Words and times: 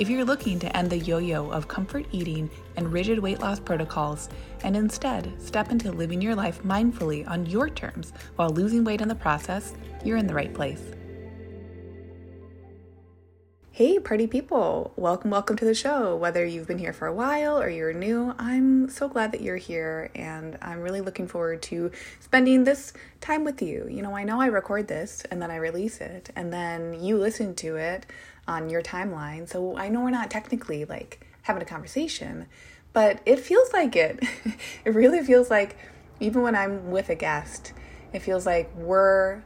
If 0.00 0.08
you're 0.08 0.24
looking 0.24 0.58
to 0.60 0.74
end 0.74 0.88
the 0.88 0.96
yo 0.96 1.18
yo 1.18 1.50
of 1.50 1.68
comfort 1.68 2.06
eating 2.10 2.48
and 2.76 2.90
rigid 2.90 3.18
weight 3.18 3.40
loss 3.40 3.60
protocols, 3.60 4.30
and 4.62 4.74
instead 4.74 5.30
step 5.38 5.70
into 5.70 5.92
living 5.92 6.22
your 6.22 6.34
life 6.34 6.62
mindfully 6.62 7.28
on 7.28 7.44
your 7.44 7.68
terms 7.68 8.14
while 8.36 8.48
losing 8.48 8.82
weight 8.82 9.02
in 9.02 9.08
the 9.08 9.14
process, 9.14 9.74
you're 10.02 10.16
in 10.16 10.26
the 10.26 10.32
right 10.32 10.54
place. 10.54 10.80
Hey, 13.72 13.98
party 13.98 14.26
people! 14.26 14.94
Welcome, 14.96 15.30
welcome 15.30 15.56
to 15.56 15.64
the 15.66 15.74
show. 15.74 16.16
Whether 16.16 16.46
you've 16.46 16.66
been 16.66 16.78
here 16.78 16.94
for 16.94 17.06
a 17.06 17.14
while 17.14 17.60
or 17.60 17.68
you're 17.68 17.92
new, 17.92 18.34
I'm 18.38 18.88
so 18.88 19.06
glad 19.06 19.32
that 19.32 19.42
you're 19.42 19.56
here 19.56 20.10
and 20.14 20.58
I'm 20.62 20.80
really 20.80 21.02
looking 21.02 21.28
forward 21.28 21.60
to 21.64 21.90
spending 22.20 22.64
this 22.64 22.94
time 23.20 23.44
with 23.44 23.60
you. 23.60 23.86
You 23.90 24.00
know, 24.00 24.16
I 24.16 24.24
know 24.24 24.40
I 24.40 24.46
record 24.46 24.88
this 24.88 25.24
and 25.30 25.42
then 25.42 25.50
I 25.50 25.56
release 25.56 26.00
it, 26.00 26.30
and 26.36 26.50
then 26.50 27.02
you 27.02 27.18
listen 27.18 27.54
to 27.56 27.76
it 27.76 28.06
on 28.46 28.70
your 28.70 28.82
timeline. 28.82 29.48
So 29.48 29.76
I 29.76 29.88
know 29.88 30.00
we're 30.00 30.10
not 30.10 30.30
technically 30.30 30.84
like 30.84 31.26
having 31.42 31.62
a 31.62 31.66
conversation, 31.66 32.46
but 32.92 33.20
it 33.24 33.40
feels 33.40 33.72
like 33.72 33.96
it. 33.96 34.22
it 34.84 34.94
really 34.94 35.24
feels 35.24 35.50
like 35.50 35.76
even 36.20 36.42
when 36.42 36.54
I'm 36.54 36.90
with 36.90 37.08
a 37.08 37.14
guest, 37.14 37.72
it 38.12 38.20
feels 38.20 38.46
like 38.46 38.74
we're 38.74 39.42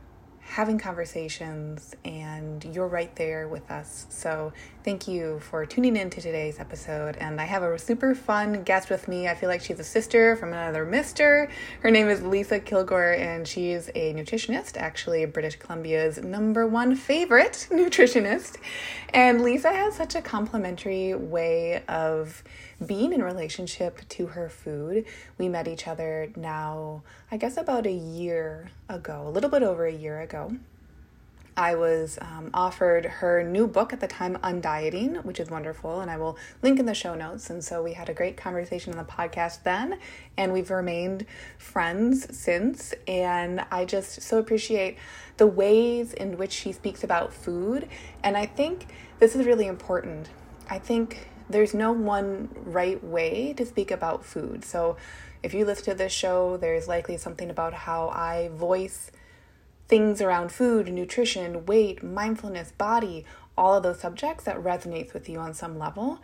having 0.46 0.78
conversations 0.78 1.96
and 2.04 2.64
you're 2.64 2.86
right 2.86 3.14
there 3.16 3.48
with 3.48 3.70
us. 3.70 4.06
So, 4.10 4.52
thank 4.84 5.08
you 5.08 5.40
for 5.40 5.64
tuning 5.66 5.96
in 5.96 6.10
to 6.10 6.20
today's 6.20 6.60
episode. 6.60 7.16
And 7.16 7.40
I 7.40 7.44
have 7.44 7.62
a 7.62 7.78
super 7.78 8.14
fun 8.14 8.62
guest 8.62 8.90
with 8.90 9.08
me. 9.08 9.26
I 9.26 9.34
feel 9.34 9.48
like 9.48 9.62
she's 9.62 9.80
a 9.80 9.84
sister 9.84 10.36
from 10.36 10.50
another 10.50 10.84
mister. 10.84 11.48
Her 11.80 11.90
name 11.90 12.08
is 12.08 12.22
Lisa 12.22 12.60
Kilgour, 12.60 13.18
and 13.18 13.48
she's 13.48 13.88
a 13.94 14.12
nutritionist, 14.14 14.76
actually, 14.76 15.24
British 15.24 15.56
Columbia's 15.56 16.18
number 16.18 16.66
one 16.66 16.94
favorite 16.94 17.66
nutritionist. 17.72 18.56
And 19.12 19.42
Lisa 19.42 19.70
has 19.70 19.96
such 19.96 20.14
a 20.14 20.22
complimentary 20.22 21.14
way 21.14 21.82
of 21.88 22.44
being 22.84 23.12
in 23.12 23.22
relationship 23.22 24.00
to 24.10 24.26
her 24.28 24.48
food. 24.48 25.04
We 25.38 25.48
met 25.48 25.68
each 25.68 25.86
other 25.86 26.30
now, 26.36 27.02
I 27.30 27.36
guess, 27.36 27.56
about 27.56 27.86
a 27.86 27.92
year 27.92 28.70
ago, 28.88 29.24
a 29.26 29.30
little 29.30 29.50
bit 29.50 29.62
over 29.62 29.86
a 29.86 29.92
year 29.92 30.20
ago. 30.20 30.56
I 31.56 31.76
was 31.76 32.18
um, 32.20 32.50
offered 32.52 33.04
her 33.04 33.44
new 33.44 33.68
book 33.68 33.92
at 33.92 34.00
the 34.00 34.08
time, 34.08 34.36
Undieting, 34.42 35.24
which 35.24 35.38
is 35.38 35.50
wonderful, 35.50 36.00
and 36.00 36.10
I 36.10 36.16
will 36.16 36.36
link 36.62 36.80
in 36.80 36.86
the 36.86 36.94
show 36.94 37.14
notes. 37.14 37.48
And 37.48 37.62
so 37.62 37.80
we 37.80 37.92
had 37.92 38.08
a 38.08 38.14
great 38.14 38.36
conversation 38.36 38.92
on 38.92 38.98
the 38.98 39.10
podcast 39.10 39.62
then, 39.62 40.00
and 40.36 40.52
we've 40.52 40.70
remained 40.70 41.26
friends 41.56 42.36
since. 42.36 42.92
And 43.06 43.64
I 43.70 43.84
just 43.84 44.20
so 44.22 44.38
appreciate 44.38 44.98
the 45.36 45.46
ways 45.46 46.12
in 46.12 46.38
which 46.38 46.52
she 46.52 46.72
speaks 46.72 47.04
about 47.04 47.32
food. 47.32 47.88
And 48.24 48.36
I 48.36 48.46
think 48.46 48.86
this 49.20 49.36
is 49.36 49.46
really 49.46 49.68
important. 49.68 50.30
I 50.68 50.80
think 50.80 51.28
there's 51.48 51.74
no 51.74 51.92
one 51.92 52.48
right 52.64 53.02
way 53.02 53.52
to 53.54 53.66
speak 53.66 53.90
about 53.90 54.24
food. 54.24 54.64
So 54.64 54.96
if 55.42 55.52
you 55.54 55.64
listen 55.64 55.84
to 55.84 55.94
this 55.94 56.12
show, 56.12 56.56
there's 56.56 56.88
likely 56.88 57.16
something 57.16 57.50
about 57.50 57.74
how 57.74 58.08
I 58.08 58.50
voice 58.54 59.10
things 59.86 60.22
around 60.22 60.52
food, 60.52 60.90
nutrition, 60.92 61.66
weight, 61.66 62.02
mindfulness, 62.02 62.72
body, 62.72 63.24
all 63.56 63.76
of 63.76 63.82
those 63.82 64.00
subjects 64.00 64.44
that 64.44 64.56
resonates 64.56 65.12
with 65.12 65.28
you 65.28 65.38
on 65.38 65.54
some 65.54 65.78
level. 65.78 66.20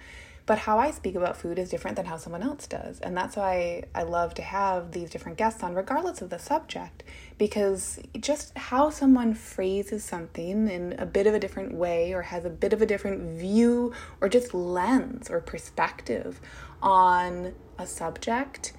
But 0.51 0.59
how 0.59 0.81
I 0.81 0.91
speak 0.91 1.15
about 1.15 1.37
food 1.37 1.61
is 1.61 1.69
different 1.69 1.97
than 1.97 2.07
how 2.07 2.17
someone 2.17 2.43
else 2.43 2.67
does. 2.67 2.99
And 2.99 3.17
that's 3.17 3.37
why 3.37 3.85
I 3.95 4.03
love 4.03 4.35
to 4.35 4.43
have 4.43 4.91
these 4.91 5.09
different 5.09 5.39
guests 5.39 5.63
on, 5.63 5.77
regardless 5.77 6.23
of 6.23 6.31
the 6.31 6.41
subject, 6.41 7.05
because 7.39 8.01
just 8.19 8.59
how 8.59 8.91
someone 8.91 9.33
phrases 9.33 10.03
something 10.03 10.67
in 10.67 10.97
a 10.99 11.07
bit 11.07 11.29
of 11.29 11.35
a 11.35 11.39
different 11.39 11.75
way 11.75 12.13
or 12.13 12.23
has 12.23 12.45
a 12.45 12.51
bit 12.51 12.73
of 12.73 12.83
a 12.83 12.87
different 12.87 13.39
view 13.39 13.93
or 14.21 14.29
just 14.29 14.53
lens 14.53 15.31
or 15.31 15.41
perspective 15.41 16.41
on 16.83 17.55
a 17.79 17.87
subject, 17.87 18.73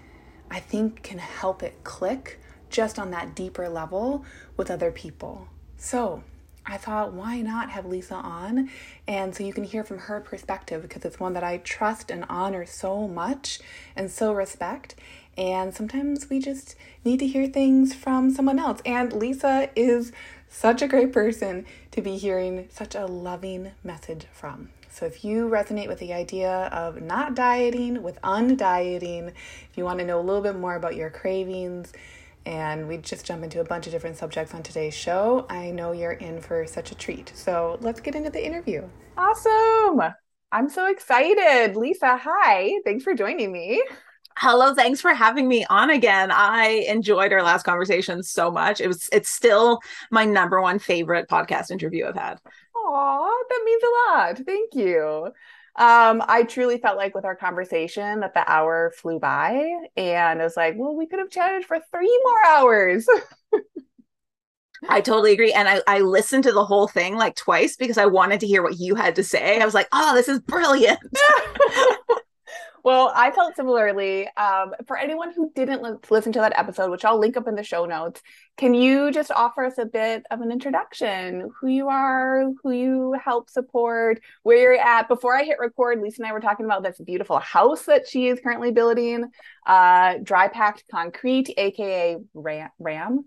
I 0.49 0.59
think 0.59 1.03
can 1.03 1.19
help 1.19 1.63
it 1.63 1.85
click 1.85 2.41
just 2.69 2.99
on 2.99 3.11
that 3.11 3.33
deeper 3.33 3.69
level 3.69 4.25
with 4.57 4.69
other 4.69 4.91
people. 4.91 5.47
So, 5.77 6.21
I 6.65 6.77
thought, 6.77 7.13
why 7.13 7.41
not 7.41 7.71
have 7.71 7.85
Lisa 7.85 8.15
on? 8.15 8.69
And 9.07 9.35
so 9.35 9.43
you 9.43 9.53
can 9.53 9.63
hear 9.63 9.83
from 9.83 9.97
her 9.97 10.19
perspective 10.19 10.81
because 10.81 11.03
it's 11.03 11.19
one 11.19 11.33
that 11.33 11.43
I 11.43 11.57
trust 11.57 12.11
and 12.11 12.25
honor 12.29 12.65
so 12.65 13.07
much 13.07 13.59
and 13.95 14.11
so 14.11 14.31
respect. 14.31 14.95
And 15.37 15.73
sometimes 15.73 16.29
we 16.29 16.39
just 16.39 16.75
need 17.03 17.19
to 17.19 17.27
hear 17.27 17.47
things 17.47 17.93
from 17.93 18.31
someone 18.31 18.59
else. 18.59 18.81
And 18.85 19.11
Lisa 19.13 19.69
is 19.75 20.11
such 20.49 20.81
a 20.81 20.87
great 20.87 21.13
person 21.13 21.65
to 21.91 22.01
be 22.01 22.17
hearing 22.17 22.67
such 22.69 22.93
a 22.93 23.05
loving 23.05 23.71
message 23.83 24.25
from. 24.31 24.69
So, 24.93 25.05
if 25.05 25.23
you 25.23 25.47
resonate 25.47 25.87
with 25.87 25.99
the 25.99 26.11
idea 26.11 26.67
of 26.73 27.01
not 27.01 27.33
dieting, 27.33 28.03
with 28.03 28.21
undieting, 28.21 29.29
if 29.29 29.77
you 29.77 29.85
want 29.85 29.99
to 29.99 30.05
know 30.05 30.19
a 30.19 30.21
little 30.21 30.41
bit 30.41 30.57
more 30.57 30.75
about 30.75 30.97
your 30.97 31.09
cravings, 31.09 31.93
and 32.45 32.87
we 32.87 32.97
just 32.97 33.25
jump 33.25 33.43
into 33.43 33.61
a 33.61 33.63
bunch 33.63 33.85
of 33.85 33.91
different 33.91 34.17
subjects 34.17 34.53
on 34.53 34.63
today's 34.63 34.93
show. 34.93 35.45
I 35.49 35.71
know 35.71 35.91
you're 35.91 36.13
in 36.13 36.41
for 36.41 36.65
such 36.65 36.91
a 36.91 36.95
treat. 36.95 37.31
So 37.35 37.77
let's 37.81 37.99
get 37.99 38.15
into 38.15 38.29
the 38.29 38.45
interview. 38.45 38.87
Awesome. 39.17 40.01
I'm 40.51 40.69
so 40.69 40.89
excited. 40.89 41.75
Lisa, 41.75 42.17
hi. 42.17 42.71
Thanks 42.85 43.03
for 43.03 43.13
joining 43.13 43.51
me. 43.51 43.81
Hello, 44.37 44.73
thanks 44.73 45.01
for 45.01 45.13
having 45.13 45.47
me 45.47 45.65
on 45.69 45.89
again. 45.89 46.31
I 46.31 46.85
enjoyed 46.87 47.33
our 47.33 47.43
last 47.43 47.63
conversation 47.63 48.23
so 48.23 48.49
much. 48.49 48.81
It 48.81 48.87
was 48.87 49.09
it's 49.11 49.29
still 49.29 49.79
my 50.09 50.25
number 50.25 50.61
one 50.61 50.79
favorite 50.79 51.29
podcast 51.29 51.69
interview 51.69 52.07
I've 52.07 52.15
had. 52.15 52.39
Aw, 52.75 53.43
that 53.49 53.61
means 53.65 53.83
a 53.83 54.11
lot. 54.11 54.37
Thank 54.45 54.73
you. 54.73 55.31
Um, 55.77 56.21
I 56.27 56.43
truly 56.43 56.77
felt 56.77 56.97
like 56.97 57.15
with 57.15 57.25
our 57.25 57.35
conversation 57.35 58.19
that 58.19 58.33
the 58.33 58.49
hour 58.51 58.91
flew 58.97 59.19
by, 59.19 59.63
and 59.95 60.41
I 60.41 60.43
was 60.43 60.57
like, 60.57 60.75
well, 60.77 60.95
we 60.95 61.07
could 61.07 61.19
have 61.19 61.29
chatted 61.29 61.65
for 61.65 61.79
three 61.91 62.21
more 62.23 62.45
hours. 62.49 63.07
I 64.89 64.99
totally 64.99 65.31
agree. 65.31 65.53
And 65.53 65.67
I, 65.67 65.81
I 65.87 65.99
listened 65.99 66.43
to 66.45 66.51
the 66.51 66.65
whole 66.65 66.87
thing 66.87 67.15
like 67.15 67.35
twice 67.35 67.75
because 67.75 67.97
I 67.97 68.07
wanted 68.07 68.39
to 68.39 68.47
hear 68.47 68.63
what 68.63 68.79
you 68.79 68.95
had 68.95 69.15
to 69.15 69.23
say. 69.23 69.61
I 69.61 69.65
was 69.65 69.75
like, 69.75 69.87
oh, 69.91 70.15
this 70.15 70.27
is 70.27 70.39
brilliant. 70.39 70.99
Well, 72.83 73.11
I 73.15 73.31
felt 73.31 73.55
similarly. 73.55 74.27
Um, 74.37 74.73
for 74.87 74.97
anyone 74.97 75.31
who 75.33 75.51
didn't 75.53 75.83
li- 75.83 75.97
listen 76.09 76.31
to 76.33 76.39
that 76.39 76.57
episode, 76.57 76.89
which 76.89 77.05
I'll 77.05 77.19
link 77.19 77.37
up 77.37 77.47
in 77.47 77.55
the 77.55 77.63
show 77.63 77.85
notes, 77.85 78.21
can 78.57 78.73
you 78.73 79.11
just 79.11 79.31
offer 79.31 79.63
us 79.65 79.77
a 79.77 79.85
bit 79.85 80.23
of 80.31 80.41
an 80.41 80.51
introduction? 80.51 81.51
Who 81.59 81.67
you 81.67 81.89
are, 81.89 82.45
who 82.63 82.71
you 82.71 83.15
help 83.23 83.49
support, 83.49 84.21
where 84.43 84.57
you're 84.57 84.81
at? 84.81 85.07
Before 85.07 85.35
I 85.35 85.43
hit 85.43 85.57
record, 85.59 86.01
Lisa 86.01 86.21
and 86.21 86.29
I 86.29 86.33
were 86.33 86.39
talking 86.39 86.65
about 86.65 86.83
this 86.83 86.99
beautiful 86.99 87.39
house 87.39 87.85
that 87.85 88.07
she 88.07 88.27
is 88.27 88.39
currently 88.39 88.71
building, 88.71 89.25
uh, 89.67 90.15
dry 90.23 90.47
packed 90.47 90.85
concrete, 90.89 91.53
aka 91.57 92.17
Ram. 92.33 92.69
Ram? 92.79 93.25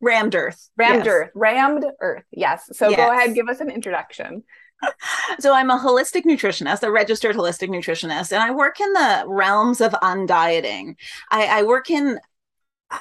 Rammed 0.00 0.34
Earth. 0.34 0.70
Rammed 0.76 1.04
yes. 1.04 1.14
Earth. 1.14 1.30
Rammed 1.34 1.84
Earth. 2.00 2.24
Yes. 2.32 2.70
So 2.72 2.88
yes. 2.88 2.96
go 2.96 3.12
ahead, 3.12 3.34
give 3.34 3.48
us 3.48 3.60
an 3.60 3.70
introduction 3.70 4.44
so 5.38 5.54
I'm 5.54 5.70
a 5.70 5.78
holistic 5.78 6.24
nutritionist, 6.24 6.82
a 6.82 6.90
registered 6.90 7.36
holistic 7.36 7.68
nutritionist, 7.68 8.32
and 8.32 8.42
I 8.42 8.50
work 8.50 8.80
in 8.80 8.92
the 8.92 9.24
realms 9.26 9.80
of 9.80 9.92
undieting. 9.92 10.96
I, 11.30 11.60
I 11.60 11.62
work 11.62 11.90
in 11.90 12.18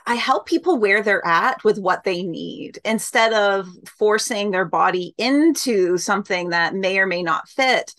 I 0.05 0.15
help 0.15 0.45
people 0.45 0.77
where 0.77 1.01
they're 1.01 1.25
at 1.25 1.63
with 1.63 1.79
what 1.79 2.03
they 2.03 2.21
need 2.21 2.79
instead 2.85 3.33
of 3.33 3.67
forcing 3.97 4.51
their 4.51 4.65
body 4.65 5.15
into 5.17 5.97
something 5.97 6.49
that 6.49 6.75
may 6.75 6.99
or 6.99 7.07
may 7.07 7.23
not 7.23 7.49
fit. 7.49 7.95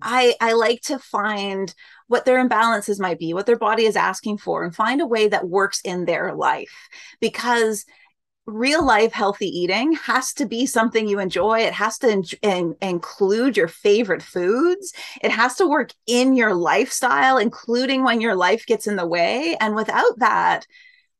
I, 0.00 0.34
I 0.40 0.54
like 0.54 0.80
to 0.82 0.98
find 0.98 1.74
what 2.06 2.24
their 2.24 2.42
imbalances 2.46 2.98
might 2.98 3.18
be, 3.18 3.34
what 3.34 3.46
their 3.46 3.58
body 3.58 3.84
is 3.84 3.96
asking 3.96 4.38
for, 4.38 4.64
and 4.64 4.74
find 4.74 5.00
a 5.00 5.06
way 5.06 5.28
that 5.28 5.48
works 5.48 5.80
in 5.82 6.04
their 6.04 6.34
life. 6.34 6.88
Because 7.20 7.84
real 8.46 8.84
life 8.84 9.12
healthy 9.12 9.46
eating 9.46 9.94
has 9.94 10.34
to 10.34 10.46
be 10.46 10.66
something 10.66 11.08
you 11.08 11.18
enjoy. 11.18 11.60
It 11.60 11.72
has 11.72 11.98
to 11.98 12.10
in- 12.10 12.24
in- 12.42 12.76
include 12.82 13.56
your 13.56 13.68
favorite 13.68 14.22
foods. 14.22 14.92
It 15.22 15.30
has 15.30 15.54
to 15.56 15.66
work 15.66 15.92
in 16.06 16.34
your 16.34 16.54
lifestyle, 16.54 17.38
including 17.38 18.04
when 18.04 18.20
your 18.20 18.34
life 18.34 18.66
gets 18.66 18.86
in 18.86 18.96
the 18.96 19.06
way. 19.06 19.56
And 19.60 19.74
without 19.74 20.18
that, 20.18 20.66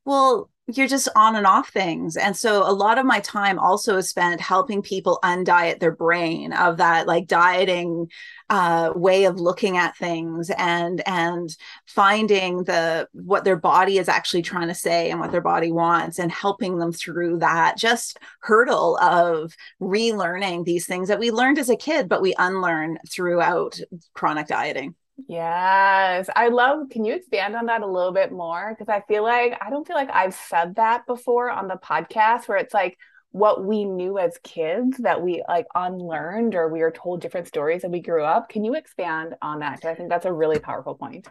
well, 0.04 0.50
you're 0.66 0.88
just 0.88 1.08
on 1.14 1.36
and 1.36 1.46
off 1.46 1.68
things. 1.68 2.16
And 2.16 2.34
so 2.34 2.68
a 2.68 2.72
lot 2.72 2.96
of 2.96 3.04
my 3.04 3.20
time 3.20 3.58
also 3.58 3.98
is 3.98 4.08
spent 4.08 4.40
helping 4.40 4.80
people 4.80 5.18
undiet 5.22 5.78
their 5.78 5.94
brain 5.94 6.54
of 6.54 6.78
that 6.78 7.06
like 7.06 7.26
dieting 7.26 8.10
uh, 8.48 8.90
way 8.94 9.24
of 9.24 9.38
looking 9.38 9.76
at 9.76 9.96
things 9.96 10.50
and 10.56 11.06
and 11.06 11.54
finding 11.86 12.64
the 12.64 13.06
what 13.12 13.44
their 13.44 13.56
body 13.56 13.98
is 13.98 14.08
actually 14.08 14.40
trying 14.40 14.68
to 14.68 14.74
say 14.74 15.10
and 15.10 15.20
what 15.20 15.32
their 15.32 15.42
body 15.42 15.70
wants 15.70 16.18
and 16.18 16.32
helping 16.32 16.78
them 16.78 16.92
through 16.92 17.38
that 17.38 17.76
just 17.76 18.18
hurdle 18.40 18.96
of 18.98 19.54
relearning 19.82 20.64
these 20.64 20.86
things 20.86 21.08
that 21.08 21.18
we 21.18 21.30
learned 21.30 21.58
as 21.58 21.68
a 21.68 21.76
kid 21.76 22.08
but 22.08 22.22
we 22.22 22.34
unlearn 22.38 22.98
throughout 23.10 23.78
chronic 24.14 24.46
dieting. 24.46 24.94
Yes. 25.28 26.28
I 26.34 26.48
love, 26.48 26.88
can 26.90 27.04
you 27.04 27.14
expand 27.14 27.54
on 27.54 27.66
that 27.66 27.82
a 27.82 27.86
little 27.86 28.12
bit 28.12 28.32
more? 28.32 28.74
Because 28.76 28.92
I 28.92 29.02
feel 29.06 29.22
like, 29.22 29.56
I 29.60 29.70
don't 29.70 29.86
feel 29.86 29.96
like 29.96 30.10
I've 30.12 30.34
said 30.34 30.74
that 30.76 31.06
before 31.06 31.50
on 31.50 31.68
the 31.68 31.76
podcast 31.76 32.48
where 32.48 32.58
it's 32.58 32.74
like 32.74 32.98
what 33.30 33.64
we 33.64 33.84
knew 33.84 34.18
as 34.18 34.38
kids 34.42 34.98
that 34.98 35.22
we 35.22 35.42
like 35.48 35.66
unlearned 35.74 36.54
or 36.54 36.68
we 36.68 36.80
were 36.80 36.90
told 36.92 37.20
different 37.20 37.48
stories 37.48 37.84
and 37.84 37.92
we 37.92 38.00
grew 38.00 38.24
up. 38.24 38.48
Can 38.48 38.64
you 38.64 38.74
expand 38.74 39.34
on 39.42 39.60
that? 39.60 39.76
Because 39.76 39.90
I 39.90 39.94
think 39.94 40.08
that's 40.08 40.26
a 40.26 40.32
really 40.32 40.58
powerful 40.58 40.94
point. 40.94 41.26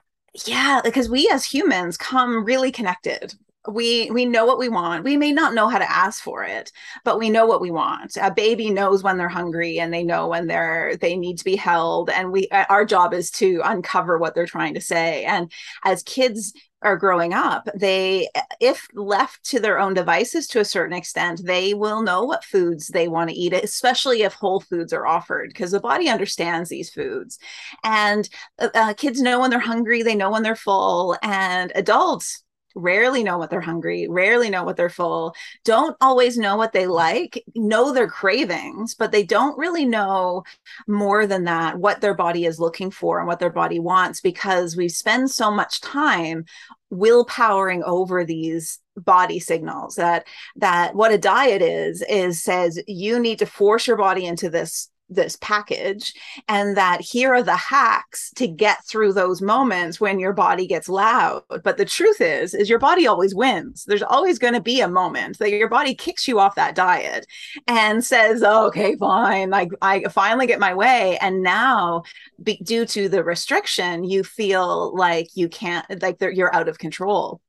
Yeah, 0.46 0.82
because 0.84 1.10
we 1.10 1.30
as 1.32 1.46
humans 1.46 1.96
come 1.96 2.44
really 2.44 2.72
connected 2.72 3.36
we 3.70 4.10
we 4.12 4.26
know 4.26 4.46
what 4.46 4.60
we 4.60 4.70
want. 4.70 5.04
We 5.04 5.18
may 5.18 5.32
not 5.32 5.54
know 5.54 5.70
how 5.70 5.78
to 5.78 5.92
ask 5.92 6.22
for 6.22 6.44
it 6.44 6.72
but 7.04 7.20
we 7.20 7.30
know 7.30 7.46
what 7.46 7.62
we 7.62 7.72
want. 7.72 8.18
A 8.22 8.32
baby 8.32 8.70
knows 8.70 9.04
when 9.04 9.18
they're 9.18 9.30
hungry 9.30 9.80
and 9.80 9.94
they 9.94 10.04
know 10.04 10.28
when 10.28 10.48
they're 10.48 10.96
they 10.98 11.16
need 11.16 11.38
to 11.38 11.44
be 11.44 11.56
held. 11.56 12.10
And 12.10 12.32
we 12.32 12.48
our 12.52 12.86
job 12.86 13.14
is 13.14 13.32
to 13.32 13.62
uncover 13.64 14.18
what 14.18 14.36
they're 14.36 14.46
trying 14.46 14.74
to 14.76 14.82
say. 14.82 15.26
And 15.26 15.52
as 15.84 16.04
kids 16.04 16.54
are 16.82 16.98
growing 16.98 17.34
up 17.34 17.70
they 17.74 18.28
if 18.60 18.88
left 18.94 19.42
to 19.46 19.58
their 19.58 19.80
own 19.80 19.94
devices 19.94 20.48
to 20.48 20.60
a 20.60 20.66
certain 20.66 20.94
extent 20.94 21.42
they 21.46 21.74
will 21.74 22.02
know 22.02 22.26
what 22.26 22.44
foods 22.44 22.90
they 22.90 23.08
want 23.08 23.30
to 23.30 23.36
eat 23.36 23.54
especially 23.54 24.24
if 24.24 24.34
whole 24.34 24.60
foods 24.60 24.92
are 24.92 25.08
offered 25.08 25.48
because 25.48 25.72
the 25.72 25.80
body 25.80 26.10
understands 26.10 26.70
these 26.70 26.90
foods. 26.90 27.40
And 27.86 28.28
uh, 28.60 28.70
uh 28.76 28.94
kids 28.96 29.22
know 29.22 29.40
when 29.40 29.50
they're 29.50 29.60
hungry 29.60 30.04
they 30.04 30.16
know 30.16 30.30
when 30.32 30.44
they're 30.44 30.56
full 30.58 31.18
and 31.24 31.72
adults 31.74 32.43
rarely 32.76 33.24
know 33.24 33.38
what 33.38 33.50
they're 33.50 33.62
hungry, 33.62 34.08
rarely 34.10 34.50
know 34.50 34.64
what 34.64 34.78
they're 34.78 34.90
full, 34.90 35.36
don't 35.64 35.96
always 36.02 36.38
know 36.38 36.56
what 36.58 36.74
they 36.74 36.88
like, 36.88 37.44
know 37.56 37.94
their 37.94 38.08
cravings, 38.08 38.96
but 38.96 39.12
they 39.12 39.24
don't 39.24 39.58
really 39.58 39.86
know 39.86 40.44
more 40.88 41.28
than 41.28 41.44
that 41.46 41.78
what 41.78 42.02
their 42.02 42.14
body 42.14 42.46
is 42.46 42.60
looking 42.60 42.92
for 42.92 43.20
and 43.20 43.28
what 43.28 43.40
their 43.40 43.50
body 43.50 43.80
wants 43.80 44.22
because 44.22 44.76
we 44.76 44.90
spend 44.90 45.30
so 45.30 45.52
much 45.52 45.82
time 45.82 46.46
willpowering 46.92 47.82
over 47.84 48.24
these 48.24 48.80
body 48.96 49.40
signals 49.40 49.96
that 49.96 50.28
that 50.56 50.94
what 50.94 51.12
a 51.12 51.18
diet 51.18 51.64
is 51.64 52.04
is 52.08 52.44
says 52.44 52.80
you 52.88 53.20
need 53.20 53.40
to 53.40 53.46
force 53.48 53.88
your 53.88 53.98
body 53.98 54.26
into 54.26 54.50
this 54.50 54.90
this 55.16 55.38
package 55.42 56.14
and 56.48 56.78
that 56.78 57.02
here 57.02 57.34
are 57.34 57.44
the 57.44 57.56
hacks 57.56 58.32
to 58.36 58.48
get 58.48 58.86
through 58.86 59.14
those 59.14 59.42
moments 59.42 60.00
when 60.00 60.20
your 60.20 60.34
body 60.34 60.68
gets 60.68 60.90
loud. 60.90 61.44
But 61.64 61.78
the 61.78 61.86
truth 61.86 62.22
is 62.22 62.54
is 62.54 62.70
your 62.70 62.80
body 62.80 63.08
always 63.08 63.36
wins. 63.36 63.86
There's 63.86 64.04
always 64.04 64.40
going 64.40 64.54
to 64.54 64.62
be 64.62 64.82
a 64.82 64.88
moment 64.88 65.40
that 65.40 65.52
your 65.52 65.70
body 65.70 65.96
kicks 65.96 66.28
you 66.28 66.40
off 66.40 66.56
that 66.56 66.76
diet 66.76 67.26
and 67.68 68.04
says 68.04 68.44
okay 68.44 68.96
fine 68.96 69.50
like 69.50 69.70
i 69.82 70.04
finally 70.10 70.48
get 70.48 70.60
my 70.60 70.74
way. 70.74 71.18
And 71.22 71.42
now 71.44 72.04
be, 72.42 72.58
due 72.64 72.86
to 72.86 73.10
the 73.10 73.24
restriction 73.24 74.04
you 74.04 74.24
feel 74.24 74.96
like 74.96 75.28
you 75.36 75.50
can't 75.50 75.86
like 76.02 76.18
you're 76.22 76.56
out 76.56 76.68
of 76.68 76.78
control 76.78 77.42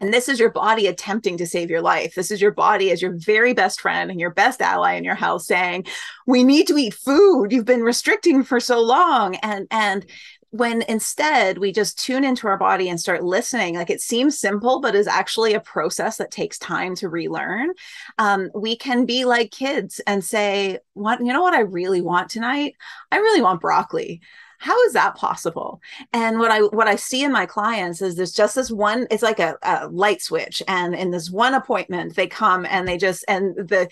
and 0.00 0.12
this 0.12 0.28
is 0.28 0.40
your 0.40 0.50
body 0.50 0.86
attempting 0.86 1.36
to 1.38 1.46
save 1.46 1.70
your 1.70 1.82
life. 1.82 2.14
This 2.14 2.30
is 2.30 2.40
your 2.40 2.52
body 2.52 2.90
as 2.90 3.02
your 3.02 3.12
very 3.16 3.52
best 3.52 3.80
friend 3.80 4.10
and 4.10 4.18
your 4.18 4.30
best 4.30 4.62
ally 4.62 4.94
in 4.94 5.04
your 5.04 5.14
house 5.14 5.46
saying, 5.46 5.86
"We 6.26 6.42
need 6.42 6.66
to 6.68 6.78
eat 6.78 6.94
food. 6.94 7.52
You've 7.52 7.64
been 7.66 7.82
restricting 7.82 8.42
for 8.42 8.60
so 8.60 8.80
long." 8.80 9.36
And 9.36 9.66
and 9.70 10.06
when 10.52 10.82
instead 10.82 11.58
we 11.58 11.70
just 11.70 11.98
tune 11.98 12.24
into 12.24 12.48
our 12.48 12.58
body 12.58 12.88
and 12.88 12.98
start 12.98 13.22
listening, 13.22 13.76
like 13.76 13.90
it 13.90 14.00
seems 14.00 14.38
simple, 14.38 14.80
but 14.80 14.96
is 14.96 15.06
actually 15.06 15.54
a 15.54 15.60
process 15.60 16.16
that 16.16 16.32
takes 16.32 16.58
time 16.58 16.96
to 16.96 17.08
relearn. 17.08 17.70
Um, 18.18 18.50
we 18.54 18.76
can 18.76 19.06
be 19.06 19.24
like 19.24 19.52
kids 19.52 20.00
and 20.06 20.24
say, 20.24 20.78
"What 20.94 21.20
you 21.20 21.32
know? 21.32 21.42
What 21.42 21.54
I 21.54 21.60
really 21.60 22.00
want 22.00 22.30
tonight? 22.30 22.74
I 23.12 23.18
really 23.18 23.42
want 23.42 23.60
broccoli." 23.60 24.20
How 24.60 24.80
is 24.82 24.92
that 24.92 25.16
possible 25.16 25.80
and 26.12 26.38
what 26.38 26.50
i 26.50 26.60
what 26.60 26.86
i 26.86 26.94
see 26.94 27.24
in 27.24 27.32
my 27.32 27.46
clients 27.46 28.02
is 28.02 28.14
there's 28.14 28.32
just 28.32 28.54
this 28.54 28.70
one 28.70 29.06
it's 29.10 29.22
like 29.22 29.40
a, 29.40 29.56
a 29.62 29.88
light 29.88 30.22
switch 30.22 30.62
and 30.68 30.94
in 30.94 31.10
this 31.10 31.30
one 31.30 31.54
appointment 31.54 32.14
they 32.14 32.26
come 32.26 32.66
and 32.66 32.86
they 32.86 32.96
just 32.96 33.24
and 33.26 33.56
the 33.56 33.88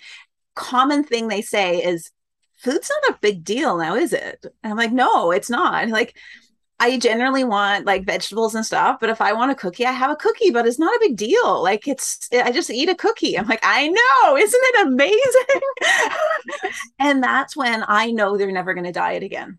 common 0.55 1.03
thing 1.03 1.29
they 1.29 1.43
say 1.43 1.83
is 1.83 2.11
food's 2.57 2.91
not 3.03 3.15
a 3.15 3.19
big 3.21 3.43
deal 3.43 3.79
now 3.79 3.95
is 3.95 4.13
it 4.13 4.45
and 4.63 4.73
i'm 4.73 4.77
like 4.77 4.93
no 4.93 5.31
it's 5.31 5.51
not 5.51 5.89
like 5.89 6.15
I 6.81 6.97
generally 6.99 7.43
want 7.43 7.87
like 7.87 8.07
vegetables 8.07 8.55
and 8.55 8.65
stuff, 8.65 8.99
but 9.01 9.11
if 9.11 9.21
I 9.21 9.33
want 9.33 9.51
a 9.51 9.57
cookie, 9.57 9.85
I 9.85 9.91
have 9.91 10.13
a 10.13 10.17
cookie, 10.17 10.51
but 10.51 10.65
it's 10.65 10.79
not 10.79 10.95
a 10.95 11.01
big 11.01 11.17
deal. 11.17 11.61
Like 11.61 11.89
it's, 11.89 12.29
I 12.33 12.53
just 12.53 12.71
eat 12.71 12.89
a 12.89 12.95
cookie. 12.95 13.37
I'm 13.37 13.49
like, 13.49 13.59
I 13.65 13.89
know, 13.89 14.37
isn't 14.37 14.61
it 14.63 14.87
amazing? 14.87 16.73
and 17.01 17.21
that's 17.21 17.57
when 17.57 17.85
I 17.89 18.13
know 18.13 18.37
they're 18.37 18.53
never 18.53 18.75
going 18.75 18.87
to 18.87 18.93
diet 18.93 19.25
again. 19.25 19.59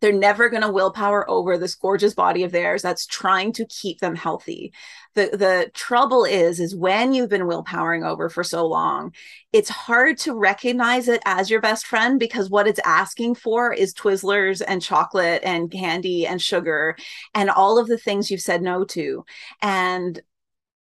They're 0.00 0.12
never 0.12 0.48
going 0.48 0.62
to 0.62 0.70
willpower 0.70 1.28
over 1.28 1.58
this 1.58 1.74
gorgeous 1.74 2.14
body 2.14 2.42
of 2.44 2.52
theirs 2.52 2.82
that's 2.82 3.06
trying 3.06 3.52
to 3.54 3.66
keep 3.66 4.00
them 4.00 4.14
healthy. 4.14 4.72
The 5.14 5.30
the 5.32 5.70
trouble 5.74 6.24
is 6.24 6.60
is 6.60 6.76
when 6.76 7.12
you've 7.12 7.30
been 7.30 7.42
willpowering 7.46 8.06
over 8.06 8.28
for 8.28 8.44
so 8.44 8.66
long, 8.66 9.12
it's 9.52 9.70
hard 9.70 10.18
to 10.18 10.34
recognize 10.34 11.08
it 11.08 11.22
as 11.24 11.50
your 11.50 11.60
best 11.60 11.86
friend 11.86 12.18
because 12.18 12.50
what 12.50 12.68
it's 12.68 12.80
asking 12.84 13.36
for 13.36 13.72
is 13.72 13.94
Twizzlers 13.94 14.62
and 14.66 14.82
chocolate 14.82 15.42
and 15.44 15.70
candy 15.70 16.26
and 16.26 16.40
sugar 16.40 16.96
and 17.34 17.50
all 17.50 17.78
of 17.78 17.88
the 17.88 17.98
things 17.98 18.30
you've 18.30 18.40
said 18.40 18.62
no 18.62 18.84
to. 18.84 19.24
And 19.62 20.20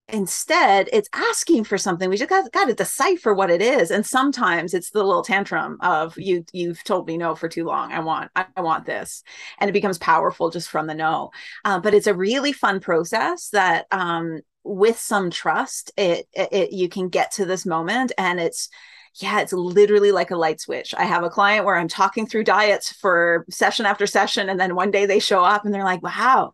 instead 0.09 0.89
it's 0.91 1.07
asking 1.13 1.63
for 1.63 1.77
something 1.77 2.09
we 2.09 2.17
just 2.17 2.29
got, 2.29 2.51
got 2.51 2.65
to 2.65 2.73
decipher 2.73 3.33
what 3.33 3.49
it 3.49 3.61
is 3.61 3.89
and 3.89 4.05
sometimes 4.05 4.73
it's 4.73 4.89
the 4.89 5.01
little 5.01 5.23
tantrum 5.23 5.77
of 5.79 6.13
you 6.17 6.43
you've 6.51 6.83
told 6.83 7.07
me 7.07 7.15
no 7.17 7.33
for 7.35 7.47
too 7.47 7.63
long 7.63 7.91
i 7.93 7.99
want 7.99 8.29
i, 8.35 8.45
want 8.57 8.85
this 8.85 9.23
and 9.59 9.69
it 9.69 9.73
becomes 9.73 9.97
powerful 9.97 10.49
just 10.49 10.69
from 10.69 10.87
the 10.87 10.93
no 10.93 11.31
uh, 11.63 11.79
but 11.79 11.93
it's 11.93 12.07
a 12.07 12.13
really 12.13 12.51
fun 12.51 12.81
process 12.81 13.49
that 13.49 13.85
um, 13.91 14.41
with 14.65 14.99
some 14.99 15.31
trust 15.31 15.91
it, 15.95 16.27
it, 16.33 16.49
it 16.51 16.73
you 16.73 16.89
can 16.89 17.07
get 17.07 17.31
to 17.31 17.45
this 17.45 17.65
moment 17.65 18.11
and 18.17 18.41
it's 18.41 18.69
yeah, 19.15 19.41
it's 19.41 19.53
literally 19.53 20.11
like 20.11 20.31
a 20.31 20.35
light 20.35 20.59
switch. 20.59 20.93
I 20.97 21.03
have 21.05 21.23
a 21.23 21.29
client 21.29 21.65
where 21.65 21.75
I'm 21.75 21.87
talking 21.87 22.25
through 22.25 22.45
diets 22.45 22.91
for 22.91 23.45
session 23.49 23.85
after 23.85 24.07
session. 24.07 24.49
And 24.49 24.59
then 24.59 24.75
one 24.75 24.89
day 24.89 25.05
they 25.05 25.19
show 25.19 25.43
up 25.43 25.65
and 25.65 25.73
they're 25.73 25.83
like, 25.83 26.01
wow, 26.01 26.53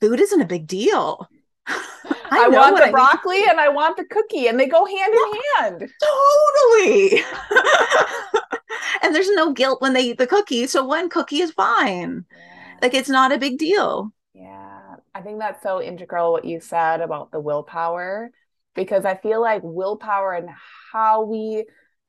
food 0.00 0.20
isn't 0.20 0.40
a 0.40 0.46
big 0.46 0.66
deal. 0.66 1.26
I, 2.30 2.44
I 2.44 2.48
want 2.48 2.76
the 2.76 2.84
I 2.84 2.90
broccoli 2.90 3.44
and 3.48 3.60
I 3.60 3.68
want 3.68 3.96
the 3.96 4.04
cookie, 4.04 4.46
and 4.48 4.58
they 4.58 4.66
go 4.66 4.84
hand 4.84 5.14
in 5.14 5.40
hand. 5.56 5.92
Totally. 6.02 7.22
and 9.02 9.14
there's 9.14 9.30
no 9.30 9.52
guilt 9.52 9.80
when 9.80 9.92
they 9.92 10.02
eat 10.02 10.18
the 10.18 10.26
cookie. 10.26 10.66
So 10.66 10.84
one 10.84 11.08
cookie 11.08 11.40
is 11.40 11.50
fine. 11.50 12.24
Yeah. 12.30 12.74
Like 12.82 12.94
it's 12.94 13.08
not 13.08 13.32
a 13.32 13.38
big 13.38 13.58
deal. 13.58 14.12
Yeah. 14.34 14.96
I 15.14 15.20
think 15.20 15.40
that's 15.40 15.62
so 15.62 15.82
integral 15.82 16.32
what 16.32 16.44
you 16.44 16.60
said 16.60 17.00
about 17.00 17.32
the 17.32 17.40
willpower, 17.40 18.30
because 18.74 19.04
I 19.04 19.16
feel 19.16 19.40
like 19.40 19.62
willpower 19.64 20.32
and 20.32 20.48
how 20.92 21.22
we 21.22 21.64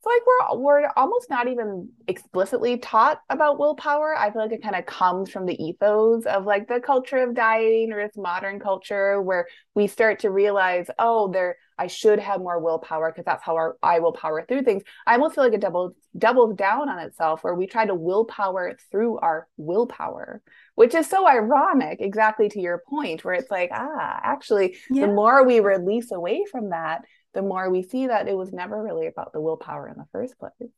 like 0.06 0.22
we're 0.26 0.60
we're 0.60 0.92
almost 0.96 1.30
not 1.30 1.48
even 1.48 1.90
explicitly 2.08 2.78
taught 2.78 3.22
about 3.30 3.60
willpower. 3.60 4.16
I 4.18 4.32
feel 4.32 4.42
like 4.42 4.52
it 4.52 4.64
kind 4.64 4.76
of 4.76 4.86
comes 4.86 5.30
from 5.30 5.46
the 5.46 5.62
ethos 5.62 6.26
of 6.26 6.46
like 6.46 6.68
the 6.68 6.80
culture 6.80 7.18
of 7.18 7.36
dieting 7.36 7.92
or 7.92 8.06
this 8.06 8.18
modern 8.18 8.60
culture 8.60 9.22
where 9.22 9.48
we 9.76 9.88
start 9.88 10.20
to 10.20 10.32
realize, 10.32 10.88
oh, 11.00 11.32
there 11.32 11.58
I 11.80 11.88
should 11.88 12.20
have 12.20 12.42
more 12.42 12.60
willpower 12.60 13.10
because 13.10 13.24
that's 13.24 13.44
how 13.44 13.56
our, 13.56 13.78
I 13.82 14.00
will 14.00 14.12
power 14.12 14.46
through 14.46 14.64
things. 14.64 14.84
I 15.08 15.14
almost 15.14 15.36
feel 15.36 15.46
like 15.46 15.54
it 15.54 15.62
doubles 15.62 15.94
doubles 16.18 16.56
down 16.56 16.90
on 16.90 17.00
itself 17.00 17.44
where 17.44 17.56
we 17.56 17.68
try 17.68 17.86
to 17.86 17.96
willpower 17.96 18.78
through 18.92 19.20
our 19.20 19.48
willpower, 19.56 20.42
which 20.76 20.94
is 20.94 21.08
so 21.08 21.26
ironic, 21.26 22.02
exactly 22.02 22.50
to 22.50 22.60
your 22.60 22.84
point, 22.90 23.24
where 23.24 23.34
it's 23.34 23.50
like, 23.50 23.70
ah, 23.74 24.20
actually, 24.22 24.76
yeah. 24.90 25.06
the 25.06 25.14
more 25.14 25.46
we 25.46 25.62
release 25.62 26.12
away 26.12 26.44
from 26.52 26.72
that, 26.72 27.06
the 27.34 27.42
more 27.42 27.70
we 27.70 27.84
see 27.84 28.08
that 28.08 28.28
it 28.28 28.36
was 28.36 28.52
never 28.52 28.82
really 28.82 29.08
about 29.08 29.34
the 29.34 29.42
willpower 29.42 29.88
in 29.88 29.98
the 29.98 30.08
first 30.12 30.38
place. 30.40 30.72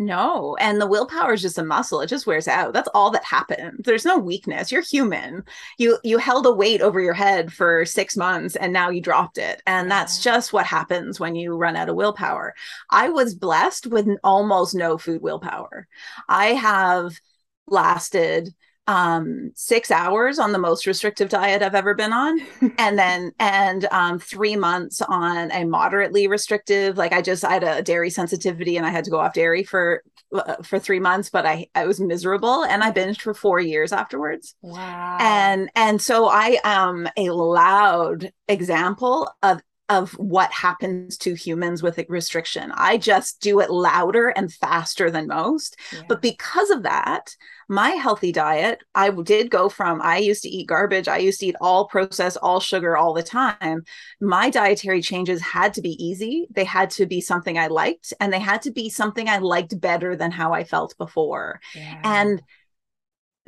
No, 0.00 0.56
and 0.60 0.80
the 0.80 0.86
willpower 0.86 1.32
is 1.32 1.42
just 1.42 1.58
a 1.58 1.64
muscle. 1.64 2.00
It 2.00 2.06
just 2.06 2.24
wears 2.24 2.46
out. 2.46 2.72
That's 2.72 2.88
all 2.94 3.10
that 3.10 3.24
happens. 3.24 3.80
There's 3.84 4.04
no 4.04 4.16
weakness. 4.16 4.70
You're 4.70 4.82
human. 4.82 5.42
You 5.76 5.98
you 6.04 6.18
held 6.18 6.46
a 6.46 6.52
weight 6.52 6.80
over 6.80 7.00
your 7.00 7.14
head 7.14 7.52
for 7.52 7.84
6 7.84 8.16
months 8.16 8.54
and 8.54 8.72
now 8.72 8.90
you 8.90 9.00
dropped 9.00 9.38
it. 9.38 9.60
And 9.66 9.90
that's 9.90 10.22
just 10.22 10.52
what 10.52 10.66
happens 10.66 11.18
when 11.18 11.34
you 11.34 11.56
run 11.56 11.74
out 11.74 11.88
of 11.88 11.96
willpower. 11.96 12.54
I 12.90 13.08
was 13.08 13.34
blessed 13.34 13.88
with 13.88 14.06
almost 14.22 14.72
no 14.72 14.98
food 14.98 15.20
willpower. 15.20 15.88
I 16.28 16.48
have 16.48 17.18
lasted 17.66 18.54
um, 18.88 19.52
six 19.54 19.90
hours 19.90 20.38
on 20.38 20.52
the 20.52 20.58
most 20.58 20.86
restrictive 20.86 21.28
diet 21.28 21.62
I've 21.62 21.74
ever 21.74 21.94
been 21.94 22.12
on, 22.12 22.40
and 22.78 22.98
then 22.98 23.32
and 23.38 23.84
um, 23.92 24.18
three 24.18 24.56
months 24.56 25.00
on 25.02 25.52
a 25.52 25.64
moderately 25.64 26.26
restrictive. 26.26 26.96
Like 26.96 27.12
I 27.12 27.22
just 27.22 27.44
I 27.44 27.52
had 27.52 27.64
a 27.64 27.82
dairy 27.82 28.10
sensitivity 28.10 28.76
and 28.76 28.86
I 28.86 28.90
had 28.90 29.04
to 29.04 29.10
go 29.10 29.20
off 29.20 29.34
dairy 29.34 29.62
for 29.62 30.02
uh, 30.34 30.56
for 30.62 30.78
three 30.78 31.00
months, 31.00 31.28
but 31.30 31.44
I 31.46 31.68
I 31.74 31.86
was 31.86 32.00
miserable 32.00 32.64
and 32.64 32.82
I 32.82 32.90
binged 32.90 33.20
for 33.20 33.34
four 33.34 33.60
years 33.60 33.92
afterwards. 33.92 34.56
Wow. 34.62 35.18
And 35.20 35.70
and 35.76 36.00
so 36.00 36.28
I 36.28 36.58
am 36.64 37.08
a 37.16 37.30
loud 37.30 38.32
example 38.48 39.30
of 39.42 39.60
of 39.90 40.12
what 40.12 40.52
happens 40.52 41.16
to 41.16 41.34
humans 41.34 41.82
with 41.82 41.98
a 41.98 42.06
restriction. 42.08 42.72
I 42.74 42.98
just 42.98 43.40
do 43.40 43.60
it 43.60 43.70
louder 43.70 44.28
and 44.28 44.52
faster 44.52 45.10
than 45.10 45.28
most. 45.28 45.76
Yeah. 45.92 46.02
But 46.08 46.20
because 46.20 46.70
of 46.70 46.82
that, 46.82 47.34
my 47.68 47.90
healthy 47.90 48.32
diet, 48.32 48.82
I 48.94 49.10
did 49.10 49.50
go 49.50 49.68
from 49.68 50.00
I 50.02 50.18
used 50.18 50.42
to 50.42 50.48
eat 50.48 50.68
garbage, 50.68 51.06
I 51.06 51.18
used 51.18 51.40
to 51.40 51.46
eat 51.46 51.56
all 51.60 51.86
processed, 51.86 52.38
all 52.40 52.60
sugar 52.60 52.96
all 52.96 53.12
the 53.12 53.22
time. 53.22 53.82
My 54.20 54.48
dietary 54.48 55.02
changes 55.02 55.42
had 55.42 55.74
to 55.74 55.82
be 55.82 56.02
easy. 56.02 56.48
They 56.50 56.64
had 56.64 56.90
to 56.92 57.06
be 57.06 57.20
something 57.20 57.58
I 57.58 57.66
liked, 57.66 58.14
and 58.20 58.32
they 58.32 58.38
had 58.40 58.62
to 58.62 58.70
be 58.70 58.88
something 58.88 59.28
I 59.28 59.38
liked 59.38 59.78
better 59.80 60.16
than 60.16 60.30
how 60.30 60.52
I 60.52 60.64
felt 60.64 60.96
before. 60.96 61.60
Yeah. 61.74 62.00
And 62.04 62.42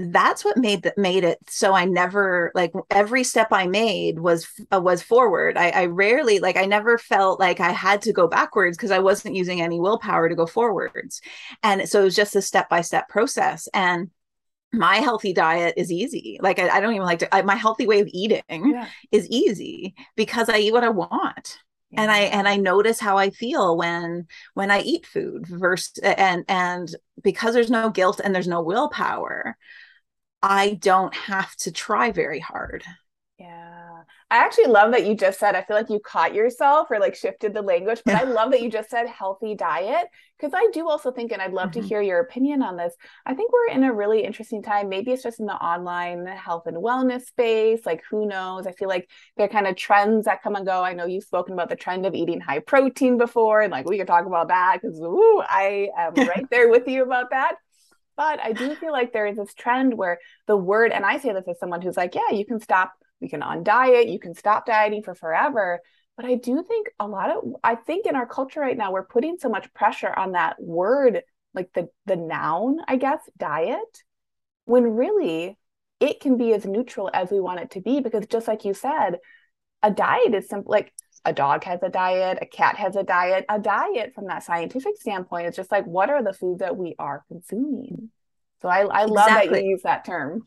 that's 0.00 0.44
what 0.44 0.56
made 0.56 0.82
that 0.82 0.96
made 0.96 1.24
it 1.24 1.38
so 1.48 1.74
i 1.74 1.84
never 1.84 2.50
like 2.54 2.72
every 2.90 3.22
step 3.22 3.48
i 3.50 3.66
made 3.66 4.18
was 4.18 4.48
uh, 4.72 4.80
was 4.80 5.02
forward. 5.02 5.56
I, 5.56 5.70
I 5.70 5.86
rarely 5.86 6.38
like 6.38 6.56
i 6.56 6.64
never 6.64 6.96
felt 6.96 7.38
like 7.38 7.60
i 7.60 7.70
had 7.70 8.02
to 8.02 8.12
go 8.12 8.26
backwards 8.26 8.76
because 8.76 8.90
i 8.90 8.98
wasn't 8.98 9.36
using 9.36 9.60
any 9.60 9.78
willpower 9.80 10.28
to 10.28 10.34
go 10.34 10.46
forwards. 10.46 11.20
And 11.62 11.88
so 11.88 12.00
it 12.00 12.04
was 12.04 12.16
just 12.16 12.36
a 12.36 12.42
step 12.42 12.68
by 12.68 12.80
step 12.80 13.08
process. 13.08 13.68
And 13.74 14.10
my 14.72 14.96
healthy 14.96 15.32
diet 15.32 15.74
is 15.76 15.92
easy. 15.92 16.38
Like 16.40 16.58
i, 16.58 16.68
I 16.68 16.80
don't 16.80 16.94
even 16.94 17.06
like 17.06 17.18
to 17.20 17.34
I, 17.34 17.42
my 17.42 17.56
healthy 17.56 17.86
way 17.86 18.00
of 18.00 18.08
eating 18.12 18.42
yeah. 18.48 18.88
is 19.12 19.28
easy 19.28 19.94
because 20.16 20.48
i 20.48 20.58
eat 20.58 20.72
what 20.72 20.84
i 20.84 20.88
want. 20.88 21.58
Yeah. 21.90 22.02
and 22.02 22.10
i 22.12 22.18
and 22.18 22.46
i 22.46 22.56
notice 22.56 23.00
how 23.00 23.18
i 23.18 23.30
feel 23.30 23.76
when 23.76 24.28
when 24.54 24.70
i 24.70 24.80
eat 24.80 25.04
food 25.06 25.44
versus 25.48 25.98
and 25.98 26.44
and 26.48 26.94
because 27.20 27.52
there's 27.52 27.70
no 27.70 27.90
guilt 27.90 28.20
and 28.22 28.32
there's 28.32 28.46
no 28.46 28.62
willpower 28.62 29.56
I 30.42 30.74
don't 30.74 31.14
have 31.14 31.54
to 31.56 31.72
try 31.72 32.12
very 32.12 32.40
hard. 32.40 32.84
Yeah. 33.38 34.02
I 34.30 34.36
actually 34.36 34.66
love 34.66 34.92
that 34.92 35.06
you 35.06 35.16
just 35.16 35.40
said, 35.40 35.56
I 35.56 35.62
feel 35.62 35.76
like 35.76 35.90
you 35.90 35.98
caught 35.98 36.34
yourself 36.34 36.88
or 36.90 37.00
like 37.00 37.16
shifted 37.16 37.52
the 37.52 37.62
language, 37.62 38.00
but 38.04 38.14
I 38.14 38.22
love 38.30 38.52
that 38.52 38.62
you 38.62 38.70
just 38.70 38.88
said 38.88 39.08
healthy 39.08 39.54
diet 39.54 40.06
because 40.38 40.52
I 40.54 40.68
do 40.72 40.88
also 40.88 41.10
think, 41.10 41.32
and 41.32 41.42
I'd 41.42 41.52
love 41.52 41.70
mm-hmm. 41.70 41.80
to 41.80 41.88
hear 41.88 42.00
your 42.00 42.20
opinion 42.20 42.62
on 42.62 42.76
this. 42.76 42.94
I 43.26 43.34
think 43.34 43.50
we're 43.52 43.74
in 43.74 43.82
a 43.82 43.92
really 43.92 44.22
interesting 44.22 44.62
time. 44.62 44.88
Maybe 44.88 45.10
it's 45.10 45.22
just 45.22 45.40
in 45.40 45.46
the 45.46 45.54
online 45.54 46.26
health 46.26 46.66
and 46.66 46.76
wellness 46.76 47.22
space. 47.22 47.80
Like, 47.84 48.02
who 48.08 48.26
knows? 48.26 48.66
I 48.66 48.72
feel 48.72 48.88
like 48.88 49.10
there 49.36 49.46
are 49.46 49.50
kind 49.50 49.66
of 49.66 49.76
trends 49.76 50.26
that 50.26 50.42
come 50.42 50.54
and 50.54 50.64
go. 50.64 50.82
I 50.84 50.92
know 50.92 51.06
you've 51.06 51.24
spoken 51.24 51.54
about 51.54 51.68
the 51.68 51.76
trend 51.76 52.06
of 52.06 52.14
eating 52.14 52.40
high 52.40 52.60
protein 52.60 53.18
before, 53.18 53.62
and 53.62 53.72
like 53.72 53.88
we 53.88 53.98
could 53.98 54.06
talk 54.06 54.26
about 54.26 54.48
that 54.48 54.78
because, 54.80 55.00
I 55.02 55.88
am 55.96 56.14
right 56.28 56.46
there 56.50 56.68
with 56.68 56.86
you 56.86 57.02
about 57.02 57.30
that. 57.30 57.56
But 58.16 58.40
I 58.40 58.52
do 58.52 58.74
feel 58.74 58.92
like 58.92 59.12
there 59.12 59.26
is 59.26 59.36
this 59.36 59.54
trend 59.54 59.94
where 59.94 60.18
the 60.46 60.56
word, 60.56 60.92
and 60.92 61.04
I 61.04 61.18
say 61.18 61.32
this 61.32 61.48
as 61.48 61.58
someone 61.58 61.80
who's 61.80 61.96
like, 61.96 62.14
yeah, 62.14 62.30
you 62.32 62.44
can 62.44 62.60
stop, 62.60 62.92
you 63.20 63.28
can 63.28 63.40
undiet, 63.40 64.12
you 64.12 64.18
can 64.18 64.34
stop 64.34 64.66
dieting 64.66 65.02
for 65.02 65.14
forever. 65.14 65.80
But 66.16 66.26
I 66.26 66.34
do 66.34 66.62
think 66.62 66.88
a 66.98 67.06
lot 67.06 67.30
of, 67.30 67.54
I 67.64 67.76
think 67.76 68.04
in 68.04 68.14
our 68.14 68.26
culture 68.26 68.60
right 68.60 68.76
now, 68.76 68.92
we're 68.92 69.06
putting 69.06 69.38
so 69.38 69.48
much 69.48 69.72
pressure 69.72 70.12
on 70.14 70.32
that 70.32 70.56
word, 70.60 71.22
like 71.54 71.70
the 71.72 71.88
the 72.04 72.16
noun, 72.16 72.78
I 72.86 72.96
guess, 72.96 73.20
diet, 73.38 74.02
when 74.66 74.96
really 74.96 75.56
it 75.98 76.20
can 76.20 76.36
be 76.36 76.52
as 76.52 76.66
neutral 76.66 77.10
as 77.12 77.30
we 77.30 77.40
want 77.40 77.60
it 77.60 77.70
to 77.72 77.80
be. 77.80 78.00
Because 78.00 78.26
just 78.26 78.48
like 78.48 78.66
you 78.66 78.74
said, 78.74 79.18
a 79.82 79.90
diet 79.90 80.34
is 80.34 80.48
simple, 80.48 80.70
like 80.70 80.92
a 81.24 81.32
dog 81.32 81.64
has 81.64 81.82
a 81.82 81.88
diet, 81.88 82.38
a 82.40 82.46
cat 82.46 82.76
has 82.76 82.96
a 82.96 83.02
diet. 83.02 83.44
A 83.48 83.58
diet, 83.58 84.14
from 84.14 84.26
that 84.26 84.42
scientific 84.42 84.96
standpoint, 84.98 85.48
is 85.48 85.56
just 85.56 85.70
like 85.70 85.84
what 85.84 86.10
are 86.10 86.22
the 86.22 86.32
foods 86.32 86.60
that 86.60 86.76
we 86.76 86.94
are 86.98 87.24
consuming. 87.28 88.10
So 88.62 88.68
I, 88.68 88.80
I 88.80 89.04
love 89.04 89.28
exactly. 89.28 89.52
that 89.52 89.64
you 89.64 89.70
use 89.70 89.82
that 89.82 90.04
term. 90.04 90.42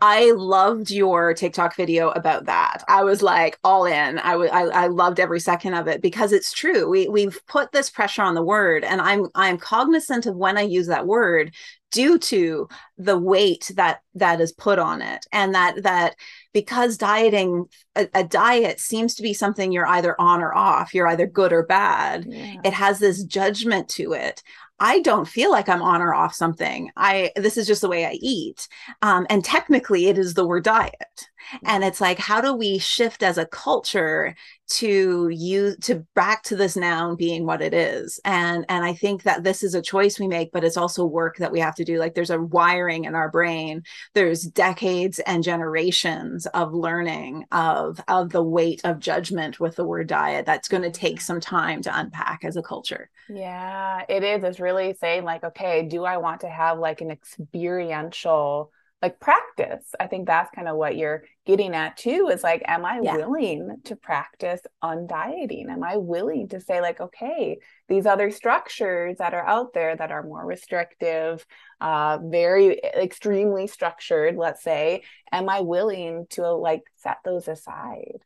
I 0.00 0.32
loved 0.32 0.90
your 0.90 1.34
TikTok 1.34 1.76
video 1.76 2.10
about 2.10 2.46
that. 2.46 2.82
I 2.88 3.04
was 3.04 3.22
like 3.22 3.58
all 3.64 3.84
in. 3.86 4.18
I, 4.18 4.32
w- 4.32 4.50
I, 4.50 4.64
I 4.64 4.86
loved 4.86 5.20
every 5.20 5.40
second 5.40 5.74
of 5.74 5.88
it 5.88 6.02
because 6.02 6.32
it's 6.32 6.52
true. 6.52 6.88
We 6.88 7.08
we've 7.08 7.38
put 7.46 7.72
this 7.72 7.90
pressure 7.90 8.22
on 8.22 8.34
the 8.34 8.42
word, 8.42 8.84
and 8.84 9.00
I'm 9.00 9.26
I'm 9.34 9.58
cognizant 9.58 10.26
of 10.26 10.36
when 10.36 10.58
I 10.58 10.62
use 10.62 10.86
that 10.88 11.06
word 11.06 11.52
due 11.92 12.18
to 12.18 12.68
the 12.98 13.16
weight 13.16 13.70
that 13.76 14.00
that 14.14 14.40
is 14.40 14.52
put 14.52 14.78
on 14.78 15.00
it 15.00 15.24
and 15.32 15.54
that 15.54 15.82
that 15.82 16.14
because 16.52 16.96
dieting 16.96 17.64
a, 17.94 18.08
a, 18.12 18.24
diet 18.24 18.80
seems 18.80 19.14
to 19.14 19.22
be 19.22 19.32
something 19.32 19.70
you're 19.70 19.86
either 19.86 20.20
on 20.20 20.42
or 20.42 20.54
off 20.54 20.92
you're 20.92 21.06
either 21.06 21.26
good 21.26 21.52
or 21.52 21.64
bad 21.64 22.26
yeah. 22.26 22.56
it 22.64 22.72
has 22.72 22.98
this 22.98 23.22
judgment 23.22 23.88
to 23.88 24.12
it 24.12 24.42
I 24.78 25.00
don't 25.00 25.26
feel 25.26 25.50
like 25.50 25.68
I'm 25.68 25.82
on 25.82 26.02
or 26.02 26.14
off 26.14 26.34
something. 26.34 26.90
I 26.96 27.32
this 27.36 27.56
is 27.56 27.66
just 27.66 27.80
the 27.80 27.88
way 27.88 28.04
I 28.06 28.18
eat. 28.20 28.68
Um, 29.02 29.26
and 29.30 29.44
technically 29.44 30.06
it 30.06 30.18
is 30.18 30.34
the 30.34 30.46
word 30.46 30.64
diet. 30.64 31.28
And 31.64 31.84
it's 31.84 32.00
like, 32.00 32.18
how 32.18 32.40
do 32.40 32.54
we 32.54 32.78
shift 32.78 33.22
as 33.22 33.38
a 33.38 33.46
culture 33.46 34.34
to 34.68 35.28
you 35.28 35.76
to 35.82 36.04
back 36.14 36.42
to 36.42 36.56
this 36.56 36.76
noun 36.76 37.16
being 37.16 37.46
what 37.46 37.62
it 37.62 37.72
is? 37.72 38.20
And 38.24 38.64
and 38.68 38.84
I 38.84 38.94
think 38.94 39.22
that 39.24 39.44
this 39.44 39.62
is 39.62 39.74
a 39.74 39.82
choice 39.82 40.18
we 40.18 40.28
make, 40.28 40.52
but 40.52 40.64
it's 40.64 40.76
also 40.76 41.04
work 41.04 41.36
that 41.38 41.52
we 41.52 41.60
have 41.60 41.74
to 41.76 41.84
do. 41.84 41.98
Like 41.98 42.14
there's 42.14 42.30
a 42.30 42.40
wiring 42.40 43.04
in 43.04 43.14
our 43.14 43.30
brain. 43.30 43.82
There's 44.14 44.42
decades 44.42 45.18
and 45.20 45.42
generations 45.42 46.46
of 46.46 46.74
learning 46.74 47.44
of 47.52 48.00
of 48.08 48.30
the 48.30 48.42
weight 48.42 48.80
of 48.84 48.98
judgment 48.98 49.60
with 49.60 49.76
the 49.76 49.84
word 49.84 50.08
diet 50.08 50.46
that's 50.46 50.68
going 50.68 50.82
to 50.82 50.90
take 50.90 51.20
some 51.20 51.40
time 51.40 51.82
to 51.82 51.98
unpack 51.98 52.44
as 52.44 52.56
a 52.56 52.62
culture. 52.62 53.10
Yeah, 53.28 54.04
it 54.08 54.22
is. 54.22 54.44
It's 54.44 54.60
really 54.60 54.94
saying 54.94 55.24
like, 55.24 55.44
okay, 55.44 55.82
do 55.88 56.04
I 56.04 56.16
want 56.18 56.42
to 56.42 56.48
have 56.48 56.78
like 56.78 57.00
an 57.00 57.10
experiential 57.10 58.72
like 59.02 59.20
practice. 59.20 59.94
I 60.00 60.06
think 60.06 60.26
that's 60.26 60.50
kind 60.54 60.68
of 60.68 60.76
what 60.76 60.96
you're 60.96 61.24
getting 61.44 61.74
at 61.74 61.96
too 61.96 62.30
is 62.32 62.42
like, 62.42 62.62
am 62.66 62.84
I 62.84 63.00
yeah. 63.02 63.16
willing 63.16 63.76
to 63.84 63.96
practice 63.96 64.60
undieting? 64.82 65.68
Am 65.68 65.84
I 65.84 65.98
willing 65.98 66.48
to 66.48 66.60
say, 66.60 66.80
like, 66.80 67.00
okay, 67.00 67.58
these 67.88 68.06
other 68.06 68.30
structures 68.30 69.18
that 69.18 69.34
are 69.34 69.46
out 69.46 69.74
there 69.74 69.94
that 69.94 70.10
are 70.10 70.22
more 70.22 70.44
restrictive, 70.44 71.44
uh, 71.80 72.18
very 72.22 72.78
extremely 72.78 73.66
structured, 73.66 74.36
let's 74.36 74.62
say, 74.62 75.02
am 75.30 75.48
I 75.48 75.60
willing 75.60 76.26
to 76.30 76.50
like 76.52 76.82
set 76.96 77.18
those 77.24 77.48
aside? 77.48 78.22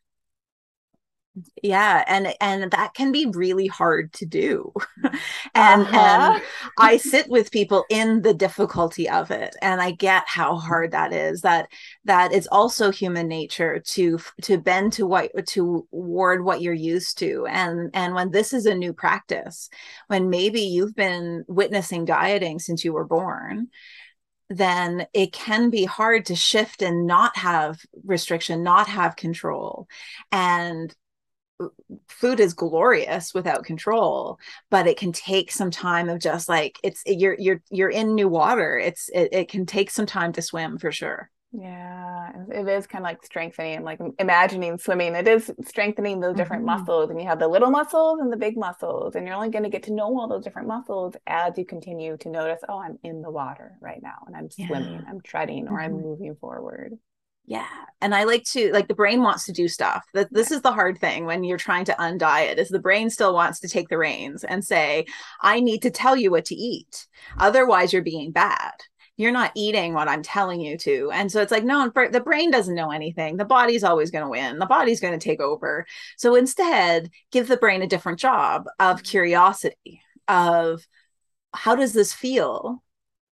Yeah 1.63 2.03
and 2.07 2.33
and 2.41 2.71
that 2.71 2.93
can 2.93 3.11
be 3.11 3.25
really 3.27 3.67
hard 3.67 4.11
to 4.11 4.25
do 4.25 4.73
and 5.55 5.83
uh-huh. 5.83 6.33
and 6.33 6.43
i 6.77 6.97
sit 6.97 7.29
with 7.29 7.51
people 7.51 7.85
in 7.89 8.21
the 8.21 8.33
difficulty 8.33 9.09
of 9.09 9.31
it 9.31 9.55
and 9.61 9.81
i 9.81 9.91
get 9.91 10.23
how 10.27 10.57
hard 10.57 10.91
that 10.91 11.13
is 11.13 11.41
that 11.41 11.69
that 12.03 12.33
it's 12.33 12.47
also 12.47 12.91
human 12.91 13.29
nature 13.29 13.79
to 13.79 14.19
to 14.41 14.57
bend 14.57 14.91
to 14.91 15.07
what 15.07 15.31
toward 15.47 16.43
what 16.43 16.61
you're 16.61 16.73
used 16.73 17.17
to 17.17 17.45
and 17.47 17.89
and 17.93 18.13
when 18.13 18.31
this 18.31 18.51
is 18.51 18.65
a 18.65 18.75
new 18.75 18.91
practice 18.91 19.69
when 20.07 20.29
maybe 20.29 20.61
you've 20.61 20.95
been 20.95 21.45
witnessing 21.47 22.03
dieting 22.03 22.59
since 22.59 22.83
you 22.83 22.91
were 22.91 23.05
born 23.05 23.69
then 24.49 25.07
it 25.13 25.31
can 25.31 25.69
be 25.69 25.85
hard 25.85 26.25
to 26.25 26.35
shift 26.35 26.81
and 26.81 27.07
not 27.07 27.37
have 27.37 27.79
restriction, 28.03 28.63
not 28.63 28.89
have 28.89 29.15
control. 29.15 29.87
And 30.29 30.93
food 32.07 32.39
is 32.39 32.53
glorious 32.53 33.33
without 33.33 33.65
control 33.65 34.39
but 34.69 34.87
it 34.87 34.97
can 34.97 35.11
take 35.11 35.51
some 35.51 35.71
time 35.71 36.09
of 36.09 36.19
just 36.19 36.49
like 36.49 36.77
it's 36.83 37.01
you're 37.05 37.35
you're 37.39 37.61
you're 37.69 37.89
in 37.89 38.15
new 38.15 38.27
water 38.27 38.77
it's 38.77 39.09
it, 39.09 39.29
it 39.31 39.49
can 39.49 39.65
take 39.65 39.89
some 39.89 40.05
time 40.05 40.31
to 40.31 40.41
swim 40.41 40.77
for 40.77 40.91
sure 40.91 41.29
yeah 41.53 42.31
it 42.49 42.67
is 42.67 42.87
kind 42.87 43.03
of 43.03 43.09
like 43.09 43.23
strengthening 43.25 43.75
and 43.75 43.85
like 43.85 43.99
imagining 44.19 44.77
swimming 44.77 45.15
it 45.15 45.27
is 45.27 45.51
strengthening 45.65 46.21
those 46.21 46.35
different 46.35 46.65
mm-hmm. 46.65 46.79
muscles 46.79 47.09
and 47.09 47.19
you 47.19 47.27
have 47.27 47.39
the 47.39 47.47
little 47.47 47.69
muscles 47.69 48.19
and 48.21 48.31
the 48.31 48.37
big 48.37 48.55
muscles 48.55 49.15
and 49.15 49.27
you're 49.27 49.35
only 49.35 49.49
going 49.49 49.63
to 49.63 49.69
get 49.69 49.83
to 49.83 49.93
know 49.93 50.17
all 50.17 50.29
those 50.29 50.45
different 50.45 50.67
muscles 50.67 51.13
as 51.27 51.57
you 51.57 51.65
continue 51.65 52.15
to 52.15 52.29
notice 52.29 52.61
oh 52.69 52.79
i'm 52.79 52.97
in 53.03 53.21
the 53.21 53.29
water 53.29 53.73
right 53.81 54.01
now 54.01 54.15
and 54.27 54.35
i'm 54.35 54.49
swimming 54.49 54.93
yeah. 54.93 55.09
i'm 55.09 55.19
treading 55.19 55.67
or 55.67 55.71
mm-hmm. 55.71 55.95
i'm 55.95 56.01
moving 56.01 56.35
forward 56.35 56.97
yeah. 57.51 57.67
And 57.99 58.15
i 58.15 58.23
like 58.23 58.45
to 58.45 58.71
like 58.71 58.87
the 58.87 58.95
brain 58.95 59.21
wants 59.21 59.45
to 59.45 59.51
do 59.51 59.67
stuff. 59.67 60.05
That 60.13 60.33
this 60.33 60.51
is 60.51 60.61
the 60.61 60.71
hard 60.71 60.99
thing 60.99 61.25
when 61.25 61.43
you're 61.43 61.57
trying 61.57 61.83
to 61.85 61.95
undiet 61.99 62.57
is 62.57 62.69
the 62.69 62.79
brain 62.79 63.09
still 63.09 63.33
wants 63.33 63.59
to 63.59 63.67
take 63.67 63.89
the 63.89 63.97
reins 63.97 64.45
and 64.45 64.63
say 64.63 65.05
i 65.41 65.59
need 65.59 65.81
to 65.81 65.91
tell 65.91 66.15
you 66.15 66.31
what 66.31 66.45
to 66.45 66.55
eat 66.55 67.07
otherwise 67.37 67.91
you're 67.91 68.01
being 68.01 68.31
bad. 68.31 68.71
You're 69.17 69.33
not 69.33 69.51
eating 69.53 69.93
what 69.93 70.07
i'm 70.07 70.23
telling 70.23 70.61
you 70.61 70.77
to. 70.77 71.11
And 71.11 71.29
so 71.29 71.41
it's 71.41 71.51
like 71.51 71.65
no 71.65 71.91
the 71.93 72.21
brain 72.21 72.51
doesn't 72.51 72.73
know 72.73 72.91
anything. 72.91 73.35
The 73.35 73.45
body's 73.45 73.83
always 73.83 74.11
going 74.11 74.23
to 74.23 74.29
win. 74.29 74.57
The 74.57 74.65
body's 74.77 75.01
going 75.01 75.19
to 75.19 75.23
take 75.29 75.41
over. 75.41 75.85
So 76.17 76.35
instead 76.35 77.09
give 77.33 77.49
the 77.49 77.57
brain 77.57 77.81
a 77.81 77.87
different 77.87 78.19
job 78.19 78.63
of 78.79 78.97
mm-hmm. 78.97 79.11
curiosity 79.11 80.01
of 80.29 80.87
how 81.53 81.75
does 81.75 81.91
this 81.91 82.13
feel 82.13 82.81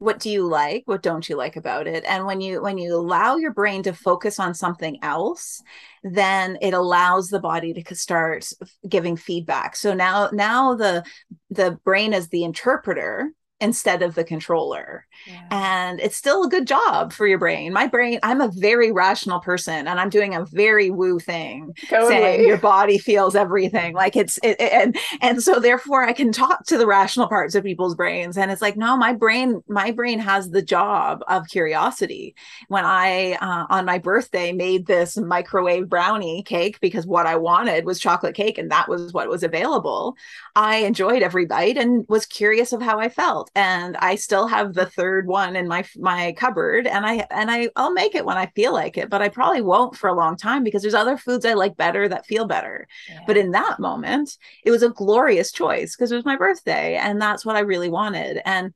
what 0.01 0.17
do 0.17 0.31
you 0.31 0.47
like 0.47 0.81
what 0.85 1.03
don't 1.03 1.29
you 1.29 1.35
like 1.35 1.55
about 1.55 1.85
it? 1.85 2.03
And 2.07 2.25
when 2.25 2.41
you 2.41 2.59
when 2.59 2.79
you 2.79 2.95
allow 2.95 3.35
your 3.35 3.53
brain 3.53 3.83
to 3.83 3.93
focus 3.93 4.39
on 4.39 4.55
something 4.55 4.97
else 5.03 5.61
then 6.03 6.57
it 6.59 6.73
allows 6.73 7.27
the 7.27 7.39
body 7.39 7.71
to 7.71 7.95
start 7.95 8.49
giving 8.89 9.15
feedback. 9.15 9.75
So 9.75 9.93
now 9.93 10.29
now 10.33 10.73
the 10.73 11.03
the 11.51 11.77
brain 11.85 12.13
is 12.13 12.29
the 12.29 12.43
interpreter 12.43 13.31
instead 13.61 14.01
of 14.01 14.15
the 14.15 14.23
controller. 14.23 15.05
Yeah. 15.27 15.47
And 15.51 15.99
it's 15.99 16.17
still 16.17 16.43
a 16.43 16.49
good 16.49 16.65
job 16.65 17.13
for 17.13 17.27
your 17.27 17.37
brain. 17.37 17.71
My 17.71 17.85
brain, 17.85 18.19
I'm 18.23 18.41
a 18.41 18.47
very 18.47 18.91
rational 18.91 19.39
person 19.39 19.87
and 19.87 19.99
I'm 19.99 20.09
doing 20.09 20.33
a 20.33 20.45
very 20.45 20.89
woo 20.89 21.19
thing 21.19 21.75
totally. 21.87 22.09
saying 22.09 22.47
your 22.47 22.57
body 22.57 22.97
feels 22.97 23.35
everything. 23.35 23.93
Like 23.93 24.15
it's 24.15 24.39
it, 24.41 24.59
and 24.59 24.97
and 25.21 25.43
so 25.43 25.59
therefore 25.59 26.03
I 26.03 26.13
can 26.13 26.31
talk 26.31 26.65
to 26.65 26.77
the 26.77 26.87
rational 26.87 27.27
parts 27.27 27.53
of 27.53 27.63
people's 27.63 27.93
brains 27.93 28.35
and 28.35 28.51
it's 28.51 28.63
like 28.63 28.75
no, 28.75 28.97
my 28.97 29.13
brain 29.13 29.61
my 29.67 29.91
brain 29.91 30.17
has 30.17 30.49
the 30.49 30.63
job 30.63 31.23
of 31.27 31.47
curiosity. 31.47 32.35
When 32.67 32.83
I 32.83 33.33
uh, 33.33 33.67
on 33.69 33.85
my 33.85 33.99
birthday 33.99 34.53
made 34.53 34.87
this 34.87 35.17
microwave 35.17 35.87
brownie 35.87 36.41
cake 36.41 36.79
because 36.81 37.05
what 37.05 37.27
I 37.27 37.35
wanted 37.35 37.85
was 37.85 37.99
chocolate 37.99 38.33
cake 38.33 38.57
and 38.57 38.71
that 38.71 38.89
was 38.89 39.13
what 39.13 39.29
was 39.29 39.43
available. 39.43 40.15
I 40.55 40.77
enjoyed 40.77 41.21
every 41.21 41.45
bite 41.45 41.77
and 41.77 42.05
was 42.09 42.25
curious 42.25 42.73
of 42.73 42.81
how 42.81 42.99
I 42.99 43.09
felt 43.09 43.50
and 43.55 43.97
I 43.97 44.15
still 44.15 44.47
have 44.47 44.73
the 44.73 44.85
third 44.85 45.27
one 45.27 45.55
in 45.55 45.67
my 45.67 45.83
my 45.97 46.33
cupboard 46.37 46.87
and 46.87 47.05
I 47.05 47.27
and 47.29 47.51
I 47.51 47.69
I'll 47.75 47.91
make 47.91 48.15
it 48.15 48.25
when 48.25 48.37
I 48.37 48.45
feel 48.47 48.73
like 48.73 48.97
it 48.97 49.09
but 49.09 49.21
I 49.21 49.29
probably 49.29 49.61
won't 49.61 49.97
for 49.97 50.07
a 50.09 50.15
long 50.15 50.37
time 50.37 50.63
because 50.63 50.81
there's 50.81 50.93
other 50.93 51.17
foods 51.17 51.45
I 51.45 51.53
like 51.53 51.75
better 51.75 52.07
that 52.07 52.25
feel 52.25 52.45
better. 52.45 52.87
Yeah. 53.09 53.21
but 53.27 53.37
in 53.37 53.51
that 53.51 53.79
moment 53.79 54.37
it 54.63 54.71
was 54.71 54.83
a 54.83 54.89
glorious 54.89 55.51
choice 55.51 55.95
because 55.95 56.11
it 56.11 56.15
was 56.15 56.25
my 56.25 56.37
birthday 56.37 56.95
and 56.95 57.21
that's 57.21 57.45
what 57.45 57.55
I 57.55 57.61
really 57.61 57.89
wanted 57.89 58.41
and 58.45 58.73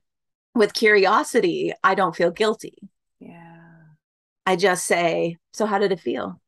with 0.54 0.74
curiosity 0.74 1.72
I 1.82 1.94
don't 1.94 2.16
feel 2.16 2.30
guilty. 2.30 2.76
Yeah. 3.18 3.62
I 4.44 4.56
just 4.56 4.84
say 4.84 5.36
so 5.52 5.64
how 5.66 5.78
did 5.78 5.92
it 5.92 6.00
feel 6.00 6.40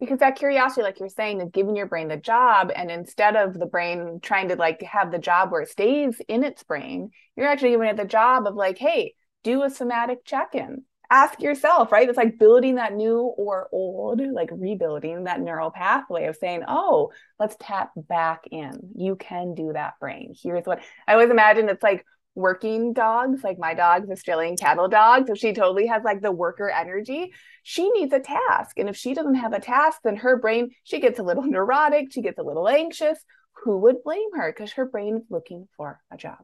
because 0.00 0.18
that 0.20 0.36
curiosity 0.36 0.82
like 0.82 1.00
you're 1.00 1.08
saying 1.08 1.40
is 1.40 1.50
giving 1.52 1.76
your 1.76 1.86
brain 1.86 2.08
the 2.08 2.16
job 2.16 2.70
and 2.74 2.90
instead 2.90 3.36
of 3.36 3.58
the 3.58 3.66
brain 3.66 4.20
trying 4.22 4.48
to 4.48 4.56
like 4.56 4.82
have 4.82 5.10
the 5.10 5.18
job 5.18 5.50
where 5.50 5.62
it 5.62 5.68
stays 5.68 6.20
in 6.28 6.44
its 6.44 6.62
brain 6.62 7.10
you're 7.36 7.46
actually 7.46 7.70
giving 7.70 7.88
it 7.88 7.96
the 7.96 8.04
job 8.04 8.46
of 8.46 8.54
like 8.54 8.78
hey 8.78 9.14
do 9.44 9.62
a 9.62 9.70
somatic 9.70 10.24
check-in. 10.24 10.82
Ask 11.10 11.40
yourself 11.40 11.90
right? 11.90 12.06
It's 12.06 12.18
like 12.18 12.38
building 12.38 12.74
that 12.74 12.94
new 12.94 13.20
or 13.20 13.68
old 13.72 14.20
like 14.20 14.50
rebuilding 14.52 15.24
that 15.24 15.40
neural 15.40 15.70
pathway 15.70 16.26
of 16.26 16.36
saying 16.36 16.64
oh 16.68 17.12
let's 17.40 17.56
tap 17.58 17.90
back 17.96 18.42
in. 18.50 18.72
You 18.94 19.16
can 19.16 19.54
do 19.54 19.72
that 19.72 19.94
brain. 20.00 20.34
Here's 20.40 20.66
what 20.66 20.82
i 21.06 21.14
always 21.14 21.30
imagine 21.30 21.68
it's 21.70 21.82
like 21.82 22.04
working 22.38 22.92
dogs. 22.92 23.42
Like 23.42 23.58
my 23.58 23.74
dog's 23.74 24.10
Australian 24.10 24.56
cattle 24.56 24.88
dog. 24.88 25.26
So 25.26 25.34
she 25.34 25.52
totally 25.52 25.86
has 25.86 26.02
like 26.04 26.22
the 26.22 26.32
worker 26.32 26.70
energy. 26.70 27.32
She 27.64 27.90
needs 27.90 28.12
a 28.12 28.20
task. 28.20 28.78
And 28.78 28.88
if 28.88 28.96
she 28.96 29.12
doesn't 29.12 29.34
have 29.34 29.52
a 29.52 29.60
task, 29.60 30.00
then 30.04 30.16
her 30.16 30.38
brain, 30.38 30.70
she 30.84 31.00
gets 31.00 31.18
a 31.18 31.22
little 31.22 31.42
neurotic, 31.54 32.12
she 32.12 32.22
gets 32.22 32.38
a 32.38 32.42
little 32.42 32.68
anxious. 32.68 33.18
Who 33.64 33.78
would 33.78 34.04
blame 34.04 34.34
her? 34.36 34.52
Because 34.52 34.72
her 34.72 34.86
brain 34.86 35.16
is 35.16 35.24
looking 35.28 35.68
for 35.76 36.00
a 36.12 36.16
job. 36.16 36.38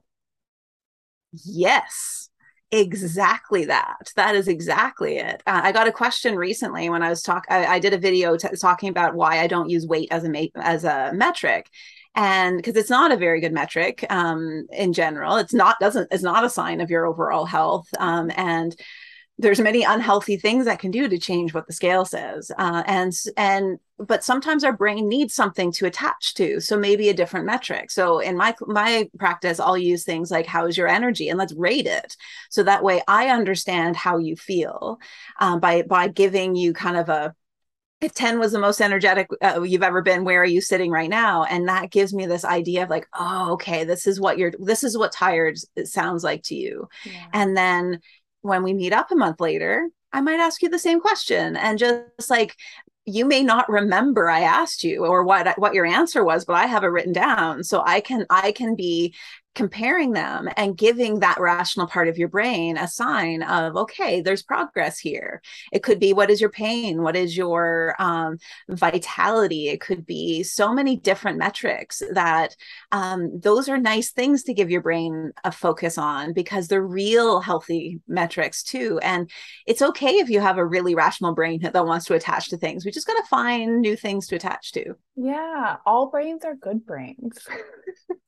Yes 1.32 2.28
exactly 2.70 3.66
that 3.66 4.10
that 4.16 4.34
is 4.34 4.48
exactly 4.48 5.18
it 5.18 5.42
uh, 5.46 5.60
i 5.62 5.70
got 5.70 5.86
a 5.86 5.92
question 5.92 6.34
recently 6.34 6.88
when 6.88 7.04
i 7.04 7.08
was 7.08 7.22
talking 7.22 7.54
I, 7.54 7.78
did 7.78 7.92
a 7.92 7.98
video 7.98 8.36
t- 8.36 8.48
talking 8.60 8.88
about 8.88 9.14
why 9.14 9.38
i 9.38 9.46
don't 9.46 9.68
use 9.68 9.86
weight 9.86 10.08
as 10.10 10.24
a 10.24 10.28
ma- 10.28 10.46
as 10.56 10.82
a 10.82 11.12
metric 11.14 11.70
and 12.14 12.56
because 12.56 12.76
it's 12.76 12.90
not 12.90 13.12
a 13.12 13.16
very 13.16 13.40
good 13.40 13.52
metric 13.52 14.04
um, 14.10 14.66
in 14.72 14.92
general 14.92 15.36
it's 15.36 15.54
not 15.54 15.76
doesn't 15.80 16.08
it's 16.10 16.22
not 16.22 16.44
a 16.44 16.50
sign 16.50 16.80
of 16.80 16.90
your 16.90 17.06
overall 17.06 17.44
health 17.44 17.88
um, 17.98 18.30
and 18.36 18.76
there's 19.36 19.60
many 19.60 19.82
unhealthy 19.82 20.36
things 20.36 20.64
that 20.66 20.78
can 20.78 20.92
do 20.92 21.08
to 21.08 21.18
change 21.18 21.52
what 21.52 21.66
the 21.66 21.72
scale 21.72 22.04
says 22.04 22.50
uh, 22.58 22.82
and 22.86 23.12
and 23.36 23.78
but 23.98 24.24
sometimes 24.24 24.64
our 24.64 24.72
brain 24.72 25.08
needs 25.08 25.34
something 25.34 25.70
to 25.72 25.86
attach 25.86 26.34
to 26.34 26.60
so 26.60 26.76
maybe 26.76 27.08
a 27.08 27.14
different 27.14 27.46
metric. 27.46 27.90
So 27.90 28.18
in 28.18 28.36
my 28.36 28.54
my 28.60 29.08
practice 29.18 29.60
i'll 29.60 29.78
use 29.78 30.04
things 30.04 30.30
like 30.30 30.46
how's 30.46 30.76
your 30.76 30.88
energy? 30.88 31.28
and 31.28 31.38
let's 31.38 31.54
rate 31.54 31.86
it. 31.86 32.16
So 32.50 32.62
that 32.62 32.82
way 32.82 33.02
i 33.08 33.28
understand 33.28 33.96
how 33.96 34.18
you 34.18 34.36
feel 34.36 34.98
um, 35.40 35.60
by 35.60 35.82
by 35.82 36.08
giving 36.08 36.56
you 36.56 36.72
kind 36.72 36.96
of 36.96 37.08
a 37.08 37.34
if 38.04 38.14
10 38.14 38.38
was 38.38 38.52
the 38.52 38.58
most 38.58 38.80
energetic 38.80 39.28
uh, 39.42 39.62
you've 39.62 39.82
ever 39.82 40.02
been. 40.02 40.24
Where 40.24 40.40
are 40.42 40.46
you 40.46 40.60
sitting 40.60 40.90
right 40.90 41.10
now? 41.10 41.44
And 41.44 41.68
that 41.68 41.90
gives 41.90 42.14
me 42.14 42.26
this 42.26 42.44
idea 42.44 42.82
of 42.82 42.90
like 42.90 43.08
oh 43.18 43.52
okay 43.54 43.84
this 43.84 44.06
is 44.06 44.20
what 44.20 44.38
you're 44.38 44.52
this 44.58 44.84
is 44.84 44.96
what 44.96 45.12
tired 45.12 45.56
sounds 45.84 46.22
like 46.22 46.42
to 46.44 46.54
you. 46.54 46.88
Yeah. 47.04 47.26
and 47.32 47.56
then 47.56 48.00
when 48.44 48.62
we 48.62 48.74
meet 48.74 48.92
up 48.92 49.10
a 49.10 49.16
month 49.16 49.40
later 49.40 49.88
i 50.12 50.20
might 50.20 50.38
ask 50.38 50.62
you 50.62 50.68
the 50.68 50.78
same 50.78 51.00
question 51.00 51.56
and 51.56 51.78
just 51.78 52.28
like 52.28 52.54
you 53.06 53.24
may 53.24 53.42
not 53.42 53.68
remember 53.70 54.28
i 54.28 54.40
asked 54.40 54.84
you 54.84 55.04
or 55.04 55.24
what 55.24 55.58
what 55.58 55.74
your 55.74 55.86
answer 55.86 56.22
was 56.22 56.44
but 56.44 56.54
i 56.54 56.66
have 56.66 56.84
it 56.84 56.88
written 56.88 57.12
down. 57.12 57.64
So 57.64 57.82
i 57.86 58.00
can 58.00 58.26
i 58.30 58.52
can 58.52 58.76
be 58.76 59.14
comparing 59.54 60.12
them 60.12 60.48
and 60.56 60.76
giving 60.76 61.20
that 61.20 61.40
rational 61.40 61.86
part 61.86 62.08
of 62.08 62.18
your 62.18 62.28
brain 62.28 62.76
a 62.76 62.88
sign 62.88 63.42
of 63.42 63.76
okay 63.76 64.20
there's 64.20 64.42
progress 64.42 64.98
here. 64.98 65.40
It 65.72 65.82
could 65.82 66.00
be 66.00 66.12
what 66.12 66.30
is 66.30 66.40
your 66.40 66.50
pain? 66.50 67.02
What 67.02 67.16
is 67.16 67.36
your 67.36 67.94
um, 67.98 68.38
vitality? 68.68 69.68
It 69.68 69.80
could 69.80 70.04
be 70.06 70.42
so 70.42 70.72
many 70.72 70.96
different 70.96 71.38
metrics 71.38 72.02
that 72.12 72.56
um, 72.92 73.38
those 73.38 73.68
are 73.68 73.78
nice 73.78 74.10
things 74.10 74.42
to 74.44 74.54
give 74.54 74.70
your 74.70 74.82
brain 74.82 75.32
a 75.44 75.52
focus 75.52 75.98
on 75.98 76.32
because 76.32 76.68
they're 76.68 76.82
real 76.82 77.40
healthy 77.40 78.00
metrics 78.08 78.62
too. 78.62 78.98
And 79.02 79.30
it's 79.66 79.82
okay 79.82 80.16
if 80.16 80.28
you 80.28 80.40
have 80.40 80.58
a 80.58 80.66
really 80.66 80.94
rational 80.94 81.34
brain 81.34 81.60
that 81.60 81.86
wants 81.86 82.06
to 82.06 82.14
attach 82.14 82.48
to 82.50 82.56
things. 82.56 82.84
We 82.84 82.90
just 82.90 83.06
got 83.06 83.20
to 83.20 83.28
find 83.28 83.80
new 83.80 83.96
things 83.96 84.26
to 84.28 84.36
attach 84.36 84.72
to. 84.72 84.94
Yeah 85.16 85.76
all 85.86 86.10
brains 86.10 86.44
are 86.44 86.54
good 86.54 86.86
brains 86.86 87.46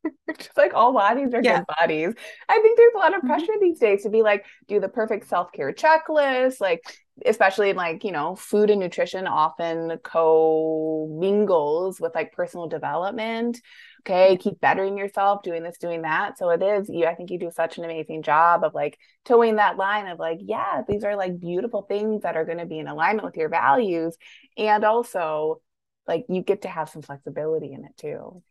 just 0.38 0.56
like 0.56 0.74
all 0.74 0.92
bodies 0.92 1.32
are 1.34 1.42
yeah. 1.42 1.58
good 1.58 1.66
bodies. 1.78 2.14
I 2.48 2.58
think 2.58 2.76
there's 2.76 2.94
a 2.94 2.98
lot 2.98 3.14
of 3.14 3.18
mm-hmm. 3.18 3.28
pressure 3.28 3.52
mm-hmm. 3.52 3.64
these 3.64 3.78
days 3.78 4.02
to 4.02 4.10
be 4.10 4.22
like, 4.22 4.44
do 4.66 4.80
the 4.80 4.88
perfect 4.88 5.28
self 5.28 5.52
care 5.52 5.72
checklist, 5.72 6.60
like, 6.60 6.82
especially 7.24 7.70
in 7.70 7.76
like, 7.76 8.04
you 8.04 8.12
know, 8.12 8.34
food 8.34 8.70
and 8.70 8.80
nutrition 8.80 9.26
often 9.26 9.98
co 10.02 11.08
mingles 11.18 12.00
with 12.00 12.14
like 12.14 12.32
personal 12.32 12.68
development. 12.68 13.60
Okay, 14.00 14.34
mm-hmm. 14.34 14.42
keep 14.42 14.60
bettering 14.60 14.98
yourself, 14.98 15.42
doing 15.42 15.62
this, 15.62 15.78
doing 15.78 16.02
that. 16.02 16.38
So 16.38 16.50
it 16.50 16.62
is, 16.62 16.88
you, 16.88 17.06
I 17.06 17.14
think 17.14 17.30
you 17.30 17.38
do 17.38 17.50
such 17.50 17.78
an 17.78 17.84
amazing 17.84 18.22
job 18.22 18.64
of 18.64 18.74
like 18.74 18.98
toeing 19.24 19.56
that 19.56 19.76
line 19.76 20.06
of 20.08 20.18
like, 20.18 20.38
yeah, 20.40 20.82
these 20.88 21.04
are 21.04 21.16
like 21.16 21.38
beautiful 21.38 21.82
things 21.82 22.22
that 22.22 22.36
are 22.36 22.44
going 22.44 22.58
to 22.58 22.66
be 22.66 22.78
in 22.78 22.88
alignment 22.88 23.24
with 23.24 23.36
your 23.36 23.48
values. 23.48 24.16
And 24.56 24.84
also, 24.84 25.60
like, 26.08 26.24
you 26.28 26.40
get 26.42 26.62
to 26.62 26.68
have 26.68 26.88
some 26.88 27.02
flexibility 27.02 27.72
in 27.72 27.84
it 27.84 27.96
too 27.96 28.42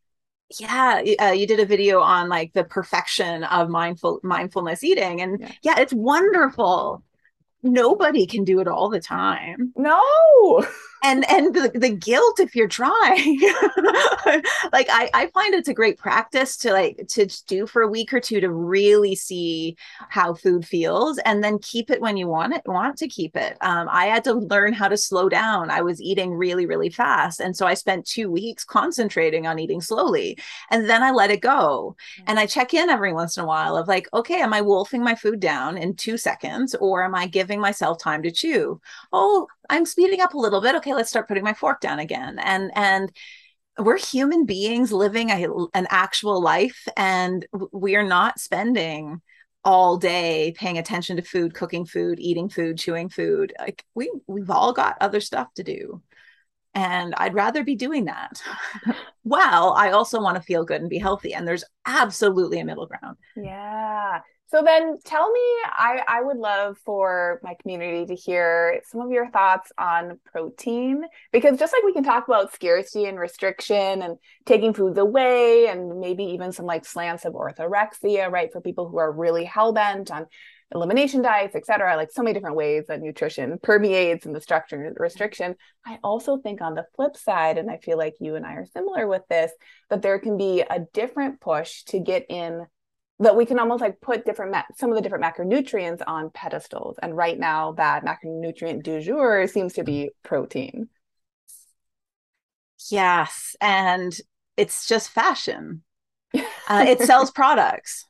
yeah 0.60 1.01
uh, 1.19 1.31
you 1.31 1.47
did 1.47 1.60
a 1.60 1.65
video 1.65 2.01
on 2.01 2.29
like 2.29 2.53
the 2.53 2.63
perfection 2.63 3.43
of 3.45 3.69
mindful 3.69 4.19
mindfulness 4.23 4.84
eating 4.84 5.21
and 5.21 5.39
yeah. 5.39 5.51
yeah 5.62 5.79
it's 5.79 5.93
wonderful. 5.93 7.03
Nobody 7.63 8.27
can 8.27 8.43
do 8.43 8.60
it 8.60 8.67
all 8.67 8.89
the 8.89 8.99
time. 8.99 9.73
No 9.75 9.99
and 11.03 11.29
and 11.29 11.53
the, 11.53 11.71
the 11.73 11.89
guilt 11.89 12.39
if 12.39 12.55
you're 12.55 12.67
trying. 12.67 13.39
Like 14.73 14.88
I, 14.89 15.10
I 15.13 15.27
find 15.27 15.53
it's 15.53 15.69
a 15.69 15.73
great 15.73 15.97
practice 15.97 16.58
to 16.58 16.73
like 16.73 16.99
to 17.10 17.27
do 17.47 17.67
for 17.67 17.84
a 17.84 17.88
week 17.88 18.12
or 18.12 18.19
two 18.19 18.41
to 18.41 18.51
really 18.51 19.15
see 19.15 19.77
how 20.10 20.34
food 20.34 20.65
feels 20.65 21.17
and 21.19 21.43
then 21.43 21.60
keep 21.60 21.91
it 21.91 22.01
when 22.01 22.17
you 22.17 22.27
want 22.27 22.53
it 22.53 22.62
want 22.65 22.97
to 22.97 23.08
keep 23.08 23.36
it. 23.38 23.58
Um, 23.62 23.88
i 23.89 24.05
had 24.05 24.23
to 24.25 24.34
learn 24.34 24.73
how 24.73 24.88
to 24.88 24.97
slow 24.97 25.29
down. 25.29 25.69
I 25.69 25.81
was 25.81 26.01
eating 26.01 26.34
really 26.34 26.65
really 26.65 26.89
fast. 26.89 27.39
And 27.39 27.55
so 27.55 27.65
i 27.67 27.73
spent 27.73 28.05
two 28.05 28.29
weeks 28.29 28.63
concentrating 28.63 29.45
on 29.47 29.60
eating 29.60 29.81
slowly. 29.81 30.38
And 30.71 30.89
then 30.89 31.03
i 31.03 31.12
let 31.12 31.31
it 31.31 31.41
go. 31.41 31.95
And 32.25 32.39
i 32.39 32.45
check 32.45 32.73
in 32.73 32.89
every 32.89 33.13
once 33.13 33.38
in 33.38 33.43
a 33.43 33.47
while 33.47 33.77
of 33.77 33.88
like 33.88 34.08
okay 34.13 34.41
am 34.41 34.53
i 34.53 34.62
wolfing 34.62 35.03
my 35.03 35.15
food 35.15 35.39
down 35.39 35.77
in 35.77 35.95
two 35.95 36.17
seconds 36.17 36.75
or 36.75 37.03
am 37.03 37.15
i 37.15 37.27
giving 37.27 37.62
myself 37.62 37.99
time 37.99 38.23
to 38.23 38.31
chew? 38.31 38.81
Oh 39.13 39.47
I'm 39.69 39.86
speeding 39.86 40.21
up 40.21 40.34
a 40.34 40.39
little 40.39 40.62
bit. 40.62 40.75
Okay, 40.75 40.93
let's 40.93 41.10
start 41.10 41.28
putting 41.28 41.43
my 41.43 41.54
fork 41.54 41.82
down 41.82 41.99
again. 41.99 42.39
And 42.39 42.71
and 42.75 43.12
we're 43.78 43.97
human 43.97 44.45
beings 44.45 44.91
living 44.91 45.30
a, 45.32 45.47
an 45.73 45.88
actual 45.89 46.41
life, 46.41 46.88
and 46.95 47.45
we 47.71 47.95
are 47.95 48.08
not 48.08 48.39
spending 48.39 49.21
all 49.63 49.97
day 49.97 50.54
paying 50.58 50.78
attention 50.78 51.17
to 51.17 51.23
food, 51.23 51.54
cooking 51.54 51.86
food, 51.86 52.19
eating 52.19 52.49
food, 52.49 52.78
chewing 52.78 53.10
food. 53.10 53.54
Like 53.60 53.84
we 53.95 54.12
we've 54.28 54.49
all 54.49 54.73
got 54.73 54.97
other 55.01 55.19
stuff 55.19 55.54
to 55.56 55.63
do. 55.63 56.01
And 56.75 57.15
I'd 57.15 57.34
rather 57.34 57.63
be 57.63 57.75
doing 57.75 58.06
that. 58.06 58.41
well, 59.23 59.73
I 59.73 59.91
also 59.91 60.21
want 60.21 60.36
to 60.36 60.43
feel 60.43 60.65
good 60.65 60.82
and 60.82 60.89
be 60.89 60.97
healthy. 60.97 61.34
And 61.34 61.47
there's 61.47 61.63
absolutely 61.86 62.60
a 62.60 62.65
middle 62.65 62.86
ground. 62.86 63.15
Yeah. 63.38 64.19
So 64.55 64.63
then 64.63 64.97
tell 65.03 65.29
me, 65.29 65.41
I, 65.65 66.01
I 66.07 66.21
would 66.21 66.37
love 66.37 66.77
for 66.85 67.41
my 67.43 67.55
community 67.61 68.05
to 68.05 68.15
hear 68.15 68.81
some 68.85 69.01
of 69.01 69.11
your 69.11 69.29
thoughts 69.29 69.69
on 69.77 70.17
protein, 70.31 71.03
because 71.33 71.59
just 71.59 71.73
like 71.73 71.83
we 71.83 71.91
can 71.91 72.05
talk 72.05 72.29
about 72.29 72.53
scarcity 72.53 73.03
and 73.03 73.19
restriction 73.19 74.01
and 74.01 74.17
taking 74.45 74.73
foods 74.73 74.97
away, 74.97 75.67
and 75.67 75.99
maybe 75.99 76.23
even 76.23 76.53
some 76.53 76.65
like 76.65 76.85
slants 76.85 77.25
of 77.25 77.33
orthorexia, 77.33 78.31
right? 78.31 78.49
For 78.49 78.61
people 78.61 78.87
who 78.87 78.97
are 78.97 79.11
really 79.11 79.43
hell 79.43 79.73
bent 79.73 80.09
on 80.09 80.25
elimination 80.73 81.21
diets, 81.21 81.53
et 81.53 81.65
cetera, 81.65 81.97
like 81.97 82.11
so 82.13 82.23
many 82.23 82.33
different 82.33 82.55
ways 82.55 82.85
that 82.87 83.01
nutrition 83.01 83.59
permeates 83.61 84.25
in 84.25 84.31
the 84.31 84.39
structure 84.39 84.81
and 84.81 84.95
restriction. 84.97 85.55
I 85.85 85.99
also 86.01 86.37
think 86.37 86.61
on 86.61 86.75
the 86.75 86.85
flip 86.95 87.17
side, 87.17 87.57
and 87.57 87.69
I 87.69 87.75
feel 87.75 87.97
like 87.97 88.13
you 88.21 88.35
and 88.35 88.45
I 88.45 88.53
are 88.53 88.65
similar 88.65 89.05
with 89.05 89.23
this, 89.29 89.51
that 89.89 90.01
there 90.01 90.17
can 90.17 90.37
be 90.37 90.61
a 90.61 90.85
different 90.93 91.41
push 91.41 91.83
to 91.87 91.99
get 91.99 92.25
in 92.29 92.65
that 93.19 93.36
we 93.36 93.45
can 93.45 93.60
almost 93.60 93.82
like 93.82 94.01
put 94.01 94.25
different 94.25 94.51
ma- 94.51 94.63
some 94.75 94.89
of 94.89 94.95
the 94.95 95.01
different 95.01 95.23
macronutrients 95.23 96.01
on 96.06 96.30
pedestals 96.32 96.97
and 97.01 97.15
right 97.15 97.39
now 97.39 97.71
that 97.73 98.04
macronutrient 98.04 98.84
du 98.84 99.01
jour 99.01 99.47
seems 99.47 99.73
to 99.73 99.84
be 99.84 100.10
protein. 100.23 100.89
Yes 102.91 103.56
and 103.62 104.15
it's 104.58 104.88
just 104.88 105.10
fashion. 105.10 105.84
Uh, 106.67 106.84
it 106.88 106.99
sells 106.99 107.30
products. 107.30 108.08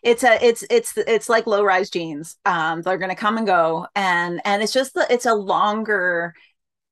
It's 0.00 0.22
a 0.22 0.38
it's 0.40 0.64
it's 0.70 0.96
it's 0.96 1.28
like 1.28 1.48
low 1.48 1.64
rise 1.64 1.90
jeans. 1.90 2.36
Um 2.44 2.82
they're 2.82 2.98
going 2.98 3.10
to 3.10 3.16
come 3.16 3.36
and 3.36 3.44
go 3.44 3.88
and 3.96 4.40
and 4.44 4.62
it's 4.62 4.72
just 4.72 4.94
the, 4.94 5.04
it's 5.10 5.26
a 5.26 5.34
longer 5.34 6.32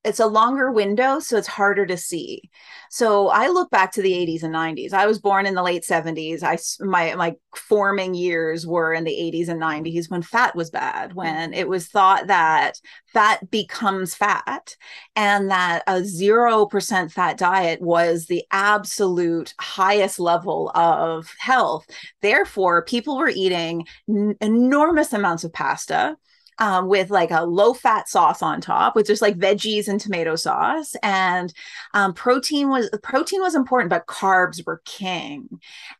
it's 0.05 0.21
a 0.21 0.27
longer 0.27 0.71
window 0.71 1.19
so 1.19 1.37
it's 1.37 1.47
harder 1.47 1.87
to 1.87 1.97
see. 1.97 2.51
So 2.91 3.29
i 3.29 3.49
look 3.49 3.71
back 3.71 3.93
to 3.93 4.03
the 4.03 4.13
80s 4.13 4.43
and 4.43 4.55
90s 4.55 4.93
i 4.93 5.07
was 5.07 5.19
born 5.19 5.47
in 5.47 5.55
the 5.55 5.63
late 5.63 5.83
70s 5.83 6.43
i 6.43 6.57
my 6.85 7.15
my 7.17 7.35
forming 7.57 8.15
years 8.15 8.67
were 8.67 8.93
in 8.93 9.05
the 9.05 9.11
80s 9.11 9.49
and 9.49 9.61
90s 9.61 10.11
when 10.11 10.23
fat 10.23 10.55
was 10.55 10.71
bad 10.71 11.15
when 11.15 11.51
mm-hmm. 11.51 11.55
it 11.55 11.69
was 11.69 11.89
thought 11.89 12.29
that 12.29 12.79
fat 13.15 13.51
becomes 13.51 14.15
fat 14.15 14.77
and 15.17 15.51
that 15.51 15.83
a 15.87 16.01
0% 16.01 17.13
fat 17.13 17.39
diet 17.39 17.81
was 17.81 18.27
the 18.27 18.45
absolute 18.51 19.55
highest 19.61 20.19
level 20.19 20.71
of 20.75 21.33
health. 21.39 21.87
Therefore 22.21 22.85
people 22.85 23.17
were 23.17 23.33
eating 23.35 23.87
n- 24.09 24.37
enormous 24.41 25.13
amounts 25.13 25.45
of 25.45 25.53
pasta 25.53 26.17
um, 26.59 26.89
with 26.89 27.11
like 27.11 27.31
a 27.31 27.45
low 27.45 27.75
fat 27.75 28.09
sauce 28.09 28.43
on 28.43 28.61
top 28.61 28.95
with 28.95 29.07
just 29.07 29.23
like 29.23 29.39
veggies 29.39 29.89
and 29.89 30.01
tomato 30.01 30.37
sauce 30.37 30.95
and 31.03 31.53
um, 31.95 32.15
protein 32.15 32.69
was 32.69 32.91
protein 33.03 33.41
was 33.41 33.55
important 33.55 33.91
but 33.91 34.07
carbs 34.07 34.65
were 34.67 34.83
king 34.85 35.49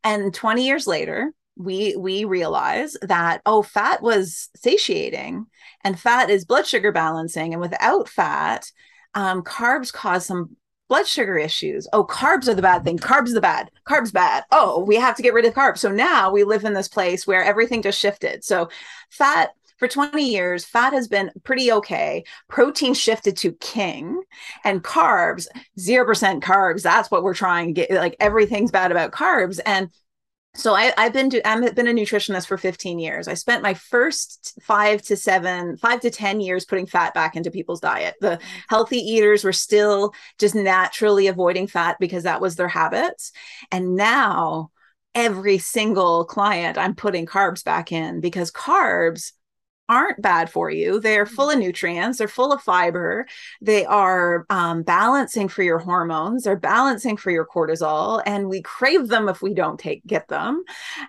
and 0.03 0.33
20 0.33 0.65
years 0.65 0.87
later 0.87 1.33
we 1.57 1.95
we 1.97 2.25
realize 2.25 2.97
that 3.03 3.41
oh 3.47 3.63
fat 3.63 4.03
was 4.03 4.49
satiating 4.57 5.47
and 5.83 5.99
fat 5.99 6.31
is 6.31 6.45
blood 6.45 6.67
sugar 6.67 6.93
balancing 6.93 7.53
and 7.53 7.61
without 7.61 8.09
fat 8.09 8.71
um, 9.15 9.43
carbs 9.43 9.93
cause 9.93 10.27
some 10.27 10.57
blood 10.89 11.07
sugar 11.07 11.37
issues. 11.37 11.89
Oh, 11.93 12.05
carbs 12.05 12.49
are 12.49 12.55
the 12.55 12.63
bad 12.63 12.85
thing. 12.85 12.99
Carbs 12.99 13.33
the 13.33 13.41
bad. 13.41 13.71
Carbs 13.89 14.13
bad. 14.13 14.45
Oh, 14.51 14.85
we 14.85 14.97
have 14.97 15.17
to 15.17 15.23
get 15.23 15.35
rid 15.35 15.45
of 15.45 15.55
carbs. 15.55 15.79
So 15.79 15.91
now 15.91 16.31
we 16.31 16.45
live 16.45 16.65
in 16.65 16.75
this 16.75 16.89
place 16.89 17.27
where 17.27 17.43
everything 17.43 17.83
just 17.83 17.99
shifted. 17.99 18.45
So 18.45 18.69
fat 19.11 19.51
for 19.77 19.89
20 19.89 20.29
years, 20.29 20.65
fat 20.65 20.93
has 20.93 21.09
been 21.09 21.31
pretty 21.43 21.73
okay. 21.73 22.25
Protein 22.49 22.95
shifted 22.95 23.37
to 23.39 23.53
king 23.53 24.23
and 24.65 24.83
carbs, 24.83 25.47
0% 25.79 26.41
carbs. 26.41 26.83
That's 26.83 27.11
what 27.11 27.23
we're 27.23 27.35
trying 27.35 27.75
to 27.75 27.81
get. 27.81 27.91
Like 27.91 28.17
everything's 28.21 28.71
bad 28.71 28.91
about 28.91 29.13
carbs. 29.13 29.61
And 29.65 29.91
so 30.57 30.73
I, 30.73 30.93
have 30.97 31.13
been 31.13 31.31
to, 31.31 31.49
I've 31.49 31.75
been 31.75 31.89
a 31.89 31.93
nutritionist 31.93 32.47
for 32.47 32.57
15 32.57 33.01
years. 33.01 33.27
I 33.27 33.35
spent 33.35 33.63
my 33.65 33.75
first 33.75 34.57
five 34.63 35.03
to 35.03 35.17
seven, 35.17 35.77
five 35.77 36.01
to 36.03 36.11
10 36.11 36.41
years 36.41 36.65
putting 36.65 36.87
fat 36.87 37.13
back 37.13 37.35
into 37.35 37.51
people's 37.51 37.81
diet. 37.81 38.15
The 38.21 38.39
healthy 38.69 38.99
eaters 38.99 39.43
were 39.43 39.53
still 39.53 40.15
just 40.39 40.55
naturally 40.55 41.27
avoiding 41.27 41.67
fat 41.67 41.97
because 41.99 42.23
that 42.23 42.41
was 42.41 42.55
their 42.55 42.69
habits. 42.69 43.33
And 43.73 43.97
now 43.97 44.71
every 45.13 45.59
single 45.59 46.25
client, 46.25 46.79
I'm 46.79 46.95
putting 46.95 47.27
carbs 47.27 47.65
back 47.65 47.91
in 47.91 48.21
because 48.21 48.53
carbs 48.53 49.33
aren't 49.89 50.23
bad 50.23 50.51
for 50.51 50.71
you. 50.71 50.99
They're 50.99 51.27
full 51.27 51.51
of 51.51 51.59
nutrients, 51.59 52.19
they're 52.19 52.29
full 52.29 52.53
of 52.53 52.63
fiber, 52.63 53.27
they 53.61 53.85
are 53.85 54.47
um, 54.51 54.83
balancing 54.83 55.49
for 55.49 55.63
your 55.63 55.79
hormones, 55.79 56.45
they're 56.45 56.57
balancing 56.57 57.17
for 57.17 57.31
your 57.31 57.47
cortisol, 57.47 58.23
and 58.25 58.49
we 58.49 58.63
crave 58.63 59.09
them 59.09 59.29
if 59.29 59.43
we 59.43 59.53
don't 59.53 59.79
take 59.79 60.05
get 60.07 60.29
them. 60.29 60.65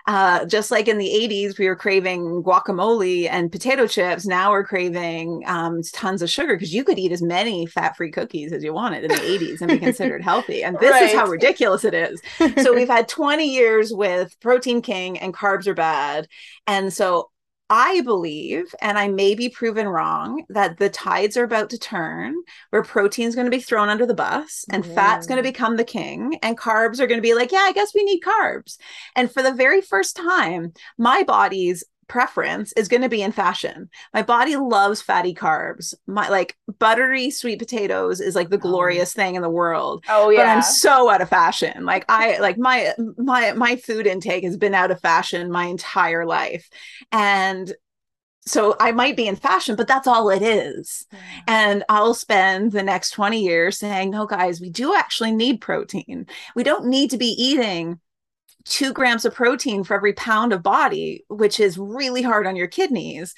Uh, 0.07 0.45
just 0.45 0.71
like 0.71 0.87
in 0.87 0.97
the 0.97 1.07
80s, 1.07 1.57
we 1.57 1.67
were 1.67 1.75
craving 1.75 2.43
guacamole 2.43 3.29
and 3.29 3.51
potato 3.51 3.87
chips. 3.87 4.25
Now 4.25 4.51
we're 4.51 4.65
craving 4.65 5.43
um, 5.45 5.81
tons 5.93 6.21
of 6.21 6.29
sugar 6.29 6.55
because 6.55 6.73
you 6.73 6.83
could 6.83 6.99
eat 6.99 7.11
as 7.11 7.21
many 7.21 7.65
fat-free 7.65 8.11
cookies 8.11 8.51
as 8.51 8.63
you 8.63 8.73
wanted 8.73 9.05
in 9.05 9.09
the 9.09 9.15
80s 9.15 9.61
and 9.61 9.71
be 9.71 9.79
considered 9.79 10.21
healthy. 10.23 10.63
And 10.63 10.77
this 10.79 10.91
right. 10.91 11.03
is 11.03 11.13
how 11.13 11.27
ridiculous 11.27 11.85
it 11.85 11.93
is. 11.93 12.21
So 12.61 12.73
we've 12.73 12.87
had 12.95 13.07
20 13.07 13.45
years 13.45 13.93
with 13.93 14.37
protein 14.39 14.81
king 14.81 15.17
and 15.19 15.33
carbs 15.33 15.67
are 15.67 15.73
bad. 15.73 16.27
And 16.67 16.91
so 16.91 17.29
I 17.69 18.01
believe, 18.01 18.75
and 18.79 18.97
I 18.97 19.07
may 19.07 19.33
be 19.33 19.49
proven 19.49 19.87
wrong, 19.87 20.45
that 20.49 20.77
the 20.77 20.89
tides 20.89 21.35
are 21.35 21.43
about 21.43 21.71
to 21.71 21.79
turn 21.79 22.35
where 22.69 22.83
protein 22.83 23.27
is 23.27 23.33
going 23.33 23.45
to 23.45 23.57
be 23.57 23.61
thrown 23.61 23.89
under 23.89 24.05
the 24.05 24.13
bus 24.13 24.65
and 24.69 24.83
mm. 24.83 24.93
fat's 24.93 25.25
going 25.25 25.37
to 25.37 25.43
become 25.43 25.75
the 25.75 25.83
king, 25.83 26.37
and 26.43 26.57
carbs 26.57 26.99
are 26.99 27.07
going 27.07 27.17
to 27.17 27.27
be 27.27 27.33
like, 27.33 27.51
yeah, 27.51 27.65
I 27.65 27.73
guess 27.73 27.93
we 27.95 28.03
need 28.03 28.21
carbs. 28.21 28.77
And 29.15 29.31
for 29.31 29.41
the 29.41 29.53
very 29.53 29.81
first 29.81 30.15
time, 30.15 30.73
my 30.97 31.23
body's 31.23 31.83
preference 32.07 32.71
is 32.73 32.87
going 32.87 33.01
to 33.01 33.09
be 33.09 33.21
in 33.21 33.31
fashion. 33.31 33.89
My 34.13 34.21
body 34.21 34.55
loves 34.55 35.01
fatty 35.01 35.33
carbs. 35.33 35.93
My 36.07 36.29
like 36.29 36.55
buttery 36.79 37.29
sweet 37.29 37.59
potatoes 37.59 38.21
is 38.21 38.35
like 38.35 38.49
the 38.49 38.57
oh. 38.57 38.59
glorious 38.59 39.13
thing 39.13 39.35
in 39.35 39.41
the 39.41 39.49
world. 39.49 40.03
Oh 40.09 40.29
yeah. 40.29 40.39
But 40.39 40.47
I'm 40.47 40.61
so 40.61 41.09
out 41.09 41.21
of 41.21 41.29
fashion. 41.29 41.85
Like 41.85 42.05
I 42.09 42.37
like 42.39 42.57
my 42.57 42.93
my 43.17 43.53
my 43.53 43.75
food 43.75 44.07
intake 44.07 44.43
has 44.43 44.57
been 44.57 44.75
out 44.75 44.91
of 44.91 45.01
fashion 45.01 45.51
my 45.51 45.65
entire 45.65 46.25
life. 46.25 46.69
And 47.11 47.73
so 48.47 48.75
I 48.79 48.91
might 48.91 49.17
be 49.17 49.27
in 49.27 49.35
fashion, 49.35 49.75
but 49.75 49.87
that's 49.87 50.07
all 50.07 50.29
it 50.29 50.43
is. 50.43 51.07
And 51.47 51.83
I'll 51.89 52.13
spend 52.13 52.71
the 52.71 52.83
next 52.83 53.11
20 53.11 53.41
years 53.41 53.79
saying, 53.79 54.11
no, 54.11 54.27
guys, 54.27 54.61
we 54.61 54.69
do 54.69 54.93
actually 54.93 55.31
need 55.31 55.61
protein. 55.61 56.27
We 56.55 56.63
don't 56.63 56.85
need 56.85 57.09
to 57.09 57.17
be 57.17 57.29
eating 57.41 57.99
two 58.65 58.93
grams 58.93 59.25
of 59.25 59.33
protein 59.33 59.83
for 59.83 59.95
every 59.95 60.13
pound 60.13 60.53
of 60.53 60.63
body, 60.63 61.23
which 61.29 61.59
is 61.59 61.77
really 61.77 62.21
hard 62.21 62.47
on 62.47 62.55
your 62.55 62.67
kidneys. 62.67 63.33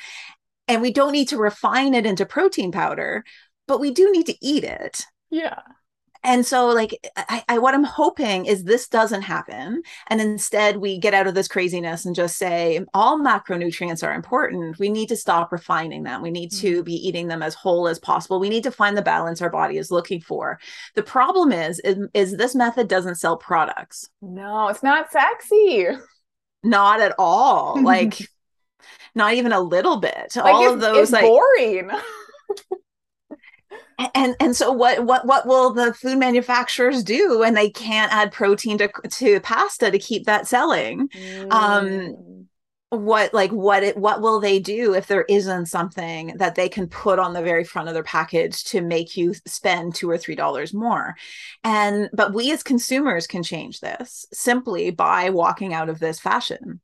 And 0.68 0.82
we 0.82 0.92
don't 0.92 1.12
need 1.12 1.30
to 1.30 1.38
refine 1.38 1.94
it 1.94 2.06
into 2.06 2.26
protein 2.26 2.72
powder, 2.72 3.24
but 3.68 3.80
we 3.80 3.92
do 3.92 4.12
need 4.12 4.26
to 4.26 4.36
eat 4.42 4.64
it. 4.64 5.04
Yeah 5.30 5.60
and 6.28 6.46
so 6.46 6.68
like 6.68 6.96
I, 7.16 7.44
I, 7.48 7.58
what 7.58 7.74
i'm 7.74 7.84
hoping 7.84 8.46
is 8.46 8.64
this 8.64 8.88
doesn't 8.88 9.24
happen 9.24 9.82
and 10.08 10.22
instead 10.22 10.78
we 10.78 11.00
get 11.00 11.16
out 11.16 11.26
of 11.26 11.34
this 11.34 11.48
craziness 11.48 12.06
and 12.06 12.14
just 12.14 12.38
say 12.38 12.86
all 12.94 13.20
macronutrients 13.20 14.06
are 14.06 14.14
important. 14.14 14.80
We 14.80 14.90
need 14.90 15.10
to 15.10 15.16
stop 15.16 15.52
refining 15.52 16.04
them. 16.04 16.22
We 16.22 16.32
need 16.32 16.52
to 16.54 16.78
mm-hmm. 16.78 16.84
be 16.84 16.94
eating 16.94 17.28
them 17.28 17.42
as 17.42 17.54
whole 17.54 17.88
as 17.88 18.00
possible. 18.00 18.40
We 18.40 18.50
need 18.50 18.64
to 18.64 18.72
find 18.72 18.98
the 18.98 19.02
balance 19.02 19.42
our 19.42 19.50
body 19.50 19.78
is 19.78 19.92
looking 19.92 20.22
for. 20.22 20.60
The 20.96 21.04
problem 21.04 21.52
is 21.52 21.80
is, 21.80 21.98
is 22.14 22.38
this 22.38 22.56
method 22.56 22.88
doesn't 22.88 23.16
sell 23.16 23.38
products. 23.38 24.10
No 24.22 24.68
it's 24.68 24.84
not 24.84 25.12
sexy. 25.12 25.88
Not 26.64 27.00
at 27.00 27.16
all. 27.18 27.82
Like 27.88 28.30
not 29.16 29.34
even 29.34 29.54
a 29.54 29.62
little 29.62 29.98
bit. 29.98 30.34
Like 30.36 30.54
all 30.54 30.74
of 30.74 30.82
those 30.82 31.12
like 31.12 31.24
boring 31.24 31.90
and 34.14 34.36
and 34.40 34.56
so 34.56 34.72
what 34.72 35.06
what 35.06 35.26
what 35.26 35.48
will 35.48 35.74
the 35.74 35.94
food 35.94 36.18
manufacturers 36.18 37.04
do 37.04 37.40
when 37.40 37.54
they 37.54 37.70
can't 37.70 38.14
add 38.14 38.32
protein 38.32 38.78
to 38.78 38.90
to 39.10 39.40
pasta 39.40 39.90
to 39.92 40.00
keep 40.00 40.26
that 40.26 40.48
selling? 40.48 41.02
Um, 41.02 41.10
mm. 41.10 41.54
um 41.54 42.48
what 42.90 43.34
like 43.34 43.52
what 43.52 43.84
it 43.84 43.98
what 43.98 44.22
will 44.22 44.40
they 44.40 44.60
do 44.60 44.94
if 44.94 45.08
there 45.08 45.26
isn't 45.28 45.66
something 45.66 46.34
that 46.38 46.56
they 46.56 46.70
can 46.70 46.88
put 46.88 47.20
on 47.20 47.34
the 47.34 47.42
very 47.42 47.66
front 47.66 47.90
of 47.90 47.94
their 47.94 48.04
package 48.04 48.64
to 48.64 48.80
make 48.80 49.18
you 49.18 49.34
spend 49.46 49.94
two 49.94 50.10
or 50.10 50.18
three 50.18 50.36
dollars 50.36 50.74
more? 50.74 51.16
And 51.64 52.10
but 52.14 52.34
we 52.34 52.52
as 52.52 52.64
consumers 52.64 53.28
can 53.28 53.44
change 53.44 53.82
this 53.82 54.26
simply 54.32 54.92
by 54.92 55.32
walking 55.32 55.74
out 55.74 55.90
of 55.90 56.00
this 56.00 56.20
fashion 56.20 56.80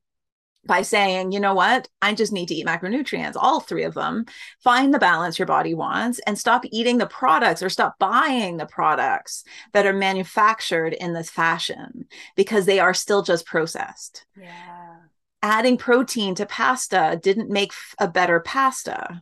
by 0.65 0.81
saying, 0.81 1.31
you 1.31 1.39
know 1.39 1.53
what, 1.53 1.87
I 2.01 2.13
just 2.13 2.31
need 2.31 2.47
to 2.47 2.55
eat 2.55 2.65
macronutrients, 2.65 3.35
all 3.35 3.59
three 3.59 3.83
of 3.83 3.93
them, 3.93 4.25
find 4.59 4.93
the 4.93 4.99
balance 4.99 5.37
your 5.37 5.45
body 5.45 5.73
wants, 5.73 6.19
and 6.19 6.37
stop 6.37 6.63
eating 6.71 6.97
the 6.97 7.05
products 7.05 7.61
or 7.61 7.69
stop 7.69 7.99
buying 7.99 8.57
the 8.57 8.65
products 8.65 9.43
that 9.73 9.85
are 9.85 9.93
manufactured 9.93 10.93
in 10.93 11.13
this 11.13 11.29
fashion 11.29 12.05
because 12.35 12.65
they 12.65 12.79
are 12.79 12.93
still 12.93 13.23
just 13.23 13.45
processed. 13.45 14.25
Yeah. 14.39 14.95
Adding 15.41 15.77
protein 15.77 16.35
to 16.35 16.45
pasta 16.45 17.19
didn't 17.21 17.49
make 17.49 17.73
a 17.99 18.07
better 18.07 18.39
pasta. 18.39 19.21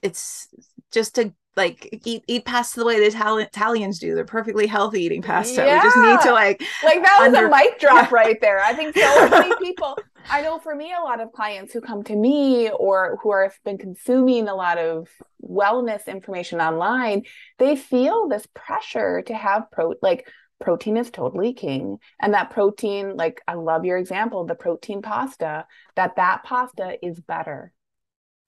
It's 0.00 0.48
just 0.90 1.18
a 1.18 1.34
like 1.56 2.00
eat 2.04 2.22
eat 2.26 2.44
pasta 2.44 2.80
the 2.80 2.86
way 2.86 2.98
the 2.98 3.16
Itali- 3.16 3.46
Italians 3.46 3.98
do. 3.98 4.14
They're 4.14 4.24
perfectly 4.24 4.66
healthy 4.66 5.02
eating 5.02 5.22
pasta. 5.22 5.64
Yeah. 5.64 5.76
We 5.76 5.82
just 5.82 5.96
need 5.96 6.20
to 6.28 6.32
like 6.32 6.62
like 6.84 7.02
that 7.02 7.18
was 7.20 7.34
under- 7.34 7.46
a 7.46 7.50
mic 7.50 7.80
drop 7.80 8.12
right 8.12 8.40
there. 8.40 8.60
I 8.60 8.74
think 8.74 8.96
so 8.96 9.28
many 9.30 9.54
people. 9.56 9.96
I 10.28 10.42
know 10.42 10.58
for 10.58 10.74
me, 10.74 10.92
a 10.92 11.02
lot 11.02 11.20
of 11.20 11.32
clients 11.32 11.72
who 11.72 11.80
come 11.80 12.02
to 12.04 12.16
me 12.16 12.68
or 12.70 13.18
who 13.22 13.32
have 13.32 13.54
been 13.64 13.78
consuming 13.78 14.48
a 14.48 14.54
lot 14.54 14.76
of 14.76 15.08
wellness 15.42 16.06
information 16.06 16.60
online, 16.60 17.22
they 17.58 17.76
feel 17.76 18.28
this 18.28 18.46
pressure 18.54 19.22
to 19.22 19.34
have 19.34 19.70
pro 19.70 19.94
like 20.02 20.28
protein 20.58 20.96
is 20.96 21.10
totally 21.10 21.52
king 21.52 21.98
and 22.20 22.32
that 22.32 22.48
protein 22.48 23.14
like 23.14 23.42
i 23.46 23.52
love 23.52 23.84
your 23.84 23.98
example 23.98 24.46
the 24.46 24.54
protein 24.54 25.02
pasta 25.02 25.66
that 25.96 26.16
that 26.16 26.44
pasta 26.44 26.96
is 27.06 27.20
better 27.20 27.72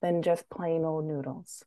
than 0.01 0.23
just 0.23 0.49
plain 0.49 0.83
old 0.83 1.05
noodles 1.05 1.63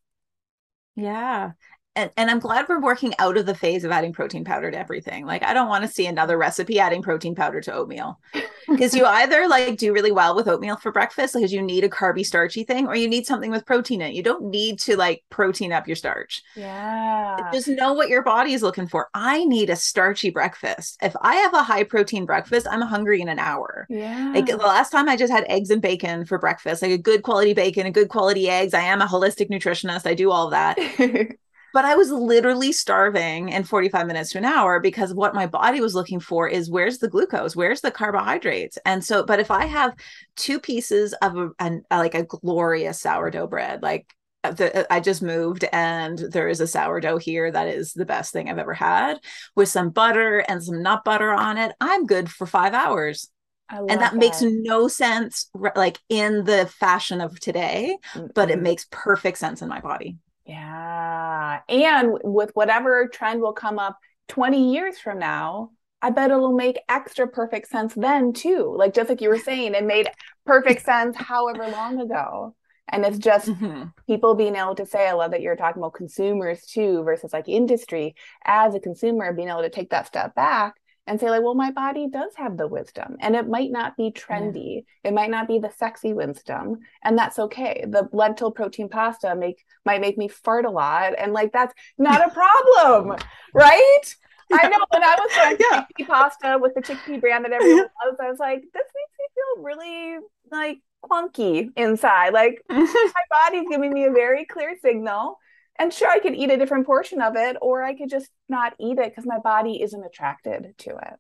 yeah 0.97 1.53
and, 1.95 2.11
and 2.17 2.31
I'm 2.31 2.39
glad 2.39 2.69
we're 2.69 2.81
working 2.81 3.13
out 3.19 3.37
of 3.37 3.45
the 3.45 3.55
phase 3.55 3.85
of 3.85 3.91
adding 3.91 4.13
protein 4.13 4.45
powder 4.45 4.71
to 4.71 4.79
everything. 4.79 5.27
Like, 5.27 5.43
I 5.43 5.53
don't 5.53 5.69
want 5.69 5.85
to 5.85 5.91
see 5.91 6.07
another 6.07 6.39
recipe 6.39 6.79
adding 6.79 7.03
protein 7.03 7.35
powder 7.35 7.61
to 7.61 7.73
oatmeal 7.73 8.19
because 8.69 8.95
you 8.95 9.05
either 9.05 9.47
like 9.47 9.77
do 9.77 9.93
really 9.93 10.13
well 10.13 10.35
with 10.35 10.49
oatmeal 10.49 10.77
for 10.77 10.91
breakfast 10.91 11.35
because 11.35 11.53
you 11.53 11.61
need 11.61 11.85
a 11.85 11.91
carby, 11.91 12.25
starchy 12.25 12.65
thing, 12.65 12.87
or 12.87 12.97
you 12.97 13.09
need 13.09 13.27
something 13.27 13.51
with 13.51 13.67
protein 13.67 14.01
in 14.01 14.09
it. 14.09 14.15
You 14.15 14.23
don't 14.23 14.45
need 14.45 14.79
to 14.81 14.97
like 14.97 15.23
protein 15.29 15.71
up 15.71 15.87
your 15.87 15.97
starch. 15.97 16.43
Yeah. 16.57 17.51
Just 17.53 17.69
know 17.69 17.93
what 17.93 18.09
your 18.09 18.23
body 18.23 18.55
is 18.55 18.63
looking 18.63 18.89
for. 18.89 19.09
I 19.13 19.45
need 19.45 19.69
a 19.69 19.77
starchy 19.77 20.31
breakfast. 20.31 20.97
If 21.03 21.15
I 21.21 21.37
have 21.37 21.53
a 21.53 21.63
high 21.63 21.85
protein 21.85 22.25
breakfast, 22.25 22.67
I'm 22.71 22.81
hungry 22.81 23.21
in 23.21 23.29
an 23.29 23.39
hour. 23.39 23.87
Yeah. 23.91 24.33
Like 24.35 24.47
the 24.47 24.57
last 24.57 24.91
time 24.91 25.11
I 25.11 25.17
just 25.17 25.33
had 25.33 25.45
eggs 25.49 25.69
and 25.69 25.83
bacon 25.83 26.25
for 26.25 26.39
breakfast, 26.39 26.81
like 26.81 26.91
a 26.91 26.99
good 26.99 27.23
quality 27.23 27.53
bacon, 27.53 27.87
a 27.87 27.91
good 27.91 28.09
quality 28.09 28.49
eggs. 28.49 28.73
I 28.73 28.81
am 28.81 29.03
a 29.03 29.07
holistic 29.07 29.51
nutritionist. 29.51 30.07
I 30.07 30.15
do 30.15 30.31
all 30.31 30.49
that. 30.51 30.79
but 31.73 31.85
I 31.85 31.95
was 31.95 32.11
literally 32.11 32.73
starving 32.73 33.49
in 33.49 33.65
45 33.65 34.07
minutes 34.07 34.31
to 34.31 34.39
an 34.39 34.45
hour 34.45 34.81
because 34.81 35.15
what 35.15 35.35
my 35.35 35.47
body 35.47 35.81
was 35.81 35.95
looking 35.95 36.21
for 36.21 36.49
is 36.49 36.71
where's 36.71 36.99
the 36.99 37.09
glucose, 37.09 37.57
where's 37.57 37.81
the 37.81 37.91
carbohydrates. 37.91 38.79
And 38.85 39.05
so, 39.05 39.25
but 39.25 39.41
if 39.41 39.51
I 39.51 39.67
have 39.67 39.95
two 40.37 40.61
pieces 40.61 41.15
of 41.23 41.37
a, 41.37 41.51
an, 41.59 41.83
a 41.91 41.99
like 41.99 42.15
a 42.15 42.25
glorious 42.25 43.01
sourdough 43.01 43.47
bread, 43.47 43.83
like 43.83 44.15
uh, 44.45 44.53
the, 44.53 44.81
uh, 44.81 44.85
I 44.91 45.01
just 45.01 45.23
moved 45.23 45.65
and 45.73 46.19
there 46.19 46.49
is 46.49 46.61
a 46.61 46.67
sourdough 46.67 47.19
here 47.19 47.51
that 47.51 47.69
is 47.69 47.93
the 47.93 48.05
best 48.05 48.33
thing 48.33 48.51
I've 48.51 48.59
ever 48.59 48.75
had 48.75 49.19
with 49.55 49.69
some 49.69 49.91
butter 49.91 50.39
and 50.41 50.63
some 50.63 50.83
nut 50.83 51.05
butter 51.05 51.33
on 51.33 51.59
it. 51.59 51.73
I'm 51.81 52.07
good 52.07 52.31
for 52.31 52.47
five 52.47 52.75
hours. 52.75 53.29
and 53.71 53.89
that, 53.89 53.99
that, 54.01 54.15
makes 54.17 54.43
no 54.43 54.89
sense 54.89 55.49
like 55.75 55.99
in 56.09 56.45
the 56.45 56.67
fashion 56.67 57.21
of 57.21 57.39
today, 57.41 57.97
mm-hmm. 58.15 58.27
but 58.35 58.51
it 58.51 58.61
makes 58.61 58.87
perfect 58.91 59.39
sense 59.39 59.63
in 59.63 59.69
my 59.69 59.81
body. 59.81 60.19
Yeah. 60.45 61.61
And 61.69 62.19
with 62.25 62.51
whatever 62.55 63.09
trend 63.09 63.41
will 63.41 63.53
come 63.53 63.79
up 63.79 63.99
20 64.29 64.73
years 64.73 64.99
from 64.99 65.19
now, 65.19 65.71
I 66.01 66.11
bet 66.11 66.31
it'll 66.31 66.53
make 66.53 66.81
extra 66.89 67.29
perfect 67.29 67.69
sense 67.69 67.95
then 67.95 68.33
too. 68.33 68.75
Like 68.77 68.93
just 68.93 69.09
like 69.09 69.21
you 69.21 69.29
were 69.29 69.39
saying, 69.39 69.75
it 69.75 69.85
made 69.85 70.09
perfect 70.45 70.85
sense 70.85 71.17
however 71.17 71.69
long 71.69 72.01
ago. 72.01 72.55
And 72.89 73.07
it's 73.07 73.19
just 73.19 73.49
mm-hmm. 73.49 73.85
people 74.07 74.35
being 74.35 74.57
able 74.57 74.75
to 74.75 74.85
say, 74.85 75.09
I 75.09 75.13
love 75.13 75.31
that 75.31 75.41
you're 75.41 75.57
talking 75.57 75.81
about 75.81 75.95
consumers 75.95 76.67
too, 76.67 77.05
versus 77.05 77.33
like 77.33 77.49
industry. 77.49 78.17
As 78.45 78.75
a 78.75 78.81
consumer, 78.81 79.33
being 79.33 79.49
able 79.49 79.63
to 79.63 79.71
take 79.71 79.91
that 79.91 80.09
step 80.09 80.35
back 80.35 80.75
and 81.07 81.19
say 81.19 81.31
like 81.31 81.43
well 81.43 81.55
my 81.55 81.71
body 81.71 82.09
does 82.09 82.33
have 82.37 82.57
the 82.57 82.67
wisdom 82.67 83.17
and 83.21 83.35
it 83.35 83.49
might 83.49 83.71
not 83.71 83.97
be 83.97 84.11
trendy 84.11 84.85
yeah. 85.03 85.11
it 85.11 85.15
might 85.15 85.31
not 85.31 85.49
be 85.49 85.59
the 85.59 85.71
sexy 85.71 86.13
wisdom 86.13 86.79
and 87.03 87.19
that's 87.19 87.39
okay 87.39 87.85
the 87.89 88.09
lentil 88.13 88.51
protein 88.51 88.89
pasta 88.89 89.35
make 89.35 89.65
might 89.85 90.01
make 90.01 90.17
me 90.17 90.29
fart 90.29 90.65
a 90.65 90.71
lot 90.71 91.13
and 91.19 91.33
like 91.33 91.53
that's 91.53 91.75
not 91.99 92.27
a 92.27 92.31
problem 92.31 93.17
right 93.55 94.15
yeah. 94.51 94.59
I 94.63 94.69
know 94.69 94.85
when 94.91 95.03
I 95.03 95.17
was 95.19 95.31
trying 95.33 95.57
yeah. 95.59 95.85
chickpea 95.99 96.07
pasta 96.07 96.59
with 96.61 96.75
the 96.75 96.83
chickpea 96.83 97.21
brand 97.21 97.45
that 97.45 97.53
everyone 97.53 97.87
loves, 98.05 98.19
I 98.21 98.29
was 98.29 98.39
like, 98.39 98.61
this 98.61 98.85
makes 98.95 99.15
me 99.19 99.27
feel 99.35 99.63
really 99.65 100.19
like 100.51 100.79
clunky 101.03 101.71
inside. 101.77 102.33
Like 102.33 102.63
my 102.69 103.13
body's 103.31 103.69
giving 103.71 103.93
me 103.93 104.05
a 104.05 104.11
very 104.11 104.45
clear 104.45 104.77
signal 104.83 105.39
and 105.79 105.93
sure 105.93 106.09
i 106.09 106.19
could 106.19 106.35
eat 106.35 106.51
a 106.51 106.57
different 106.57 106.87
portion 106.87 107.21
of 107.21 107.35
it 107.37 107.57
or 107.61 107.83
i 107.83 107.95
could 107.95 108.11
just 108.11 108.31
not 108.49 108.75
eat 108.79 108.99
it 108.99 109.11
because 109.11 109.27
my 109.27 109.39
body 109.39 109.83
isn't 109.83 110.05
attracted 110.05 110.75
to 110.79 110.91
it. 110.91 111.15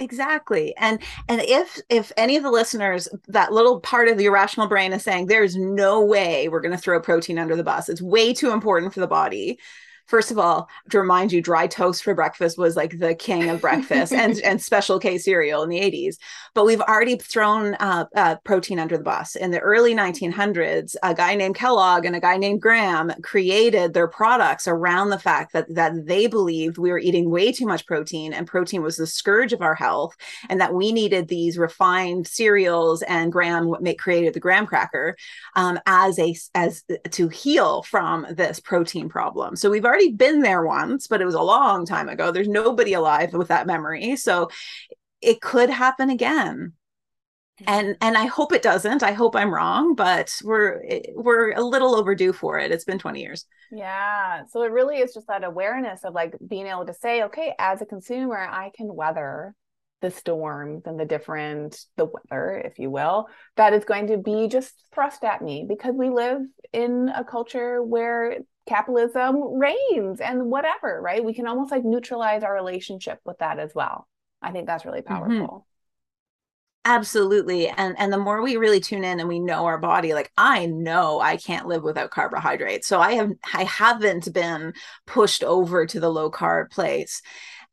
Exactly. 0.00 0.74
And 0.78 0.98
and 1.28 1.42
if 1.42 1.78
if 1.90 2.10
any 2.16 2.36
of 2.36 2.42
the 2.42 2.50
listeners 2.50 3.06
that 3.28 3.52
little 3.52 3.80
part 3.80 4.08
of 4.08 4.16
the 4.16 4.24
irrational 4.24 4.66
brain 4.66 4.94
is 4.94 5.04
saying 5.04 5.26
there's 5.26 5.56
no 5.56 6.02
way 6.02 6.48
we're 6.48 6.62
going 6.62 6.72
to 6.72 6.78
throw 6.78 7.00
protein 7.00 7.38
under 7.38 7.54
the 7.54 7.62
bus. 7.62 7.90
It's 7.90 8.00
way 8.00 8.32
too 8.32 8.52
important 8.52 8.94
for 8.94 9.00
the 9.00 9.06
body 9.06 9.58
first 10.10 10.32
of 10.32 10.38
all, 10.38 10.68
to 10.90 10.98
remind 10.98 11.32
you, 11.32 11.40
dry 11.40 11.68
toast 11.68 12.02
for 12.02 12.14
breakfast 12.14 12.58
was 12.58 12.74
like 12.74 12.98
the 12.98 13.14
king 13.14 13.48
of 13.48 13.60
breakfast 13.60 14.12
and, 14.12 14.38
and 14.44 14.60
special 14.60 14.98
K 14.98 15.16
cereal 15.18 15.62
in 15.62 15.68
the 15.68 15.80
80s. 15.80 16.16
But 16.52 16.66
we've 16.66 16.80
already 16.80 17.16
thrown 17.16 17.74
uh, 17.76 18.06
uh, 18.16 18.36
protein 18.44 18.80
under 18.80 18.98
the 18.98 19.04
bus. 19.04 19.36
In 19.36 19.52
the 19.52 19.60
early 19.60 19.94
1900s, 19.94 20.96
a 21.04 21.14
guy 21.14 21.36
named 21.36 21.54
Kellogg 21.54 22.04
and 22.04 22.16
a 22.16 22.20
guy 22.20 22.36
named 22.36 22.60
Graham 22.60 23.12
created 23.22 23.94
their 23.94 24.08
products 24.08 24.66
around 24.66 25.10
the 25.10 25.18
fact 25.18 25.52
that, 25.52 25.72
that 25.74 26.06
they 26.06 26.26
believed 26.26 26.76
we 26.76 26.90
were 26.90 26.98
eating 26.98 27.30
way 27.30 27.52
too 27.52 27.66
much 27.66 27.86
protein 27.86 28.32
and 28.32 28.48
protein 28.48 28.82
was 28.82 28.96
the 28.96 29.06
scourge 29.06 29.52
of 29.52 29.62
our 29.62 29.76
health 29.76 30.16
and 30.48 30.60
that 30.60 30.74
we 30.74 30.90
needed 30.90 31.28
these 31.28 31.56
refined 31.56 32.26
cereals 32.26 33.02
and 33.02 33.32
Graham 33.32 33.76
created 33.96 34.34
the 34.34 34.40
graham 34.40 34.66
cracker 34.66 35.16
um, 35.54 35.78
as 35.86 36.18
a 36.18 36.34
as 36.54 36.82
to 37.10 37.28
heal 37.28 37.82
from 37.82 38.26
this 38.30 38.58
protein 38.58 39.08
problem. 39.08 39.54
So 39.54 39.70
we've 39.70 39.84
already 39.84 39.99
already 40.00 40.14
been 40.16 40.40
there 40.40 40.64
once, 40.64 41.06
but 41.06 41.20
it 41.20 41.26
was 41.26 41.34
a 41.34 41.42
long 41.42 41.86
time 41.86 42.08
ago. 42.08 42.30
There's 42.30 42.48
nobody 42.48 42.94
alive 42.94 43.32
with 43.32 43.48
that 43.48 43.66
memory. 43.66 44.16
So 44.16 44.48
it 45.20 45.40
could 45.40 45.70
happen 45.70 46.10
again. 46.10 46.72
And 47.66 47.96
and 48.00 48.16
I 48.16 48.24
hope 48.24 48.54
it 48.54 48.62
doesn't. 48.62 49.02
I 49.02 49.12
hope 49.12 49.36
I'm 49.36 49.52
wrong, 49.52 49.94
but 49.94 50.32
we're 50.42 50.80
we're 51.14 51.52
a 51.52 51.60
little 51.60 51.94
overdue 51.94 52.32
for 52.32 52.58
it. 52.58 52.70
It's 52.70 52.86
been 52.86 52.98
20 52.98 53.20
years. 53.20 53.44
Yeah. 53.70 54.44
So 54.48 54.62
it 54.62 54.72
really 54.72 54.96
is 54.96 55.12
just 55.12 55.26
that 55.26 55.44
awareness 55.44 56.02
of 56.02 56.14
like 56.14 56.34
being 56.48 56.66
able 56.66 56.86
to 56.86 56.94
say, 56.94 57.24
okay, 57.24 57.54
as 57.58 57.82
a 57.82 57.86
consumer, 57.86 58.38
I 58.38 58.70
can 58.74 58.94
weather 58.94 59.54
the 60.00 60.10
storms 60.10 60.84
and 60.86 60.98
the 60.98 61.04
different 61.04 61.78
the 61.96 62.06
weather 62.06 62.56
if 62.56 62.78
you 62.78 62.90
will 62.90 63.28
that 63.56 63.74
is 63.74 63.84
going 63.84 64.06
to 64.06 64.16
be 64.16 64.48
just 64.48 64.72
thrust 64.94 65.24
at 65.24 65.42
me 65.42 65.64
because 65.68 65.94
we 65.94 66.08
live 66.08 66.40
in 66.72 67.10
a 67.14 67.24
culture 67.24 67.82
where 67.82 68.38
capitalism 68.66 69.58
reigns 69.58 70.20
and 70.20 70.50
whatever, 70.50 71.00
right? 71.02 71.24
We 71.24 71.34
can 71.34 71.46
almost 71.46 71.72
like 71.72 71.84
neutralize 71.84 72.42
our 72.42 72.54
relationship 72.54 73.20
with 73.24 73.38
that 73.38 73.58
as 73.58 73.74
well. 73.74 74.06
I 74.42 74.52
think 74.52 74.66
that's 74.66 74.84
really 74.84 75.00
mm-hmm. 75.00 75.14
powerful. 75.14 75.46
Mm-hmm. 75.46 75.70
Absolutely. 76.86 77.68
And 77.68 77.94
and 77.98 78.10
the 78.10 78.18
more 78.18 78.40
we 78.40 78.56
really 78.56 78.80
tune 78.80 79.04
in 79.04 79.20
and 79.20 79.28
we 79.28 79.38
know 79.38 79.66
our 79.66 79.76
body, 79.76 80.14
like 80.14 80.32
I 80.38 80.64
know 80.64 81.20
I 81.20 81.36
can't 81.36 81.66
live 81.66 81.82
without 81.82 82.10
carbohydrates. 82.10 82.86
So 82.86 82.98
I 83.00 83.12
have 83.14 83.32
I 83.52 83.64
haven't 83.64 84.32
been 84.32 84.72
pushed 85.06 85.44
over 85.44 85.84
to 85.84 86.00
the 86.00 86.08
low 86.08 86.30
carb 86.30 86.70
place. 86.70 87.20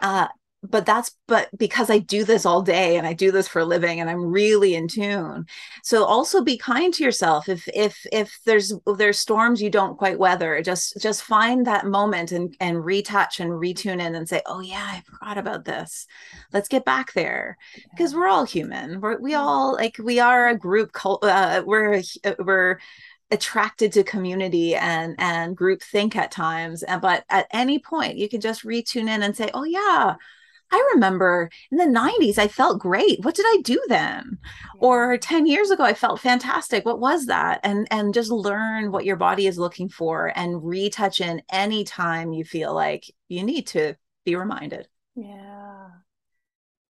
Uh, 0.02 0.28
but 0.70 0.86
that's 0.86 1.16
but 1.28 1.50
because 1.58 1.90
i 1.90 1.98
do 1.98 2.24
this 2.24 2.46
all 2.46 2.62
day 2.62 2.98
and 2.98 3.08
i 3.08 3.14
do 3.14 3.32
this 3.32 3.48
for 3.48 3.60
a 3.60 3.66
living 3.66 4.00
and 4.00 4.10
i'm 4.10 4.26
really 4.26 4.76
in 4.76 4.88
tune. 4.88 5.46
So 5.84 6.04
also 6.04 6.44
be 6.44 6.58
kind 6.58 6.94
to 6.94 7.04
yourself. 7.04 7.50
If 7.50 7.68
if 7.74 8.06
if 8.12 8.40
there's 8.46 8.72
if 8.72 8.98
there's 8.98 9.20
storms 9.20 9.62
you 9.62 9.70
don't 9.70 9.98
quite 9.98 10.20
weather 10.20 10.62
just 10.62 11.02
just 11.02 11.24
find 11.24 11.66
that 11.66 11.86
moment 11.86 12.32
and 12.32 12.56
and 12.60 12.84
retouch 12.84 13.40
and 13.40 13.52
retune 13.52 14.02
in 14.02 14.16
and 14.16 14.28
say 14.28 14.42
oh 14.46 14.60
yeah 14.60 14.86
i 14.86 15.02
forgot 15.06 15.38
about 15.38 15.66
this. 15.66 16.08
Let's 16.54 16.70
get 16.70 16.86
back 16.86 17.14
there. 17.14 17.58
Because 17.92 18.14
we're 18.14 18.28
all 18.28 18.46
human. 18.46 19.02
We're, 19.02 19.20
we 19.20 19.34
all 19.36 19.74
like 19.74 19.98
we 19.98 20.20
are 20.20 20.50
a 20.50 20.58
group 20.58 20.92
cult 20.92 21.24
uh, 21.24 21.64
we're 21.66 22.02
uh, 22.24 22.36
we're 22.40 22.80
attracted 23.30 23.92
to 23.92 24.04
community 24.04 24.76
and 24.76 25.16
and 25.20 25.56
group 25.56 25.82
think 25.82 26.16
at 26.16 26.32
times. 26.32 26.84
And 26.84 27.02
but 27.02 27.24
at 27.30 27.48
any 27.52 27.80
point 27.80 28.18
you 28.18 28.30
can 28.30 28.42
just 28.42 28.64
retune 28.64 29.10
in 29.10 29.24
and 29.24 29.36
say 29.36 29.50
oh 29.54 29.64
yeah 29.64 30.16
I 30.72 30.90
remember 30.94 31.50
in 31.72 31.78
the 31.78 31.86
90s, 31.86 32.38
I 32.38 32.48
felt 32.48 32.80
great. 32.80 33.20
What 33.24 33.36
did 33.36 33.46
I 33.48 33.62
do 33.64 33.82
then? 33.88 34.38
Or 34.80 35.18
10 35.18 35.46
years 35.46 35.72
ago, 35.72 35.84
I 35.84 35.94
felt 35.94 36.20
fantastic. 36.20 36.86
What 36.86 37.00
was 37.00 37.28
that? 37.28 37.62
And 37.64 37.88
and 37.90 38.14
just 38.14 38.32
learn 38.32 38.92
what 38.92 39.06
your 39.06 39.16
body 39.16 39.48
is 39.48 39.58
looking 39.58 39.90
for 39.90 40.32
and 40.36 40.64
retouch 40.64 41.22
in 41.22 41.42
anytime 41.52 42.34
you 42.34 42.44
feel 42.44 42.74
like 42.74 43.06
you 43.28 43.44
need 43.44 43.68
to 43.68 43.96
be 44.26 44.36
reminded. 44.36 44.88
Yeah. 45.16 45.88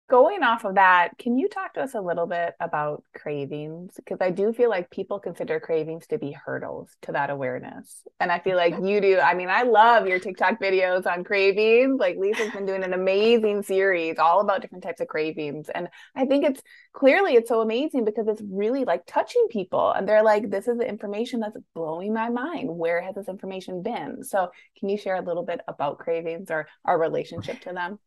Going 0.09 0.41
off 0.41 0.63
of 0.63 0.75
that, 0.75 1.17
can 1.17 1.37
you 1.37 1.49
talk 1.49 1.73
to 1.73 1.81
us 1.81 1.93
a 1.93 1.99
little 1.99 2.27
bit 2.27 2.55
about 2.61 3.03
cravings? 3.13 3.93
Because 3.97 4.19
I 4.21 4.29
do 4.29 4.53
feel 4.53 4.69
like 4.69 4.89
people 4.89 5.19
consider 5.19 5.59
cravings 5.59 6.07
to 6.07 6.17
be 6.17 6.31
hurdles 6.31 6.89
to 7.01 7.11
that 7.11 7.29
awareness. 7.29 8.03
And 8.19 8.31
I 8.31 8.39
feel 8.39 8.55
like 8.55 8.75
you 8.81 9.01
do. 9.01 9.19
I 9.19 9.33
mean, 9.33 9.49
I 9.49 9.63
love 9.63 10.07
your 10.07 10.19
TikTok 10.19 10.61
videos 10.61 11.05
on 11.05 11.25
cravings. 11.25 11.99
Like 11.99 12.17
Lisa's 12.17 12.51
been 12.51 12.65
doing 12.65 12.83
an 12.83 12.93
amazing 12.93 13.63
series 13.63 14.17
all 14.17 14.39
about 14.39 14.61
different 14.61 14.83
types 14.83 15.01
of 15.01 15.07
cravings. 15.07 15.67
And 15.69 15.89
I 16.15 16.25
think 16.25 16.45
it's 16.45 16.61
clearly 16.93 17.33
it's 17.33 17.49
so 17.49 17.59
amazing 17.61 18.05
because 18.05 18.27
it's 18.27 18.41
really 18.49 18.85
like 18.85 19.05
touching 19.07 19.47
people. 19.49 19.91
And 19.91 20.07
they're 20.07 20.23
like, 20.23 20.49
this 20.49 20.69
is 20.69 20.77
the 20.77 20.87
information 20.87 21.41
that's 21.41 21.57
blowing 21.75 22.13
my 22.13 22.29
mind. 22.29 22.69
Where 22.69 23.01
has 23.01 23.15
this 23.15 23.27
information 23.27 23.83
been? 23.83 24.23
So 24.23 24.51
can 24.79 24.87
you 24.87 24.97
share 24.97 25.15
a 25.15 25.21
little 25.21 25.43
bit 25.43 25.59
about 25.67 25.99
cravings 25.99 26.49
or 26.49 26.67
our 26.85 26.97
relationship 26.97 27.59
to 27.61 27.73
them? 27.73 27.99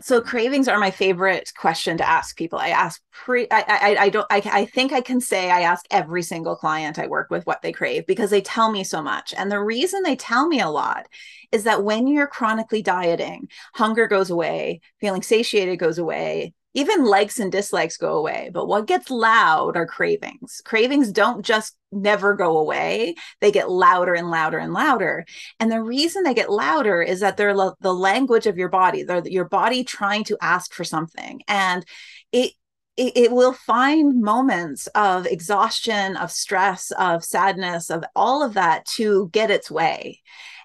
So 0.00 0.20
cravings 0.20 0.66
are 0.66 0.78
my 0.78 0.90
favorite 0.90 1.52
question 1.56 1.96
to 1.98 2.08
ask 2.08 2.36
people. 2.36 2.58
I 2.58 2.68
ask 2.68 3.00
pre 3.12 3.46
i 3.50 3.64
i, 3.68 3.96
I 4.04 4.08
don't 4.08 4.26
I, 4.28 4.42
I 4.44 4.64
think 4.64 4.92
i 4.92 5.00
can 5.00 5.20
say 5.20 5.50
i 5.50 5.60
ask 5.60 5.84
every 5.90 6.22
single 6.22 6.56
client 6.56 6.98
i 6.98 7.06
work 7.06 7.30
with 7.30 7.46
what 7.46 7.62
they 7.62 7.72
crave 7.72 8.06
because 8.06 8.30
they 8.30 8.40
tell 8.40 8.70
me 8.72 8.82
so 8.84 9.00
much. 9.02 9.32
And 9.36 9.50
the 9.50 9.60
reason 9.60 10.02
they 10.02 10.16
tell 10.16 10.48
me 10.48 10.60
a 10.60 10.68
lot 10.68 11.06
is 11.52 11.64
that 11.64 11.84
when 11.84 12.06
you're 12.06 12.26
chronically 12.26 12.82
dieting 12.82 13.48
hunger 13.74 14.06
goes 14.08 14.30
away 14.30 14.80
feeling 15.00 15.22
satiated 15.22 15.78
goes 15.78 15.98
away 15.98 16.52
even 16.74 17.04
likes 17.04 17.38
and 17.38 17.50
dislikes 17.52 17.96
go 17.96 18.16
away 18.16 18.50
but 18.52 18.66
what 18.66 18.86
gets 18.86 19.10
loud 19.10 19.76
are 19.76 19.86
cravings. 19.86 20.60
Cravings 20.64 21.12
don't 21.12 21.44
just 21.44 21.76
never 21.92 22.34
go 22.34 22.58
away 22.58 23.14
they 23.40 23.52
get 23.52 23.70
louder 23.70 24.14
and 24.14 24.30
louder 24.30 24.58
and 24.58 24.72
louder. 24.72 25.24
And 25.60 25.70
the 25.70 25.82
reason 25.82 26.24
they 26.24 26.34
get 26.34 26.50
louder 26.50 27.02
is 27.02 27.20
that 27.20 27.36
they're 27.36 27.54
lo- 27.54 27.76
the 27.80 27.94
language 27.94 28.46
of 28.46 28.58
your 28.58 28.68
body 28.68 29.02
they're 29.02 29.22
your 29.26 29.48
body 29.48 29.84
trying 29.84 30.24
to 30.24 30.38
ask 30.42 30.72
for 30.74 30.84
something. 30.84 31.42
And 31.48 31.84
it 32.32 32.52
it, 32.96 33.12
it 33.16 33.32
will 33.32 33.52
find 33.52 34.20
moments 34.22 34.86
of 34.88 35.26
exhaustion 35.26 36.16
of 36.16 36.30
stress 36.30 36.92
of 36.92 37.24
sadness 37.24 37.90
of 37.90 38.04
all 38.14 38.42
of 38.42 38.54
that 38.54 38.86
to 38.86 39.28
get 39.32 39.50
its 39.50 39.70
way. 39.70 40.20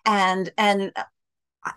And 0.06 0.52
and 0.58 0.92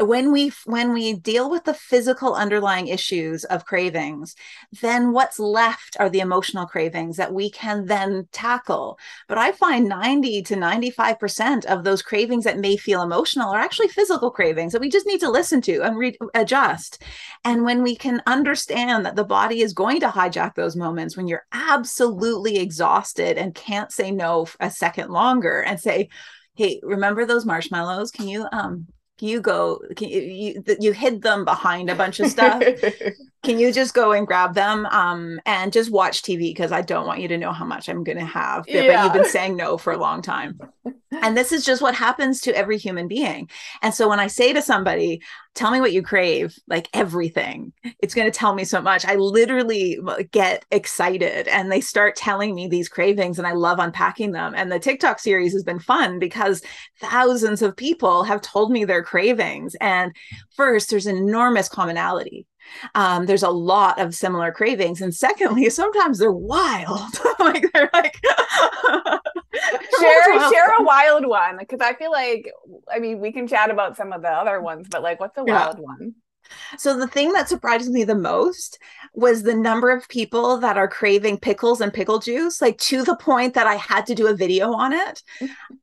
when 0.00 0.33
we 0.33 0.52
when 0.64 0.92
we 0.92 1.14
deal 1.14 1.50
with 1.50 1.64
the 1.64 1.74
physical 1.74 2.35
underlying 2.35 2.88
issues 2.88 3.44
of 3.44 3.64
cravings 3.64 4.35
then 4.81 5.12
what's 5.12 5.38
left 5.38 5.96
are 6.00 6.09
the 6.09 6.20
emotional 6.20 6.66
cravings 6.66 7.16
that 7.16 7.33
we 7.33 7.50
can 7.50 7.87
then 7.87 8.26
tackle. 8.33 8.98
But 9.28 9.38
i 9.38 9.52
find 9.52 9.88
90 9.88 10.42
to 10.42 10.57
95% 10.57 11.64
of 11.66 11.85
those 11.85 12.02
cravings 12.02 12.44
that 12.44 12.59
may 12.59 12.76
feel 12.76 13.02
emotional 13.02 13.50
are 13.50 13.61
actually 13.61 13.88
physical 13.88 14.31
cravings 14.31 14.72
that 14.72 14.81
we 14.81 14.90
just 14.90 15.07
need 15.07 15.20
to 15.20 15.31
listen 15.31 15.61
to 15.62 15.83
and 15.83 15.96
re- 15.96 16.18
adjust. 16.35 17.02
And 17.44 17.64
when 17.64 17.83
we 17.83 17.96
can 17.96 18.22
understand 18.26 19.05
that 19.05 19.16
the 19.16 19.24
body 19.24 19.62
is 19.62 19.72
going 19.72 20.00
to 20.00 20.09
hijack 20.09 20.55
those 20.55 20.76
moments 20.76 21.16
when 21.16 21.28
you're 21.28 21.46
absolutely 21.52 22.59
exhausted 22.59 23.37
and 23.38 23.55
can't 23.55 23.92
say 23.92 24.11
no 24.11 24.46
a 24.61 24.70
second 24.70 25.11
longer 25.11 25.61
and 25.61 25.81
say 25.81 26.09
hey 26.55 26.81
remember 26.83 27.24
those 27.24 27.46
marshmallows? 27.46 28.11
Can 28.11 28.28
you 28.28 28.46
um 28.52 28.87
you 29.28 29.40
go 29.40 29.80
can 29.96 30.08
you, 30.08 30.20
you 30.20 30.64
you 30.80 30.92
hid 30.92 31.22
them 31.22 31.44
behind 31.44 31.90
a 31.90 31.94
bunch 31.94 32.20
of 32.20 32.28
stuff? 32.28 32.62
Can 33.42 33.58
you 33.58 33.72
just 33.72 33.92
go 33.92 34.12
and 34.12 34.24
grab 34.24 34.54
them 34.54 34.87
um 34.87 35.40
and 35.46 35.72
just 35.72 35.90
watch 35.90 36.22
tv 36.22 36.50
because 36.50 36.70
i 36.70 36.80
don't 36.80 37.08
want 37.08 37.20
you 37.20 37.26
to 37.26 37.37
know 37.37 37.50
how 37.50 37.64
much 37.64 37.88
i'm 37.88 38.04
going 38.04 38.18
to 38.18 38.24
have 38.24 38.64
yeah. 38.68 38.87
but 38.87 39.02
you've 39.02 39.12
been 39.12 39.30
saying 39.30 39.56
no 39.56 39.76
for 39.76 39.92
a 39.92 39.98
long 39.98 40.22
time. 40.22 40.61
And 41.20 41.37
this 41.37 41.52
is 41.52 41.62
just 41.62 41.82
what 41.82 41.94
happens 41.94 42.40
to 42.40 42.56
every 42.56 42.78
human 42.78 43.06
being. 43.06 43.50
And 43.82 43.92
so 43.92 44.08
when 44.08 44.18
i 44.18 44.28
say 44.28 44.52
to 44.52 44.62
somebody 44.62 45.22
tell 45.55 45.71
me 45.71 45.81
what 45.81 45.93
you 45.93 46.03
crave 46.03 46.57
like 46.67 46.88
everything. 46.95 47.73
It's 48.01 48.15
going 48.15 48.31
to 48.31 48.37
tell 48.37 48.55
me 48.55 48.65
so 48.65 48.81
much. 48.81 49.05
I 49.05 49.17
literally 49.17 49.99
get 50.31 50.65
excited 50.71 51.47
and 51.49 51.71
they 51.71 51.81
start 51.81 52.17
telling 52.17 52.55
me 52.55 52.69
these 52.69 52.88
cravings 52.88 53.38
and 53.38 53.47
i 53.47 53.53
love 53.53 53.79
unpacking 53.79 54.33
them. 54.33 54.55
And 54.57 54.73
the 54.73 54.79
tiktok 54.79 55.19
series 55.19 55.53
has 55.53 55.62
been 55.62 55.79
fun 55.79 56.19
because 56.19 56.62
thousands 57.01 57.61
of 57.62 57.77
people 57.77 58.25
have 58.25 58.41
told 58.41 58.73
me 58.73 58.85
their 58.85 59.03
cravings. 59.03 59.75
And 59.81 60.15
first 60.57 60.91
there's 60.91 61.07
enormous 61.07 61.69
commonality. 61.69 62.47
Um, 62.95 63.27
there's 63.27 63.43
a 63.43 63.51
lot 63.51 64.01
of 64.01 64.15
similar 64.15 64.53
cravings. 64.53 65.03
And 65.03 65.15
secondly 65.15 65.69
sometimes 65.71 66.19
they're 66.19 66.33
wild. 66.33 67.11
Like 67.38 67.73
they're 67.73 67.91
like 67.93 68.17
share 70.01 70.51
share 70.51 70.75
a 70.79 70.83
wild 70.83 71.27
one 71.27 71.57
because 71.59 71.81
i 71.81 71.92
feel 71.94 72.11
like 72.11 72.51
i 72.90 72.98
mean 72.98 73.20
we 73.20 73.33
can 73.33 73.46
chat 73.46 73.70
about 73.70 73.96
some 73.96 74.12
of 74.12 74.22
the 74.22 74.29
other 74.29 74.61
ones 74.61 74.87
but 74.90 75.03
like 75.03 75.20
what's 75.20 75.37
a 75.38 75.44
wild 75.44 75.77
yeah. 75.79 75.85
one? 75.85 76.14
So 76.77 76.98
the 76.98 77.07
thing 77.07 77.33
that 77.33 77.48
surprised 77.48 77.90
me 77.90 78.05
the 78.05 78.14
most 78.14 78.79
was 79.14 79.42
the 79.42 79.55
number 79.55 79.90
of 79.90 80.09
people 80.09 80.59
that 80.59 80.77
are 80.77 80.88
craving 80.88 81.38
pickles 81.38 81.81
and 81.81 81.94
pickle 81.94 82.18
juice, 82.18 82.61
like 82.61 82.77
to 82.79 83.03
the 83.05 83.16
point 83.16 83.55
that 83.55 83.66
I 83.66 83.77
had 83.77 84.05
to 84.07 84.14
do 84.14 84.27
a 84.27 84.35
video 84.35 84.72
on 84.72 84.92
it 84.92 85.22
mm-hmm. 85.40 85.75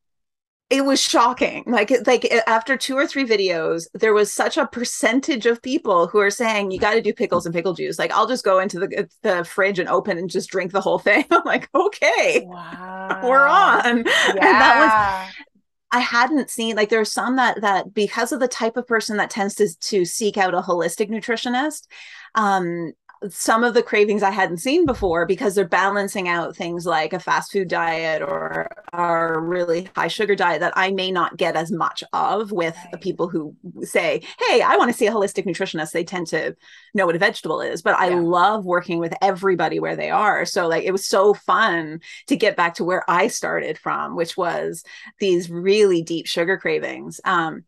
It 0.70 0.84
was 0.84 1.00
shocking 1.00 1.64
like 1.66 1.92
like 2.06 2.24
after 2.46 2.76
two 2.76 2.96
or 2.96 3.06
three 3.06 3.26
videos 3.26 3.88
there 3.94 4.14
was 4.14 4.32
such 4.32 4.56
a 4.56 4.66
percentage 4.68 5.44
of 5.44 5.60
people 5.60 6.06
who 6.06 6.18
are 6.18 6.30
saying 6.30 6.70
you 6.70 6.78
got 6.78 6.94
to 6.94 7.02
do 7.02 7.12
pickles 7.12 7.44
and 7.44 7.54
pickle 7.54 7.74
juice 7.74 7.98
like 7.98 8.12
i'll 8.12 8.28
just 8.28 8.44
go 8.44 8.60
into 8.60 8.78
the 8.78 9.08
the 9.22 9.44
fridge 9.44 9.78
and 9.80 9.88
open 9.88 10.16
and 10.16 10.30
just 10.30 10.48
drink 10.48 10.70
the 10.70 10.80
whole 10.80 10.98
thing 10.98 11.24
i'm 11.30 11.42
like 11.44 11.68
okay 11.74 12.46
wow. 12.46 13.20
we're 13.24 13.46
on 13.46 13.98
yeah. 14.06 14.24
and 14.26 14.40
that 14.40 15.26
was 15.26 15.44
I 15.92 15.98
hadn't 15.98 16.50
seen 16.50 16.76
like 16.76 16.88
there 16.88 17.00
are 17.00 17.04
some 17.04 17.36
that 17.36 17.62
that 17.62 17.92
because 17.92 18.30
of 18.30 18.38
the 18.38 18.46
type 18.46 18.76
of 18.76 18.86
person 18.86 19.16
that 19.16 19.28
tends 19.28 19.56
to 19.56 19.68
to 19.76 20.04
seek 20.04 20.36
out 20.36 20.54
a 20.54 20.60
holistic 20.60 21.10
nutritionist, 21.10 21.88
um, 22.36 22.92
some 23.28 23.64
of 23.64 23.74
the 23.74 23.82
cravings 23.82 24.22
I 24.22 24.30
hadn't 24.30 24.58
seen 24.58 24.86
before 24.86 25.26
because 25.26 25.54
they're 25.54 25.68
balancing 25.68 26.28
out 26.28 26.56
things 26.56 26.86
like 26.86 27.12
a 27.12 27.20
fast 27.20 27.52
food 27.52 27.68
diet 27.68 28.22
or 28.22 28.68
a 28.92 29.38
really 29.38 29.88
high 29.94 30.08
sugar 30.08 30.34
diet 30.34 30.60
that 30.60 30.72
I 30.74 30.90
may 30.90 31.12
not 31.12 31.36
get 31.36 31.54
as 31.54 31.70
much 31.70 32.02
of 32.14 32.50
with 32.50 32.76
the 32.92 32.98
people 32.98 33.28
who 33.28 33.54
say, 33.82 34.22
Hey, 34.38 34.62
I 34.62 34.76
want 34.76 34.90
to 34.90 34.96
see 34.96 35.06
a 35.06 35.12
holistic 35.12 35.44
nutritionist. 35.44 35.92
They 35.92 36.04
tend 36.04 36.28
to 36.28 36.56
know 36.94 37.04
what 37.04 37.16
a 37.16 37.18
vegetable 37.18 37.60
is, 37.60 37.82
but 37.82 37.98
I 37.98 38.08
yeah. 38.08 38.20
love 38.20 38.64
working 38.64 38.98
with 38.98 39.14
everybody 39.20 39.80
where 39.80 39.96
they 39.96 40.10
are. 40.10 40.46
So, 40.46 40.66
like, 40.66 40.84
it 40.84 40.92
was 40.92 41.04
so 41.04 41.34
fun 41.34 42.00
to 42.28 42.36
get 42.36 42.56
back 42.56 42.74
to 42.74 42.84
where 42.84 43.08
I 43.08 43.28
started 43.28 43.76
from, 43.76 44.16
which 44.16 44.36
was 44.36 44.82
these 45.18 45.50
really 45.50 46.02
deep 46.02 46.26
sugar 46.26 46.56
cravings. 46.56 47.20
Um, 47.24 47.64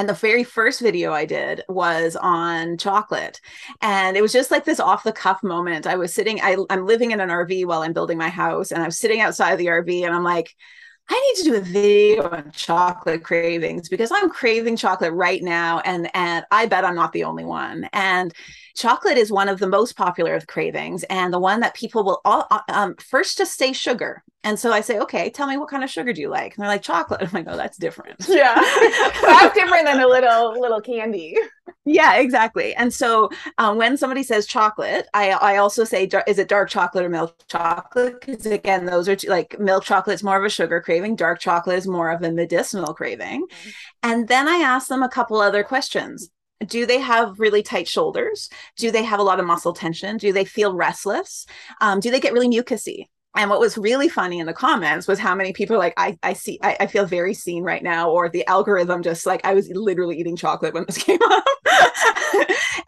and 0.00 0.08
the 0.08 0.14
very 0.14 0.44
first 0.44 0.80
video 0.80 1.12
I 1.12 1.26
did 1.26 1.62
was 1.68 2.16
on 2.16 2.78
chocolate. 2.78 3.38
And 3.82 4.16
it 4.16 4.22
was 4.22 4.32
just 4.32 4.50
like 4.50 4.64
this 4.64 4.80
off 4.80 5.04
the 5.04 5.12
cuff 5.12 5.42
moment. 5.42 5.86
I 5.86 5.96
was 5.96 6.14
sitting, 6.14 6.40
I, 6.40 6.56
I'm 6.70 6.86
living 6.86 7.10
in 7.10 7.20
an 7.20 7.28
RV 7.28 7.66
while 7.66 7.82
I'm 7.82 7.92
building 7.92 8.16
my 8.16 8.30
house, 8.30 8.72
and 8.72 8.82
I 8.82 8.86
was 8.86 8.96
sitting 8.96 9.20
outside 9.20 9.52
of 9.52 9.58
the 9.58 9.66
RV 9.66 10.06
and 10.06 10.14
I'm 10.14 10.24
like, 10.24 10.56
I 11.10 11.20
need 11.20 11.44
to 11.44 11.50
do 11.50 11.56
a 11.56 11.60
video 11.60 12.30
on 12.30 12.50
chocolate 12.52 13.24
cravings 13.24 13.90
because 13.90 14.10
I'm 14.10 14.30
craving 14.30 14.76
chocolate 14.76 15.12
right 15.12 15.42
now. 15.42 15.80
And, 15.80 16.08
and 16.14 16.46
I 16.50 16.64
bet 16.64 16.86
I'm 16.86 16.94
not 16.94 17.12
the 17.12 17.24
only 17.24 17.44
one. 17.44 17.86
And 17.92 18.32
chocolate 18.74 19.16
is 19.16 19.30
one 19.30 19.48
of 19.48 19.58
the 19.58 19.66
most 19.66 19.96
popular 19.96 20.34
of 20.34 20.46
cravings 20.46 21.02
and 21.04 21.32
the 21.32 21.38
one 21.38 21.60
that 21.60 21.74
people 21.74 22.04
will 22.04 22.20
all, 22.24 22.46
uh, 22.50 22.60
um, 22.68 22.94
first 22.96 23.38
just 23.38 23.56
say 23.56 23.72
sugar. 23.72 24.22
And 24.42 24.58
so 24.58 24.72
I 24.72 24.80
say, 24.80 24.98
okay, 25.00 25.28
tell 25.28 25.46
me 25.46 25.58
what 25.58 25.68
kind 25.68 25.84
of 25.84 25.90
sugar 25.90 26.12
do 26.12 26.20
you 26.20 26.28
like? 26.28 26.54
And 26.54 26.62
they're 26.62 26.70
like 26.70 26.82
chocolate. 26.82 27.20
I'm 27.22 27.30
like, 27.32 27.46
oh, 27.48 27.56
that's 27.56 27.78
different. 27.78 28.24
Yeah. 28.28 28.54
that's 29.22 29.54
different 29.54 29.84
than 29.84 30.00
a 30.00 30.06
little, 30.06 30.58
little 30.58 30.80
candy. 30.80 31.36
Yeah, 31.84 32.16
exactly. 32.16 32.74
And 32.74 32.92
so 32.92 33.30
um, 33.58 33.76
when 33.76 33.96
somebody 33.96 34.22
says 34.22 34.46
chocolate, 34.46 35.08
I, 35.12 35.30
I 35.30 35.56
also 35.56 35.84
say, 35.84 36.08
is 36.26 36.38
it 36.38 36.48
dark 36.48 36.70
chocolate 36.70 37.04
or 37.04 37.08
milk 37.08 37.34
chocolate? 37.48 38.20
Because 38.20 38.46
again, 38.46 38.86
those 38.86 39.08
are 39.08 39.16
two, 39.16 39.28
like 39.28 39.58
milk 39.58 39.84
chocolate 39.84 40.14
is 40.14 40.22
more 40.22 40.38
of 40.38 40.44
a 40.44 40.48
sugar 40.50 40.80
craving. 40.80 41.16
Dark 41.16 41.40
chocolate 41.40 41.78
is 41.78 41.86
more 41.86 42.10
of 42.10 42.22
a 42.22 42.30
medicinal 42.30 42.94
craving. 42.94 43.42
Mm-hmm. 43.42 43.70
And 44.02 44.28
then 44.28 44.48
I 44.48 44.56
ask 44.56 44.88
them 44.88 45.02
a 45.02 45.08
couple 45.08 45.40
other 45.40 45.62
questions 45.64 46.30
do 46.66 46.86
they 46.86 46.98
have 46.98 47.40
really 47.40 47.62
tight 47.62 47.88
shoulders? 47.88 48.50
Do 48.76 48.90
they 48.90 49.02
have 49.02 49.20
a 49.20 49.22
lot 49.22 49.40
of 49.40 49.46
muscle 49.46 49.72
tension? 49.72 50.16
Do 50.16 50.32
they 50.32 50.44
feel 50.44 50.74
restless? 50.74 51.46
Um, 51.80 52.00
do 52.00 52.10
they 52.10 52.20
get 52.20 52.32
really 52.32 52.48
mucusy 52.48 53.06
and 53.36 53.48
what 53.48 53.60
was 53.60 53.78
really 53.78 54.08
funny 54.08 54.40
in 54.40 54.46
the 54.46 54.52
comments 54.52 55.06
was 55.06 55.18
how 55.18 55.34
many 55.34 55.52
people 55.52 55.78
like 55.78 55.94
I 55.96 56.18
I 56.22 56.32
see 56.32 56.58
I, 56.62 56.76
I, 56.80 56.86
feel 56.86 57.06
very 57.06 57.32
seen 57.32 57.62
right 57.62 57.82
now 57.82 58.10
or 58.10 58.28
the 58.28 58.46
algorithm 58.46 59.02
just 59.02 59.24
like 59.24 59.44
I 59.44 59.54
was 59.54 59.70
literally 59.72 60.18
eating 60.18 60.36
chocolate 60.36 60.74
when 60.74 60.84
this 60.86 60.98
came 61.02 61.20
up. 61.22 61.44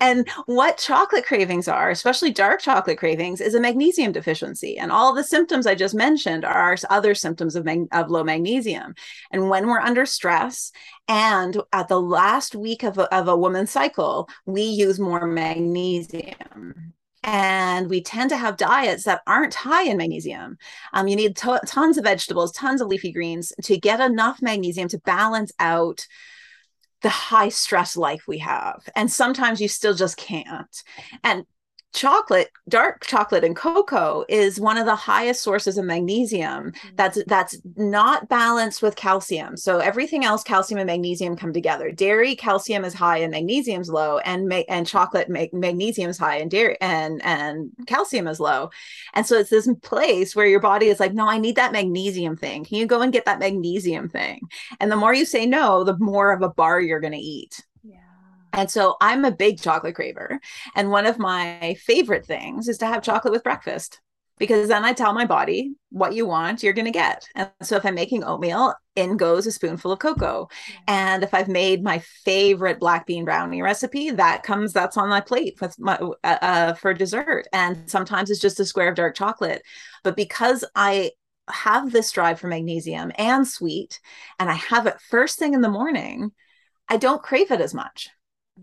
and 0.00 0.28
what 0.46 0.78
chocolate 0.78 1.24
cravings 1.24 1.68
are, 1.68 1.90
especially 1.90 2.32
dark 2.32 2.60
chocolate 2.60 2.98
cravings, 2.98 3.40
is 3.40 3.54
a 3.54 3.60
magnesium 3.60 4.10
deficiency. 4.10 4.78
And 4.78 4.90
all 4.90 5.14
the 5.14 5.24
symptoms 5.24 5.66
I 5.66 5.76
just 5.76 5.94
mentioned 5.94 6.44
are 6.44 6.76
other 6.90 7.14
symptoms 7.14 7.54
of, 7.54 7.64
mag- 7.64 7.88
of 7.92 8.10
low 8.10 8.24
magnesium. 8.24 8.94
And 9.30 9.48
when 9.48 9.68
we're 9.68 9.78
under 9.78 10.06
stress 10.06 10.72
and 11.06 11.60
at 11.72 11.88
the 11.88 12.00
last 12.00 12.56
week 12.56 12.82
of 12.82 12.98
a, 12.98 13.14
of 13.14 13.28
a 13.28 13.36
woman's 13.36 13.70
cycle, 13.70 14.28
we 14.44 14.62
use 14.62 14.98
more 14.98 15.26
magnesium 15.26 16.94
and 17.22 17.88
we 17.88 18.02
tend 18.02 18.30
to 18.30 18.36
have 18.36 18.56
diets 18.56 19.04
that 19.04 19.22
aren't 19.26 19.54
high 19.54 19.84
in 19.84 19.96
magnesium. 19.96 20.58
Um, 20.92 21.08
you 21.08 21.16
need 21.16 21.36
to- 21.36 21.60
tons 21.66 21.98
of 21.98 22.04
vegetables, 22.04 22.52
tons 22.52 22.80
of 22.80 22.88
leafy 22.88 23.12
greens 23.12 23.52
to 23.62 23.76
get 23.78 24.00
enough 24.00 24.42
magnesium 24.42 24.88
to 24.88 24.98
balance 24.98 25.52
out 25.58 26.06
the 27.02 27.08
high 27.08 27.48
stress 27.48 27.96
life 27.96 28.24
we 28.26 28.38
have. 28.38 28.88
And 28.94 29.10
sometimes 29.10 29.60
you 29.60 29.68
still 29.68 29.94
just 29.94 30.16
can't. 30.16 30.82
And 31.22 31.44
chocolate 31.92 32.50
dark 32.68 33.04
chocolate 33.04 33.44
and 33.44 33.54
cocoa 33.54 34.24
is 34.28 34.58
one 34.58 34.78
of 34.78 34.86
the 34.86 34.94
highest 34.94 35.42
sources 35.42 35.76
of 35.76 35.84
magnesium 35.84 36.72
mm-hmm. 36.72 36.96
that's 36.96 37.22
that's 37.26 37.58
not 37.76 38.28
balanced 38.28 38.82
with 38.82 38.96
calcium. 38.96 39.56
So 39.56 39.78
everything 39.78 40.24
else 40.24 40.42
calcium 40.42 40.80
and 40.80 40.86
magnesium 40.86 41.36
come 41.36 41.52
together. 41.52 41.90
Dairy 41.90 42.34
calcium 42.34 42.84
is 42.84 42.94
high 42.94 43.18
and 43.18 43.30
magnesium's 43.30 43.90
low 43.90 44.18
and 44.18 44.48
ma- 44.48 44.62
and 44.68 44.86
chocolate 44.86 45.28
ma- 45.28 45.46
magnesium 45.52 46.08
is 46.10 46.18
high 46.18 46.36
and 46.36 46.50
dairy 46.50 46.78
and 46.80 47.22
and 47.24 47.70
calcium 47.86 48.26
is 48.26 48.40
low. 48.40 48.70
And 49.12 49.26
so 49.26 49.38
it's 49.38 49.50
this 49.50 49.68
place 49.82 50.34
where 50.34 50.46
your 50.46 50.60
body 50.60 50.86
is 50.86 51.00
like 51.00 51.12
no 51.12 51.28
i 51.28 51.38
need 51.38 51.56
that 51.56 51.72
magnesium 51.72 52.36
thing. 52.36 52.64
Can 52.64 52.78
you 52.78 52.86
go 52.86 53.02
and 53.02 53.12
get 53.12 53.26
that 53.26 53.38
magnesium 53.38 54.08
thing? 54.08 54.40
And 54.80 54.90
the 54.90 54.96
more 54.96 55.12
you 55.12 55.26
say 55.26 55.44
no 55.44 55.84
the 55.84 55.98
more 55.98 56.32
of 56.32 56.42
a 56.42 56.48
bar 56.48 56.80
you're 56.80 57.00
going 57.00 57.12
to 57.12 57.18
eat 57.18 57.62
and 58.52 58.70
so 58.70 58.96
I'm 59.00 59.24
a 59.24 59.30
big 59.30 59.60
chocolate 59.60 59.94
craver. 59.94 60.38
And 60.74 60.90
one 60.90 61.06
of 61.06 61.18
my 61.18 61.76
favorite 61.80 62.26
things 62.26 62.68
is 62.68 62.78
to 62.78 62.86
have 62.86 63.02
chocolate 63.02 63.32
with 63.32 63.44
breakfast 63.44 64.00
because 64.38 64.68
then 64.68 64.84
I 64.84 64.92
tell 64.92 65.12
my 65.12 65.24
body 65.24 65.74
what 65.90 66.14
you 66.14 66.26
want, 66.26 66.62
you're 66.62 66.72
going 66.72 66.86
to 66.86 66.90
get. 66.90 67.28
And 67.34 67.50
so 67.62 67.76
if 67.76 67.86
I'm 67.86 67.94
making 67.94 68.24
oatmeal, 68.24 68.74
in 68.96 69.16
goes 69.16 69.46
a 69.46 69.52
spoonful 69.52 69.92
of 69.92 70.00
cocoa. 70.00 70.48
And 70.88 71.22
if 71.22 71.32
I've 71.32 71.48
made 71.48 71.82
my 71.82 72.00
favorite 72.24 72.80
black 72.80 73.06
bean 73.06 73.24
brownie 73.24 73.62
recipe, 73.62 74.10
that 74.10 74.42
comes, 74.42 74.72
that's 74.72 74.96
on 74.96 75.08
my 75.08 75.20
plate 75.20 75.58
with 75.60 75.78
my, 75.78 75.94
uh, 75.94 76.38
uh, 76.42 76.74
for 76.74 76.92
dessert. 76.92 77.46
And 77.52 77.88
sometimes 77.88 78.30
it's 78.30 78.40
just 78.40 78.60
a 78.60 78.64
square 78.64 78.88
of 78.88 78.96
dark 78.96 79.14
chocolate. 79.14 79.62
But 80.02 80.16
because 80.16 80.64
I 80.74 81.12
have 81.48 81.92
this 81.92 82.10
drive 82.10 82.40
for 82.40 82.48
magnesium 82.48 83.12
and 83.16 83.46
sweet, 83.46 84.00
and 84.38 84.50
I 84.50 84.54
have 84.54 84.86
it 84.86 85.00
first 85.08 85.38
thing 85.38 85.54
in 85.54 85.60
the 85.60 85.68
morning, 85.70 86.32
I 86.88 86.96
don't 86.96 87.22
crave 87.22 87.50
it 87.50 87.60
as 87.60 87.74
much 87.74 88.10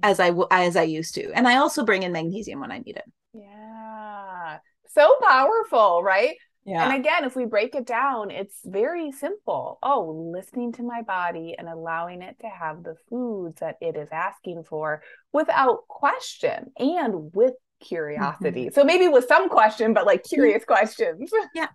as 0.03 0.19
I 0.19 0.31
as 0.51 0.75
I 0.75 0.83
used 0.83 1.15
to. 1.15 1.31
And 1.33 1.47
I 1.47 1.57
also 1.57 1.83
bring 1.83 2.03
in 2.03 2.11
magnesium 2.11 2.59
when 2.59 2.71
I 2.71 2.79
need 2.79 2.97
it. 2.97 3.11
Yeah. 3.33 4.57
So 4.87 5.15
powerful, 5.21 6.01
right? 6.03 6.35
Yeah. 6.65 6.85
And 6.87 6.99
again, 6.99 7.23
if 7.23 7.35
we 7.35 7.45
break 7.45 7.73
it 7.73 7.85
down, 7.85 8.31
it's 8.31 8.59
very 8.63 9.11
simple. 9.11 9.79
Oh, 9.81 10.31
listening 10.33 10.73
to 10.73 10.83
my 10.83 11.01
body 11.01 11.55
and 11.57 11.67
allowing 11.67 12.21
it 12.21 12.37
to 12.41 12.47
have 12.47 12.83
the 12.83 12.95
foods 13.09 13.59
that 13.59 13.77
it 13.81 13.95
is 13.95 14.09
asking 14.11 14.63
for 14.63 15.01
without 15.31 15.87
question 15.87 16.71
and 16.77 17.33
with 17.33 17.53
curiosity. 17.79 18.65
Mm-hmm. 18.65 18.73
So 18.75 18.83
maybe 18.83 19.07
with 19.07 19.27
some 19.27 19.49
question, 19.49 19.93
but 19.93 20.05
like 20.05 20.23
curious 20.23 20.65
questions. 20.65 21.31
Yeah. 21.55 21.67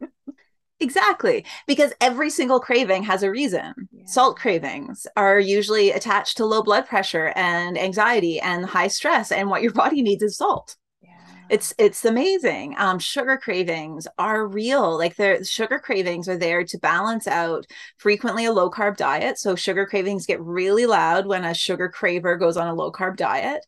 Exactly. 0.80 1.44
Because 1.66 1.92
every 2.00 2.30
single 2.30 2.60
craving 2.60 3.04
has 3.04 3.22
a 3.22 3.30
reason. 3.30 3.74
Yeah. 4.04 4.10
Salt 4.10 4.38
cravings 4.38 5.06
are 5.16 5.38
usually 5.38 5.90
attached 5.90 6.36
to 6.36 6.46
low 6.46 6.62
blood 6.62 6.86
pressure 6.86 7.32
and 7.36 7.78
anxiety 7.78 8.40
and 8.40 8.64
high 8.64 8.88
stress 8.88 9.32
and 9.32 9.48
what 9.48 9.62
your 9.62 9.72
body 9.82 10.02
needs 10.02 10.22
is 10.22 10.36
salt. 10.36 10.76
Yeah. 11.02 11.10
It's 11.48 11.74
it's 11.78 12.04
amazing. 12.04 12.74
Um, 12.78 12.98
sugar 12.98 13.36
cravings 13.36 14.06
are 14.18 14.46
real. 14.46 14.96
Like 14.96 15.16
the 15.16 15.44
sugar 15.44 15.78
cravings 15.78 16.28
are 16.28 16.38
there 16.38 16.64
to 16.64 16.78
balance 16.78 17.26
out 17.26 17.66
frequently 17.96 18.44
a 18.44 18.52
low 18.52 18.70
carb 18.70 18.96
diet. 18.96 19.38
So 19.38 19.54
sugar 19.54 19.86
cravings 19.86 20.26
get 20.26 20.40
really 20.40 20.86
loud 20.86 21.26
when 21.26 21.44
a 21.44 21.54
sugar 21.54 21.92
craver 21.94 22.38
goes 22.38 22.56
on 22.56 22.68
a 22.68 22.74
low 22.74 22.92
carb 22.92 23.16
diet. 23.16 23.64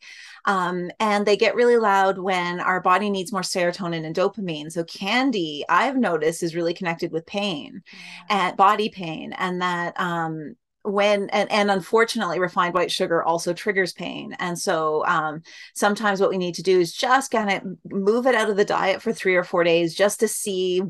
Um, 0.47 0.91
and 1.01 1.27
they 1.27 1.37
get 1.37 1.57
really 1.57 1.77
loud 1.77 2.19
when 2.19 2.61
our 2.61 2.81
body 2.81 3.11
needs 3.11 3.33
more 3.33 3.43
serotonin 3.43 4.05
and 4.07 4.15
dopamine. 4.15 4.71
So 4.71 4.85
candy, 4.85 5.65
I've 5.69 5.97
noticed, 5.97 6.43
is 6.43 6.55
really 6.55 6.75
connected 6.75 7.13
with 7.13 7.27
pain 7.27 7.83
yeah. 8.31 8.49
and 8.49 8.57
body 8.57 8.89
pain, 8.89 9.33
and 9.33 9.61
that 9.61 9.99
um, 9.99 10.57
when 10.87 11.29
and, 11.31 11.51
and 11.51 11.71
unfortunately 11.71 12.39
refined 12.39 12.75
white 12.75 12.91
sugar 12.91 13.23
also 13.23 13.53
triggers 13.53 13.93
pain. 13.93 14.35
And 14.39 14.59
so 14.59 15.05
um, 15.07 15.43
sometimes 15.75 16.21
what 16.21 16.31
we 16.31 16.39
need 16.39 16.55
to 16.57 16.63
do 16.63 16.79
is 16.79 16.93
just 16.93 17.31
kind 17.31 17.51
of 17.51 17.93
move 17.93 18.27
it 18.27 18.35
out 18.35 18.51
of 18.51 18.57
the 18.57 18.65
diet 18.65 19.03
for 19.03 19.13
three 19.13 19.35
or 19.35 19.45
four 19.45 19.65
days 19.65 19.95
just 19.95 20.21
to 20.21 20.29
see 20.29 20.83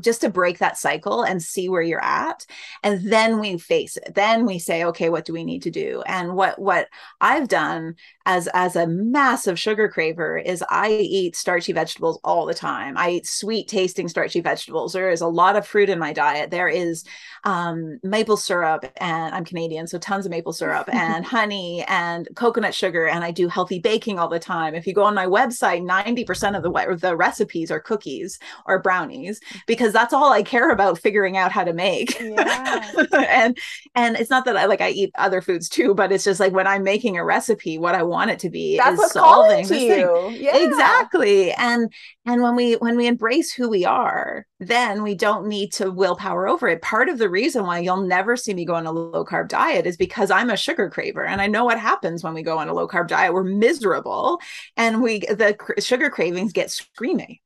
just 0.00 0.22
to 0.22 0.30
break 0.30 0.58
that 0.58 0.78
cycle 0.78 1.22
and 1.22 1.42
see 1.42 1.68
where 1.68 1.82
you're 1.82 2.02
at. 2.02 2.46
And 2.82 3.10
then 3.10 3.38
we 3.38 3.58
face 3.58 3.96
it. 3.96 4.14
Then 4.14 4.46
we 4.46 4.58
say 4.58 4.84
okay 4.84 5.08
what 5.08 5.24
do 5.24 5.32
we 5.32 5.44
need 5.44 5.62
to 5.62 5.70
do? 5.70 6.02
And 6.06 6.34
what 6.34 6.58
what 6.58 6.88
i've 7.20 7.48
done 7.48 7.94
as 8.26 8.48
as 8.54 8.76
a 8.76 8.86
massive 8.86 9.58
sugar 9.58 9.88
craver 9.88 10.42
is 10.44 10.64
i 10.68 10.90
eat 10.90 11.36
starchy 11.36 11.72
vegetables 11.72 12.20
all 12.24 12.46
the 12.46 12.54
time. 12.54 12.96
I 12.96 13.10
eat 13.10 13.26
sweet 13.26 13.68
tasting 13.68 14.08
starchy 14.08 14.40
vegetables. 14.40 14.92
There 14.92 15.10
is 15.10 15.20
a 15.20 15.26
lot 15.26 15.56
of 15.56 15.66
fruit 15.66 15.88
in 15.88 15.98
my 15.98 16.12
diet. 16.12 16.50
There 16.50 16.68
is 16.68 17.04
um, 17.44 17.98
maple 18.02 18.36
syrup 18.36 18.84
and 18.96 19.34
I'm 19.40 19.46
Canadian, 19.46 19.86
so 19.86 19.98
tons 19.98 20.26
of 20.26 20.30
maple 20.30 20.52
syrup 20.52 20.88
and 20.92 21.24
honey 21.24 21.82
and 21.88 22.28
coconut 22.36 22.74
sugar. 22.74 23.06
And 23.06 23.24
I 23.24 23.30
do 23.30 23.48
healthy 23.48 23.78
baking 23.78 24.18
all 24.18 24.28
the 24.28 24.38
time. 24.38 24.74
If 24.74 24.86
you 24.86 24.92
go 24.92 25.04
on 25.04 25.14
my 25.14 25.24
website, 25.24 25.82
90% 25.82 26.56
of 26.56 26.62
the, 26.62 26.96
the 26.96 27.16
recipes 27.16 27.70
are 27.70 27.80
cookies 27.80 28.38
or 28.66 28.78
brownies 28.78 29.40
because 29.66 29.94
that's 29.94 30.12
all 30.12 30.30
I 30.30 30.42
care 30.42 30.70
about 30.70 30.98
figuring 30.98 31.38
out 31.38 31.52
how 31.52 31.64
to 31.64 31.72
make. 31.72 32.20
Yeah. 32.20 32.90
and 33.12 33.56
and 33.94 34.16
it's 34.16 34.30
not 34.30 34.44
that 34.44 34.56
I 34.56 34.66
like 34.66 34.82
I 34.82 34.90
eat 34.90 35.10
other 35.14 35.40
foods 35.40 35.68
too, 35.68 35.94
but 35.94 36.12
it's 36.12 36.24
just 36.24 36.40
like 36.40 36.52
when 36.52 36.66
I'm 36.66 36.82
making 36.82 37.16
a 37.16 37.24
recipe, 37.24 37.78
what 37.78 37.94
I 37.94 38.02
want 38.02 38.30
it 38.30 38.38
to 38.40 38.50
be 38.50 38.76
that's 38.76 39.00
is 39.00 39.12
solving 39.12 39.66
this 39.66 39.70
you. 39.70 39.88
thing. 39.88 40.42
Yeah. 40.42 40.56
Exactly. 40.58 41.52
And 41.52 41.90
and 42.26 42.42
when 42.42 42.54
we 42.54 42.74
when 42.74 42.96
we 42.96 43.06
embrace 43.06 43.52
who 43.52 43.70
we 43.70 43.86
are, 43.86 44.46
then 44.60 45.02
we 45.02 45.14
don't 45.14 45.46
need 45.46 45.72
to 45.72 45.90
willpower 45.90 46.46
over 46.46 46.68
it. 46.68 46.82
Part 46.82 47.08
of 47.08 47.18
the 47.18 47.30
reason 47.30 47.64
why 47.64 47.78
you'll 47.78 48.02
never 48.02 48.36
see 48.36 48.52
me 48.52 48.66
go 48.66 48.74
on 48.74 48.86
a 48.86 48.92
low 48.92 49.24
carb 49.30 49.48
diet 49.48 49.86
is 49.86 49.96
because 49.96 50.30
I'm 50.30 50.50
a 50.50 50.56
sugar 50.56 50.90
craver 50.90 51.26
and 51.26 51.40
I 51.40 51.46
know 51.46 51.64
what 51.64 51.78
happens 51.78 52.24
when 52.24 52.34
we 52.34 52.42
go 52.42 52.58
on 52.58 52.68
a 52.68 52.74
low 52.74 52.88
carb 52.88 53.08
diet. 53.08 53.32
We're 53.32 53.44
miserable 53.44 54.40
and 54.76 55.00
we 55.00 55.20
the 55.20 55.56
sugar 55.78 56.10
cravings 56.10 56.52
get 56.52 56.70
screaming. 56.70 57.38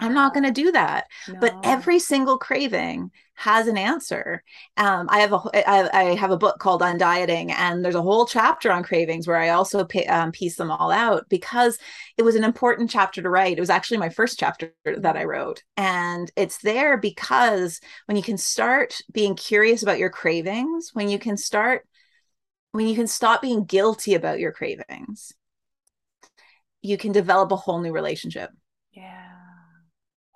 I'm 0.00 0.14
not 0.14 0.34
going 0.34 0.44
to 0.44 0.52
do 0.52 0.72
that. 0.72 1.06
No. 1.28 1.40
But 1.40 1.54
every 1.64 1.98
single 1.98 2.38
craving 2.38 3.10
has 3.34 3.68
an 3.68 3.78
answer. 3.78 4.42
Um, 4.76 5.06
I 5.08 5.20
have 5.20 5.32
a 5.32 5.40
I, 5.54 5.88
I, 5.92 6.14
have 6.16 6.32
a 6.32 6.36
book 6.36 6.58
called 6.58 6.82
Undieting, 6.82 7.52
and 7.52 7.84
there's 7.84 7.94
a 7.94 8.02
whole 8.02 8.26
chapter 8.26 8.72
on 8.72 8.82
cravings 8.82 9.28
where 9.28 9.36
I 9.36 9.50
also 9.50 9.84
pay, 9.84 10.04
um, 10.06 10.32
piece 10.32 10.56
them 10.56 10.72
all 10.72 10.90
out 10.90 11.28
because 11.28 11.78
it 12.16 12.24
was 12.24 12.34
an 12.34 12.42
important 12.42 12.90
chapter 12.90 13.22
to 13.22 13.30
write. 13.30 13.56
It 13.56 13.60
was 13.60 13.70
actually 13.70 13.98
my 13.98 14.08
first 14.08 14.40
chapter 14.40 14.74
that 14.84 15.16
I 15.16 15.22
wrote, 15.22 15.62
and 15.76 16.30
it's 16.34 16.58
there 16.58 16.96
because 16.96 17.80
when 18.06 18.16
you 18.16 18.24
can 18.24 18.38
start 18.38 19.00
being 19.12 19.36
curious 19.36 19.84
about 19.84 19.98
your 19.98 20.10
cravings, 20.10 20.90
when 20.92 21.08
you 21.08 21.20
can 21.20 21.36
start 21.36 21.86
when 22.72 22.88
you 22.88 22.94
can 22.94 23.06
stop 23.06 23.40
being 23.40 23.64
guilty 23.64 24.14
about 24.14 24.40
your 24.40 24.52
cravings, 24.52 25.32
you 26.82 26.98
can 26.98 27.12
develop 27.12 27.52
a 27.52 27.56
whole 27.56 27.80
new 27.80 27.92
relationship. 27.92 28.50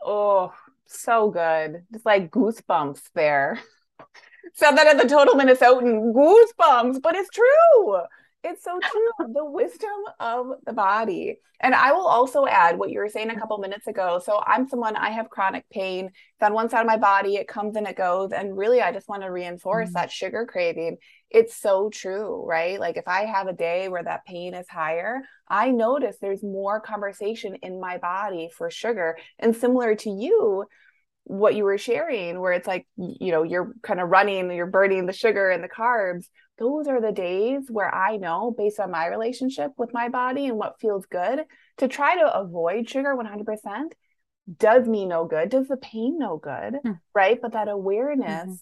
Oh, 0.04 0.52
so 0.86 1.30
good. 1.30 1.84
Just 1.92 2.06
like 2.06 2.30
goosebumps 2.30 3.00
there. 3.14 3.60
Said 4.54 4.72
that 4.72 4.94
as 4.94 5.02
a 5.04 5.08
total 5.08 5.34
Minnesotan, 5.34 6.12
goosebumps, 6.12 7.00
but 7.00 7.14
it's 7.14 7.30
true. 7.30 8.02
It's 8.44 8.64
so 8.64 8.78
true. 8.80 9.32
the 9.32 9.44
wisdom 9.44 9.88
of 10.18 10.52
the 10.66 10.72
body. 10.72 11.38
And 11.60 11.76
I 11.76 11.92
will 11.92 12.06
also 12.06 12.44
add 12.46 12.76
what 12.76 12.90
you 12.90 12.98
were 12.98 13.08
saying 13.08 13.30
a 13.30 13.38
couple 13.38 13.56
minutes 13.58 13.86
ago. 13.86 14.20
So 14.22 14.42
I'm 14.44 14.68
someone, 14.68 14.96
I 14.96 15.10
have 15.10 15.30
chronic 15.30 15.64
pain. 15.70 16.06
It's 16.06 16.42
on 16.42 16.52
one 16.52 16.68
side 16.68 16.80
of 16.80 16.86
my 16.86 16.96
body, 16.96 17.36
it 17.36 17.46
comes 17.46 17.76
and 17.76 17.86
it 17.86 17.96
goes. 17.96 18.32
And 18.32 18.56
really, 18.56 18.82
I 18.82 18.92
just 18.92 19.08
want 19.08 19.22
to 19.22 19.30
reinforce 19.30 19.90
mm-hmm. 19.90 19.94
that 19.94 20.10
sugar 20.10 20.44
craving. 20.44 20.96
It's 21.32 21.56
so 21.56 21.88
true, 21.90 22.44
right? 22.46 22.78
Like 22.78 22.96
if 22.96 23.08
I 23.08 23.24
have 23.24 23.46
a 23.46 23.52
day 23.52 23.88
where 23.88 24.02
that 24.02 24.24
pain 24.26 24.54
is 24.54 24.68
higher, 24.68 25.22
I 25.48 25.70
notice 25.70 26.16
there's 26.20 26.42
more 26.42 26.80
conversation 26.80 27.56
in 27.62 27.80
my 27.80 27.98
body 27.98 28.50
for 28.56 28.70
sugar. 28.70 29.16
And 29.38 29.56
similar 29.56 29.94
to 29.96 30.10
you, 30.10 30.66
what 31.24 31.54
you 31.54 31.64
were 31.64 31.78
sharing, 31.78 32.40
where 32.40 32.52
it's 32.52 32.66
like, 32.66 32.86
you 32.96 33.30
know, 33.30 33.44
you're 33.44 33.72
kind 33.82 34.00
of 34.00 34.08
running, 34.08 34.50
you're 34.50 34.66
burning 34.66 35.06
the 35.06 35.12
sugar 35.12 35.50
and 35.50 35.62
the 35.62 35.68
carbs 35.68 36.26
those 36.58 36.86
are 36.86 37.00
the 37.00 37.12
days 37.12 37.64
where 37.68 37.92
I 37.92 38.18
know, 38.18 38.54
based 38.56 38.78
on 38.78 38.90
my 38.90 39.08
relationship 39.08 39.72
with 39.76 39.92
my 39.92 40.08
body 40.08 40.46
and 40.46 40.56
what 40.56 40.78
feels 40.80 41.06
good, 41.06 41.40
to 41.78 41.88
try 41.88 42.16
to 42.16 42.38
avoid 42.38 42.88
sugar 42.88 43.16
100% 43.16 43.92
does 44.58 44.86
me 44.86 45.06
no 45.06 45.24
good, 45.24 45.48
does 45.48 45.68
the 45.68 45.76
pain 45.76 46.18
no 46.18 46.36
good, 46.36 46.74
mm. 46.84 47.00
right? 47.14 47.40
But 47.40 47.52
that 47.52 47.68
awareness 47.68 48.44
mm-hmm. 48.44 48.52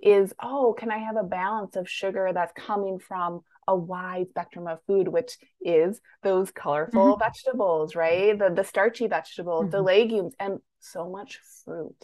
Is, 0.00 0.32
oh, 0.42 0.74
can 0.78 0.90
I 0.90 0.98
have 0.98 1.16
a 1.16 1.22
balance 1.22 1.76
of 1.76 1.88
sugar 1.88 2.30
that's 2.32 2.52
coming 2.56 2.98
from 2.98 3.40
a 3.66 3.74
wide 3.74 4.28
spectrum 4.28 4.66
of 4.66 4.78
food, 4.86 5.08
which 5.08 5.38
is 5.62 6.00
those 6.22 6.50
colorful 6.50 7.16
mm-hmm. 7.16 7.22
vegetables, 7.22 7.94
right? 7.96 8.38
The 8.38 8.50
the 8.50 8.64
starchy 8.64 9.06
vegetables, 9.06 9.62
mm-hmm. 9.62 9.70
the 9.70 9.82
legumes, 9.82 10.34
and 10.38 10.58
so 10.80 11.08
much 11.08 11.38
fruit. 11.64 11.96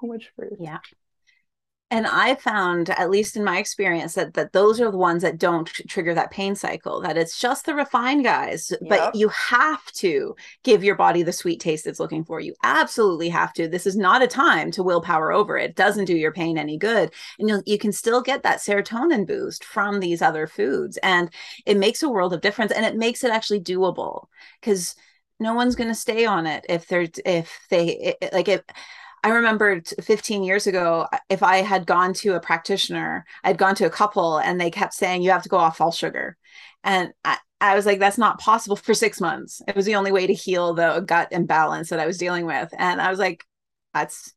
so 0.00 0.06
much 0.06 0.30
fruit. 0.34 0.56
Yeah 0.58 0.78
and 1.90 2.06
i 2.06 2.34
found 2.34 2.90
at 2.90 3.10
least 3.10 3.36
in 3.36 3.44
my 3.44 3.58
experience 3.58 4.14
that 4.14 4.34
that 4.34 4.52
those 4.52 4.80
are 4.80 4.90
the 4.90 4.98
ones 4.98 5.22
that 5.22 5.38
don't 5.38 5.68
trigger 5.88 6.14
that 6.14 6.30
pain 6.30 6.54
cycle 6.54 7.00
that 7.00 7.16
it's 7.16 7.38
just 7.38 7.66
the 7.66 7.74
refined 7.74 8.24
guys 8.24 8.72
yep. 8.80 8.80
but 8.88 9.14
you 9.14 9.28
have 9.28 9.84
to 9.92 10.34
give 10.62 10.84
your 10.84 10.94
body 10.94 11.22
the 11.22 11.32
sweet 11.32 11.60
taste 11.60 11.86
it's 11.86 12.00
looking 12.00 12.24
for. 12.24 12.40
You 12.40 12.54
absolutely 12.62 13.28
have 13.28 13.52
to. 13.54 13.68
This 13.68 13.86
is 13.86 13.96
not 13.96 14.22
a 14.22 14.26
time 14.26 14.70
to 14.72 14.82
willpower 14.82 15.32
over 15.32 15.56
it, 15.56 15.70
it 15.70 15.76
doesn't 15.76 16.06
do 16.06 16.16
your 16.16 16.32
pain 16.32 16.58
any 16.58 16.78
good. 16.78 17.12
And 17.38 17.48
you 17.48 17.62
you 17.66 17.78
can 17.78 17.92
still 17.92 18.22
get 18.22 18.42
that 18.42 18.58
serotonin 18.58 19.26
boost 19.26 19.64
from 19.64 20.00
these 20.00 20.22
other 20.22 20.46
foods 20.46 20.96
and 20.98 21.30
it 21.66 21.76
makes 21.76 22.02
a 22.02 22.08
world 22.08 22.32
of 22.32 22.40
difference 22.40 22.72
and 22.72 22.84
it 22.84 22.96
makes 22.96 23.24
it 23.24 23.30
actually 23.30 23.60
doable 23.60 24.26
because 24.60 24.94
no 25.38 25.54
one's 25.54 25.76
going 25.76 25.88
to 25.88 25.94
stay 25.94 26.26
on 26.26 26.46
it 26.46 26.64
if 26.68 26.86
they're 26.86 27.08
if 27.24 27.66
they 27.70 28.14
like 28.32 28.48
if 28.48 28.62
I 29.22 29.30
remember 29.30 29.82
15 30.00 30.42
years 30.42 30.66
ago, 30.66 31.06
if 31.28 31.42
I 31.42 31.58
had 31.58 31.86
gone 31.86 32.14
to 32.14 32.34
a 32.34 32.40
practitioner, 32.40 33.26
I'd 33.44 33.58
gone 33.58 33.74
to 33.76 33.86
a 33.86 33.90
couple 33.90 34.38
and 34.38 34.60
they 34.60 34.70
kept 34.70 34.94
saying, 34.94 35.22
you 35.22 35.30
have 35.30 35.42
to 35.42 35.48
go 35.48 35.58
off 35.58 35.80
all 35.80 35.92
sugar. 35.92 36.36
And 36.82 37.12
I, 37.24 37.38
I 37.60 37.74
was 37.74 37.84
like, 37.84 37.98
that's 37.98 38.18
not 38.18 38.40
possible 38.40 38.76
for 38.76 38.94
six 38.94 39.20
months. 39.20 39.60
It 39.68 39.76
was 39.76 39.84
the 39.84 39.96
only 39.96 40.12
way 40.12 40.26
to 40.26 40.32
heal 40.32 40.74
the 40.74 41.00
gut 41.00 41.28
imbalance 41.32 41.90
that 41.90 42.00
I 42.00 42.06
was 42.06 42.18
dealing 42.18 42.46
with. 42.46 42.72
And 42.78 43.00
I 43.00 43.10
was 43.10 43.18
like, 43.18 43.44
that's 43.92 44.32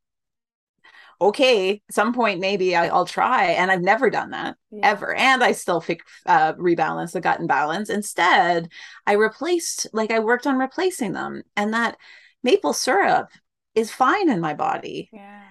okay. 1.22 1.82
At 1.88 1.96
some 1.96 2.14
point, 2.14 2.42
maybe 2.42 2.76
I, 2.76 2.92
will 2.92 3.06
try. 3.06 3.46
And 3.52 3.72
I've 3.72 3.82
never 3.82 4.10
done 4.10 4.32
that 4.32 4.58
yeah. 4.72 4.92
ever. 4.92 5.16
And 5.16 5.44
I 5.44 5.54
still 5.54 5.80
fix, 5.80 6.04
uh, 6.26 6.54
rebalance 6.54 7.14
the 7.14 7.22
gut 7.22 7.40
imbalance. 7.40 7.90
Instead, 7.90 8.70
I 9.08 9.14
replaced, 9.14 9.88
like, 9.94 10.12
I 10.12 10.20
worked 10.20 10.46
on 10.46 10.58
replacing 10.58 11.14
them. 11.14 11.44
And 11.56 11.74
that 11.74 11.98
maple 12.44 12.74
syrup 12.74 13.30
is 13.76 13.92
fine 13.92 14.30
in 14.30 14.40
my 14.40 14.54
body. 14.54 15.10
Yeah. 15.12 15.42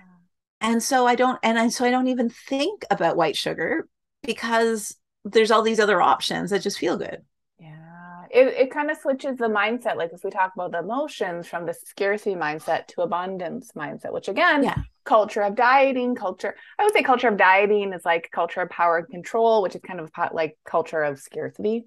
And 0.60 0.82
so 0.82 1.06
I 1.06 1.14
don't 1.16 1.38
and 1.42 1.58
I 1.58 1.68
so 1.68 1.84
I 1.84 1.90
don't 1.90 2.06
even 2.06 2.30
think 2.30 2.84
about 2.90 3.16
white 3.16 3.36
sugar 3.36 3.88
because 4.22 4.96
there's 5.24 5.50
all 5.50 5.62
these 5.62 5.80
other 5.80 6.00
options 6.00 6.50
that 6.50 6.62
just 6.62 6.78
feel 6.78 6.96
good. 6.96 7.22
Yeah. 7.58 8.24
It 8.30 8.46
it 8.48 8.70
kind 8.70 8.90
of 8.90 8.96
switches 8.98 9.38
the 9.38 9.48
mindset 9.48 9.96
like 9.96 10.12
if 10.12 10.22
we 10.22 10.30
talk 10.30 10.52
about 10.54 10.70
the 10.70 10.78
emotions 10.78 11.48
from 11.48 11.66
the 11.66 11.74
scarcity 11.74 12.36
mindset 12.36 12.86
to 12.88 13.02
abundance 13.02 13.72
mindset, 13.76 14.12
which 14.12 14.28
again, 14.28 14.62
yeah. 14.62 14.78
culture 15.04 15.42
of 15.42 15.56
dieting, 15.56 16.14
culture 16.14 16.54
I 16.78 16.84
would 16.84 16.92
say 16.92 17.02
culture 17.02 17.28
of 17.28 17.36
dieting 17.36 17.92
is 17.92 18.04
like 18.04 18.30
culture 18.32 18.60
of 18.60 18.70
power 18.70 18.98
and 18.98 19.08
control, 19.08 19.62
which 19.62 19.74
is 19.74 19.80
kind 19.84 19.98
of 19.98 20.10
like 20.32 20.56
culture 20.64 21.02
of 21.02 21.18
scarcity 21.18 21.86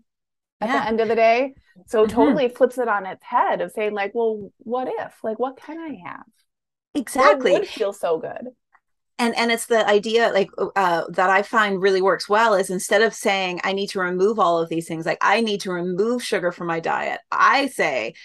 at 0.61 0.69
yeah. 0.69 0.79
the 0.79 0.87
end 0.87 1.01
of 1.01 1.07
the 1.07 1.15
day. 1.15 1.53
So 1.87 2.03
mm-hmm. 2.03 2.15
totally 2.15 2.49
flips 2.49 2.77
it 2.77 2.87
on 2.87 3.05
its 3.05 3.23
head 3.23 3.61
of 3.61 3.71
saying 3.71 3.93
like, 3.93 4.13
well, 4.13 4.51
what 4.59 4.87
if? 4.87 5.23
Like, 5.23 5.39
what 5.39 5.57
can 5.57 5.77
I 5.77 6.09
have? 6.09 6.25
Exactly. 6.93 7.51
What 7.51 7.61
would 7.61 7.69
feel 7.69 7.93
so 7.93 8.17
good? 8.17 8.47
And 9.17 9.35
and 9.37 9.49
it's 9.49 9.67
the 9.67 9.87
idea 9.87 10.29
like 10.33 10.49
uh, 10.75 11.05
that 11.09 11.29
I 11.29 11.41
find 11.41 11.81
really 11.81 12.01
works 12.01 12.27
well 12.27 12.53
is 12.53 12.69
instead 12.69 13.01
of 13.01 13.13
saying 13.13 13.61
I 13.63 13.71
need 13.71 13.87
to 13.91 13.99
remove 14.01 14.39
all 14.39 14.59
of 14.59 14.67
these 14.67 14.87
things, 14.87 15.05
like 15.05 15.19
I 15.21 15.39
need 15.39 15.61
to 15.61 15.71
remove 15.71 16.21
sugar 16.21 16.51
from 16.51 16.67
my 16.67 16.81
diet, 16.81 17.21
I 17.31 17.67
say 17.67 18.15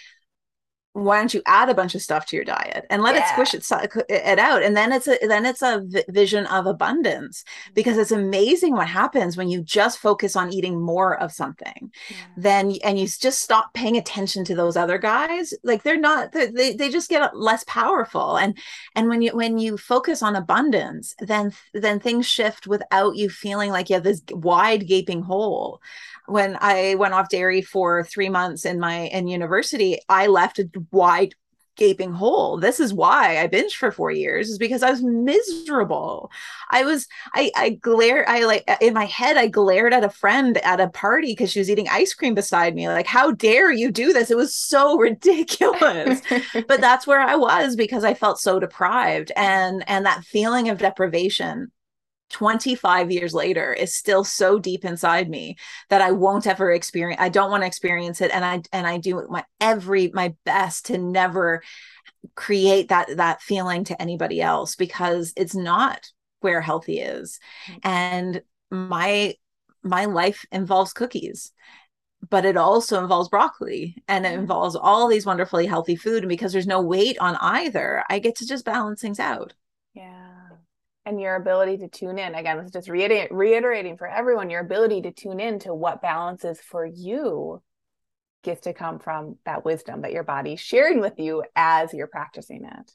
why 0.93 1.19
don't 1.19 1.33
you 1.33 1.43
add 1.47 1.69
a 1.69 1.75
bunch 1.75 1.95
of 1.95 2.03
stuff 2.03 2.27
to 2.27 2.37
your 2.37 2.45
diet 2.45 2.85
and 2.91 3.03
let 3.03 3.15
yeah. 3.15 3.23
it 3.23 3.33
squish 3.33 3.55
it, 3.55 4.05
it 4.09 4.39
out. 4.41 4.63
And 4.63 4.77
then 4.77 4.91
it's 4.91 5.07
a 5.07 5.19
then 5.23 5.47
it's 5.47 5.63
a 5.63 5.87
vision 6.09 6.47
of 6.47 6.67
abundance 6.67 7.45
because 7.75 7.97
it's 7.97 8.11
amazing 8.11 8.73
what 8.75 8.89
happens 8.89 9.37
when 9.37 9.49
you 9.49 9.63
just 9.63 9.99
focus 9.99 10.35
on 10.35 10.53
eating 10.53 10.81
more 10.81 11.17
of 11.17 11.31
something. 11.31 11.93
Yeah. 12.09 12.17
then 12.37 12.75
and 12.83 12.99
you 12.99 13.07
just 13.07 13.41
stop 13.41 13.73
paying 13.73 13.97
attention 13.97 14.45
to 14.47 14.57
those 14.57 14.77
other 14.77 14.99
guys. 14.99 15.55
Like 15.63 15.85
they're 15.85 15.97
not 15.97 16.33
they, 16.33 16.75
they 16.75 16.89
just 16.91 17.09
get 17.09 17.37
less 17.37 17.63
powerful. 17.69 18.37
And 18.37 18.59
and 18.97 19.09
when 19.09 19.23
you 19.23 19.31
when 19.37 19.59
you 19.59 19.77
focus 19.77 20.23
on 20.23 20.35
abundance 20.35 21.15
then 21.21 21.53
then 21.73 22.01
things 22.01 22.27
shift 22.27 22.67
without 22.67 23.15
you 23.15 23.31
feeling 23.31 23.71
like 23.71 23.91
you 23.91 23.95
have 23.95 24.03
this 24.03 24.23
wide 24.31 24.89
gaping 24.89 25.23
hole 25.23 25.81
when 26.31 26.57
I 26.61 26.95
went 26.97 27.15
off 27.15 27.29
dairy 27.29 27.63
for 27.63 28.05
three 28.05 28.29
months 28.29 28.65
in 28.65 28.81
my 28.81 29.09
in 29.09 29.27
university, 29.27 29.99
I 30.09 30.29
left 30.29 30.59
a 30.59 30.69
wide 30.91 31.35
gaping 31.77 32.13
hole. 32.13 32.59
This 32.59 32.79
is 32.79 32.93
why 32.93 33.39
I 33.39 33.49
binged 33.49 33.73
for 33.73 33.91
four 33.91 34.11
years, 34.11 34.51
is 34.51 34.59
because 34.59 34.83
I 34.83 34.91
was 34.91 35.03
miserable. 35.03 36.31
I 36.71 36.85
was 36.85 37.09
I 37.35 37.51
I 37.57 37.71
glare 37.71 38.29
I 38.29 38.45
like 38.45 38.65
uh, 38.69 38.77
in 38.81 38.95
my 38.95 39.07
head, 39.07 39.37
I 39.37 39.49
glared 39.49 39.95
at 39.95 40.05
a 40.05 40.11
friend 40.11 40.59
at 40.59 40.81
a 40.81 40.89
party 40.89 41.33
because 41.33 41.51
she 41.51 41.59
was 41.59 41.71
eating 41.71 41.89
ice 41.89 42.13
cream 42.15 42.35
beside 42.35 42.75
me. 42.75 42.89
Like, 42.89 43.07
how 43.07 43.33
dare 43.33 43.73
you 43.73 43.91
do 43.91 44.13
this? 44.13 44.31
It 44.31 44.37
was 44.37 44.55
so 44.55 44.99
ridiculous. 45.09 46.21
but 46.69 46.81
that's 46.81 47.07
where 47.07 47.21
I 47.21 47.35
was 47.37 47.77
because 47.77 48.05
I 48.05 48.15
felt 48.15 48.39
so 48.39 48.61
deprived 48.61 49.33
and 49.35 49.83
and 49.89 50.07
that 50.07 50.25
feeling 50.25 50.69
of 50.69 50.79
deprivation 50.79 51.73
25 52.31 53.11
years 53.11 53.35
later 53.35 53.73
is 53.73 53.95
still 53.95 54.25
so 54.25 54.59
deep 54.59 54.85
inside 54.85 55.29
me 55.29 55.57
that 55.89 56.01
I 56.01 56.13
won't 56.13 56.47
ever 56.47 56.71
experience 56.71 57.21
I 57.21 57.29
don't 57.29 57.51
want 57.51 57.63
to 57.63 57.67
experience 57.67 58.21
it. 58.21 58.31
And 58.33 58.45
I 58.45 58.63
and 58.73 58.87
I 58.87 58.99
do 58.99 59.27
my 59.29 59.45
every 59.61 60.11
my 60.15 60.35
best 60.45 60.87
to 60.87 60.99
never 60.99 61.63
create 62.35 62.89
that 62.89 63.17
that 63.17 63.43
feeling 63.43 63.85
to 63.85 64.01
anybody 64.01 64.41
else 64.41 64.77
because 64.77 65.33
it's 65.37 65.55
not 65.55 66.07
where 66.41 66.61
healthy 66.61 67.01
is. 67.01 67.39
Mm-hmm. 67.69 67.79
and 67.83 68.43
my 68.71 69.35
my 69.83 70.05
life 70.05 70.45
involves 70.53 70.93
cookies 70.93 71.53
but 72.29 72.45
it 72.45 72.57
also 72.57 73.01
involves 73.01 73.31
broccoli 73.31 73.97
and 74.07 74.27
it 74.27 74.35
involves 74.35 74.77
all 74.77 75.09
these 75.09 75.25
wonderfully 75.25 75.65
healthy 75.65 75.97
food. 75.97 76.23
And 76.23 76.29
because 76.29 76.53
there's 76.53 76.67
no 76.67 76.83
weight 76.83 77.17
on 77.19 77.35
either 77.37 78.05
I 78.11 78.19
get 78.19 78.37
to 78.37 78.47
just 78.47 78.67
balance 78.67 79.01
things 79.01 79.19
out. 79.19 79.55
Yeah 79.95 80.40
and 81.11 81.21
your 81.21 81.37
ability 81.37 81.79
to 81.79 81.89
tune 81.89 82.19
in. 82.19 82.35
Again 82.35 82.59
it's 82.59 82.73
just 82.73 82.89
reiterating, 82.89 83.97
for 83.97 84.07
everyone 84.07 84.51
your 84.51 84.61
ability 84.61 85.03
to 85.03 85.13
tune 85.13 85.41
in 85.41 85.59
to 85.61 85.75
what 85.75 86.03
balances 86.03 86.61
for 86.61 86.87
you 86.87 87.63
gets 88.43 88.63
to 88.63 88.73
come 88.73 88.99
from 88.99 89.37
that 89.45 89.65
wisdom 89.65 90.01
that 90.03 90.13
your 90.13 90.23
body's 90.23 90.61
sharing 90.61 91.01
with 91.01 91.19
you 91.19 91.45
as 91.55 91.93
you're 91.93 92.07
practicing 92.07 92.65
it. 92.65 92.93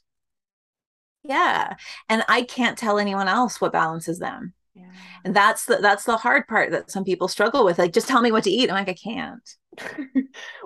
Yeah 1.22 1.74
and 2.08 2.24
i 2.28 2.42
can't 2.42 2.78
tell 2.78 2.98
anyone 2.98 3.28
else 3.28 3.60
what 3.60 3.72
balances 3.72 4.18
them 4.18 4.54
yeah. 4.76 4.84
and 5.24 5.34
that's 5.34 5.64
the 5.64 5.76
that's 5.76 6.04
the 6.04 6.16
hard 6.16 6.46
part 6.46 6.70
that 6.70 6.90
some 6.90 7.04
people 7.04 7.28
struggle 7.28 7.64
with 7.64 7.78
like 7.78 7.92
just 7.92 8.08
tell 8.08 8.20
me 8.20 8.32
what 8.32 8.44
to 8.44 8.50
eat. 8.50 8.70
I'm 8.70 8.76
like 8.76 8.88
i 8.88 8.94
can't. 8.94 9.48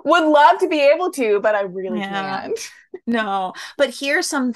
Would 0.05 0.25
love 0.25 0.59
to 0.59 0.69
be 0.69 0.79
able 0.79 1.11
to 1.11 1.39
but 1.39 1.55
i 1.55 1.61
really 1.61 1.99
yeah. 1.99 2.41
can't. 2.41 2.71
No. 3.07 3.53
But 3.77 3.93
here's 3.93 4.27
some 4.27 4.53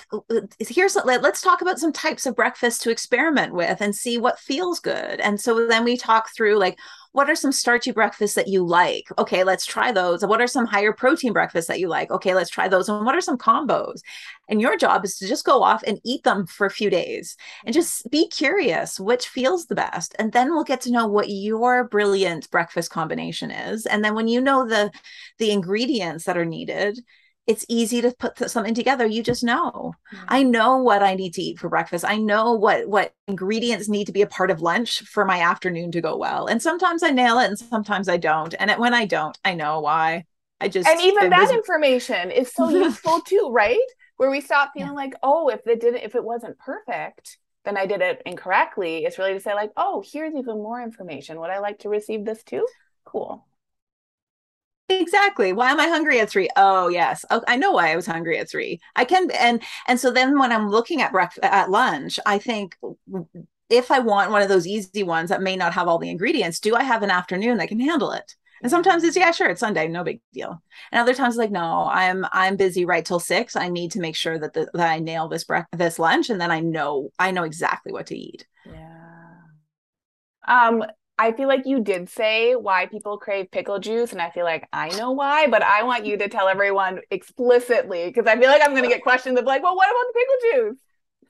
here's 0.60 0.96
let's 0.96 1.42
talk 1.42 1.62
about 1.62 1.80
some 1.80 1.94
types 1.94 2.26
of 2.26 2.36
breakfast 2.36 2.82
to 2.82 2.92
experiment 2.92 3.54
with 3.54 3.82
and 3.82 3.96
see 3.96 4.18
what 4.18 4.40
feels 4.40 4.80
good. 4.80 5.20
And 5.20 5.40
so 5.40 5.68
then 5.68 5.84
we 5.84 5.98
talk 5.98 6.30
through 6.36 6.58
like 6.58 6.78
what 7.16 7.30
are 7.30 7.36
some 7.36 7.54
starchy 7.54 7.92
breakfasts 7.92 8.36
that 8.36 8.50
you 8.50 8.62
like? 8.66 9.08
Okay 9.18 9.46
let's 9.46 9.66
try 9.66 9.90
those. 9.94 10.26
What 10.26 10.42
are 10.42 10.48
some 10.48 10.66
higher 10.66 10.92
protein 10.92 11.32
breakfasts 11.32 11.70
that 11.70 11.80
you 11.80 11.88
like? 11.88 12.12
Okay 12.12 12.36
let's 12.36 12.50
try 12.50 12.68
those. 12.68 12.90
And 12.90 13.06
what 13.06 13.16
are 13.16 13.22
some 13.22 13.38
combos? 13.38 14.02
And 14.50 14.60
your 14.60 14.76
job 14.76 15.06
is 15.06 15.18
to 15.20 15.28
just 15.28 15.46
go 15.46 15.64
off 15.64 15.82
and 15.88 16.02
eat 16.04 16.26
them 16.26 16.46
for 16.46 16.68
a 16.68 16.70
few 16.72 16.90
days 16.90 17.38
and 17.66 17.74
just 17.74 18.12
be 18.12 18.28
curious 18.28 19.00
which 19.00 19.30
feels 19.30 19.66
the 19.66 19.76
best. 19.76 20.14
And 20.20 20.34
then 20.34 20.54
we'll 20.54 20.66
get 20.66 20.82
to 20.82 20.92
know 20.92 21.08
what 21.08 21.30
your 21.30 21.86
brilliant 21.86 22.52
breakfast 22.52 22.92
combination 22.92 23.50
is. 23.50 23.86
And 23.86 24.04
then 24.04 24.14
when 24.14 24.28
you 24.28 24.42
know 24.42 24.68
the 24.68 24.92
the 25.38 25.52
ingredients 25.52 26.26
that 26.26 26.38
are 26.38 26.44
needed 26.44 27.00
it's 27.48 27.66
easy 27.70 28.02
to 28.02 28.12
put 28.12 28.50
something 28.50 28.74
together 28.74 29.06
you 29.06 29.22
just 29.22 29.44
know. 29.44 29.94
Mm-hmm. 30.14 30.26
i 30.28 30.44
know 30.44 30.78
what 30.78 31.04
i 31.04 31.16
need 31.16 31.34
to 31.36 31.42
eat 31.42 31.60
for 31.60 31.70
breakfast. 31.70 32.06
I 32.06 32.18
know 32.18 32.54
what 32.54 32.88
what 32.88 33.14
ingredients 33.28 33.90
need 33.90 34.06
to 34.06 34.14
be 34.14 34.22
a 34.22 34.28
part 34.28 34.52
of 34.52 34.62
lunch 34.62 35.02
for 35.02 35.26
my 35.26 35.42
afternoon 35.42 35.92
to 35.92 36.02
go 36.02 36.18
well. 36.18 36.48
And 36.48 36.62
sometimes 36.62 37.04
i 37.04 37.12
nail 37.12 37.40
it 37.40 37.48
and 37.48 37.58
sometimes 37.58 38.10
i 38.10 38.18
don't. 38.18 38.54
And 38.60 38.72
when 38.80 38.94
i 38.94 39.06
don't 39.06 39.38
i 39.46 39.54
know 39.54 39.80
why. 39.80 40.26
I 40.62 40.70
just 40.70 40.88
and 40.88 41.02
even 41.02 41.30
that 41.30 41.42
was... 41.42 41.52
information 41.52 42.32
is 42.32 42.52
so 42.52 42.70
useful 42.86 43.22
too 43.22 43.50
right? 43.52 43.78
Where 44.18 44.32
we 44.32 44.42
stop 44.42 44.72
feeling 44.74 44.92
yeah. 44.92 44.96
like 44.96 45.14
oh 45.24 45.50
if 45.50 45.66
it 45.68 45.80
didn't 45.80 46.04
if 46.04 46.16
it 46.16 46.24
wasn't 46.24 46.58
perfect 46.60 47.38
then 47.66 47.78
i 47.78 47.86
did 47.86 48.02
it 48.02 48.22
incorrectly. 48.26 49.06
It's 49.06 49.18
really 49.18 49.34
to 49.34 49.40
say 49.40 49.54
like 49.54 49.72
oh 49.78 50.04
here's 50.12 50.36
even 50.36 50.58
more 50.58 50.82
information. 50.82 51.40
Would 51.40 51.50
i 51.50 51.60
like 51.60 51.80
to 51.80 51.90
receive 51.90 52.26
this 52.26 52.44
too? 52.44 52.66
Cool 53.06 53.46
exactly. 54.90 55.54
Why 55.54 55.72
am 55.72 55.80
i 55.80 55.88
hungry 55.88 56.20
at 56.20 56.30
three? 56.30 56.50
Oh 56.56 56.88
yes. 56.90 57.26
Oh, 57.30 57.42
i 57.48 57.56
know 57.56 57.72
why 57.72 57.92
i 57.92 57.96
was 57.96 58.06
hungry 58.06 58.38
at 58.40 58.50
three. 58.50 58.80
I 58.96 59.06
can 59.06 59.30
and 59.32 59.62
and 59.88 60.00
so 60.00 60.12
then 60.12 60.38
when 60.40 60.52
i'm 60.52 60.70
looking 60.70 61.02
at 61.02 61.12
breakfast 61.12 61.44
at 61.44 61.70
lunch 61.70 62.20
i 62.26 62.38
think 62.38 62.78
if 63.70 63.90
i 63.92 64.00
want 64.00 64.32
one 64.32 64.42
of 64.42 64.50
those 64.50 64.68
easy 64.68 65.04
ones 65.04 65.30
that 65.30 65.42
may 65.42 65.56
not 65.56 65.74
have 65.74 65.88
all 65.88 65.98
the 65.98 66.10
ingredients 66.10 66.60
do 66.60 66.76
i 66.76 66.84
have 66.84 67.04
an 67.04 67.12
afternoon 67.12 67.58
that 67.58 67.68
can 67.70 67.80
handle 67.80 68.12
it? 68.12 68.36
And 68.62 68.72
sometimes 68.72 69.04
it's 69.04 69.18
yeah 69.18 69.32
sure 69.32 69.50
it's 69.50 69.60
sunday 69.60 69.88
no 69.88 70.04
big 70.04 70.22
deal. 70.34 70.62
And 70.92 71.02
other 71.02 71.14
times 71.14 71.36
like 71.38 71.52
no 71.52 71.90
i'm 71.92 72.26
i'm 72.32 72.56
busy 72.56 72.86
right 72.86 73.06
till 73.06 73.20
six. 73.20 73.56
I 73.56 73.70
need 73.70 73.92
to 73.92 74.00
make 74.00 74.16
sure 74.16 74.38
that 74.40 74.54
the, 74.54 74.70
that 74.74 74.90
i 74.92 75.00
nail 75.00 75.28
this 75.28 75.44
break 75.44 75.66
this 75.72 76.00
lunch 76.00 76.30
and 76.30 76.40
then 76.40 76.52
i 76.52 76.60
know 76.60 77.10
i 77.20 77.32
know 77.32 77.44
exactly 77.44 77.92
what 77.92 78.08
to 78.08 78.18
eat. 78.18 78.46
Yeah. 78.66 79.38
Um 80.48 80.84
I 81.18 81.32
feel 81.32 81.48
like 81.48 81.66
you 81.66 81.80
did 81.80 82.10
say 82.10 82.56
why 82.56 82.88
people 82.88 83.18
crave 83.18 83.50
pickle 83.50 83.80
juice, 83.80 84.12
and 84.12 84.22
I 84.22 84.32
feel 84.32 84.44
like 84.44 84.68
I 84.74 84.90
know 84.98 85.12
why, 85.12 85.48
but 85.48 85.64
I 85.64 85.84
want 85.84 86.06
you 86.06 86.18
to 86.18 86.28
tell 86.28 86.50
everyone 86.50 87.00
explicitly 87.10 88.08
because 88.08 88.28
I 88.28 88.38
feel 88.38 88.50
like 88.50 88.62
I'm 88.62 88.72
going 88.72 88.84
to 88.84 88.90
get 88.90 89.02
questions 89.02 89.40
of 89.40 89.46
like, 89.46 89.64
well, 89.64 89.76
what 89.76 89.90
about 89.90 90.04
the 90.08 90.20
pickle 90.20 90.70
juice? 90.72 90.80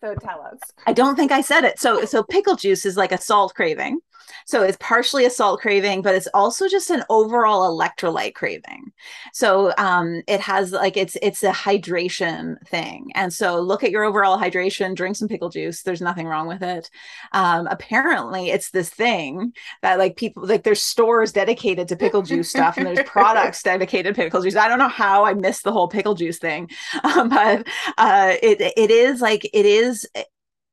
So 0.01 0.15
tell 0.27 0.41
us. 0.41 0.59
I 0.87 0.93
don't 0.93 1.15
think 1.15 1.31
I 1.31 1.41
said 1.41 1.63
it. 1.63 1.79
So 1.79 2.05
so 2.05 2.23
pickle 2.23 2.55
juice 2.55 2.85
is 2.85 2.97
like 2.97 3.11
a 3.11 3.21
salt 3.21 3.53
craving. 3.55 3.99
So 4.45 4.63
it's 4.63 4.77
partially 4.79 5.25
a 5.25 5.29
salt 5.29 5.59
craving, 5.61 6.01
but 6.01 6.15
it's 6.15 6.27
also 6.33 6.67
just 6.67 6.89
an 6.89 7.03
overall 7.09 7.77
electrolyte 7.77 8.35
craving. 8.35 8.91
So 9.33 9.73
um, 9.77 10.21
it 10.27 10.39
has 10.41 10.71
like 10.71 10.97
it's 10.97 11.17
it's 11.21 11.43
a 11.43 11.51
hydration 11.51 12.55
thing. 12.67 13.11
And 13.15 13.33
so 13.33 13.59
look 13.59 13.83
at 13.83 13.91
your 13.91 14.03
overall 14.03 14.37
hydration, 14.37 14.95
drink 14.95 15.15
some 15.15 15.27
pickle 15.27 15.49
juice. 15.49 15.83
There's 15.83 16.01
nothing 16.01 16.27
wrong 16.27 16.47
with 16.47 16.61
it. 16.61 16.89
Um, 17.31 17.67
apparently, 17.67 18.49
it's 18.49 18.71
this 18.71 18.89
thing 18.89 19.53
that 19.81 19.99
like 19.99 20.15
people 20.15 20.45
like 20.45 20.63
there's 20.63 20.81
stores 20.81 21.31
dedicated 21.31 21.87
to 21.89 21.95
pickle 21.95 22.21
juice 22.21 22.49
stuff, 22.49 22.77
and 22.77 22.85
there's 22.85 23.07
products 23.07 23.63
dedicated 23.63 24.15
to 24.15 24.21
pickle 24.21 24.41
juice. 24.41 24.55
I 24.55 24.67
don't 24.67 24.79
know 24.79 24.87
how 24.87 25.25
I 25.25 25.33
missed 25.33 25.63
the 25.63 25.71
whole 25.71 25.87
pickle 25.87 26.15
juice 26.15 26.39
thing, 26.39 26.69
um, 27.03 27.29
but 27.35 27.67
uh, 27.97 28.33
it 28.41 28.61
it 28.77 28.91
is 28.91 29.21
like 29.21 29.45
it 29.53 29.65
is 29.65 30.07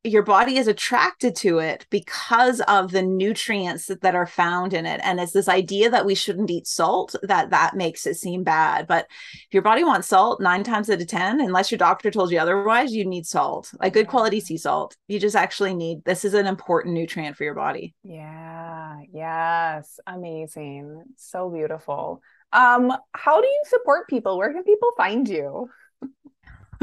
your 0.04 0.22
body 0.24 0.56
is 0.56 0.66
attracted 0.66 1.36
to 1.36 1.58
it 1.58 1.86
because 1.88 2.60
of 2.62 2.90
the 2.90 3.02
nutrients 3.02 3.86
that, 3.86 4.00
that, 4.00 4.16
are 4.16 4.26
found 4.26 4.74
in 4.74 4.84
it. 4.84 5.00
And 5.04 5.20
it's 5.20 5.32
this 5.32 5.48
idea 5.48 5.90
that 5.90 6.04
we 6.04 6.16
shouldn't 6.16 6.50
eat 6.50 6.66
salt 6.66 7.14
that 7.22 7.50
that 7.50 7.76
makes 7.76 8.06
it 8.06 8.16
seem 8.16 8.42
bad. 8.42 8.88
But 8.88 9.06
if 9.46 9.54
your 9.54 9.62
body 9.62 9.84
wants 9.84 10.08
salt 10.08 10.40
nine 10.40 10.64
times 10.64 10.90
out 10.90 11.00
of 11.00 11.06
ten 11.06 11.40
unless 11.40 11.70
your 11.70 11.78
doctor 11.78 12.10
told 12.10 12.32
you 12.32 12.40
otherwise 12.40 12.92
you 12.92 13.04
need 13.04 13.26
salt 13.26 13.72
like 13.80 13.92
good 13.92 14.08
quality 14.08 14.40
sea 14.40 14.56
salt. 14.56 14.96
You 15.06 15.20
just 15.20 15.36
actually 15.36 15.74
need 15.74 16.04
this 16.04 16.24
is 16.24 16.34
an 16.34 16.46
important 16.46 16.94
nutrient 16.94 17.36
for 17.36 17.44
your 17.44 17.54
body. 17.54 17.94
Yeah. 18.02 19.00
Yes. 19.12 20.00
Amazing. 20.06 21.04
So 21.16 21.48
beautiful. 21.48 22.22
Um 22.52 22.92
how 23.12 23.40
do 23.40 23.46
you 23.46 23.62
support 23.66 24.08
people? 24.08 24.36
Where 24.36 24.52
can 24.52 24.64
people 24.64 24.90
find 24.96 25.28
you 25.28 25.70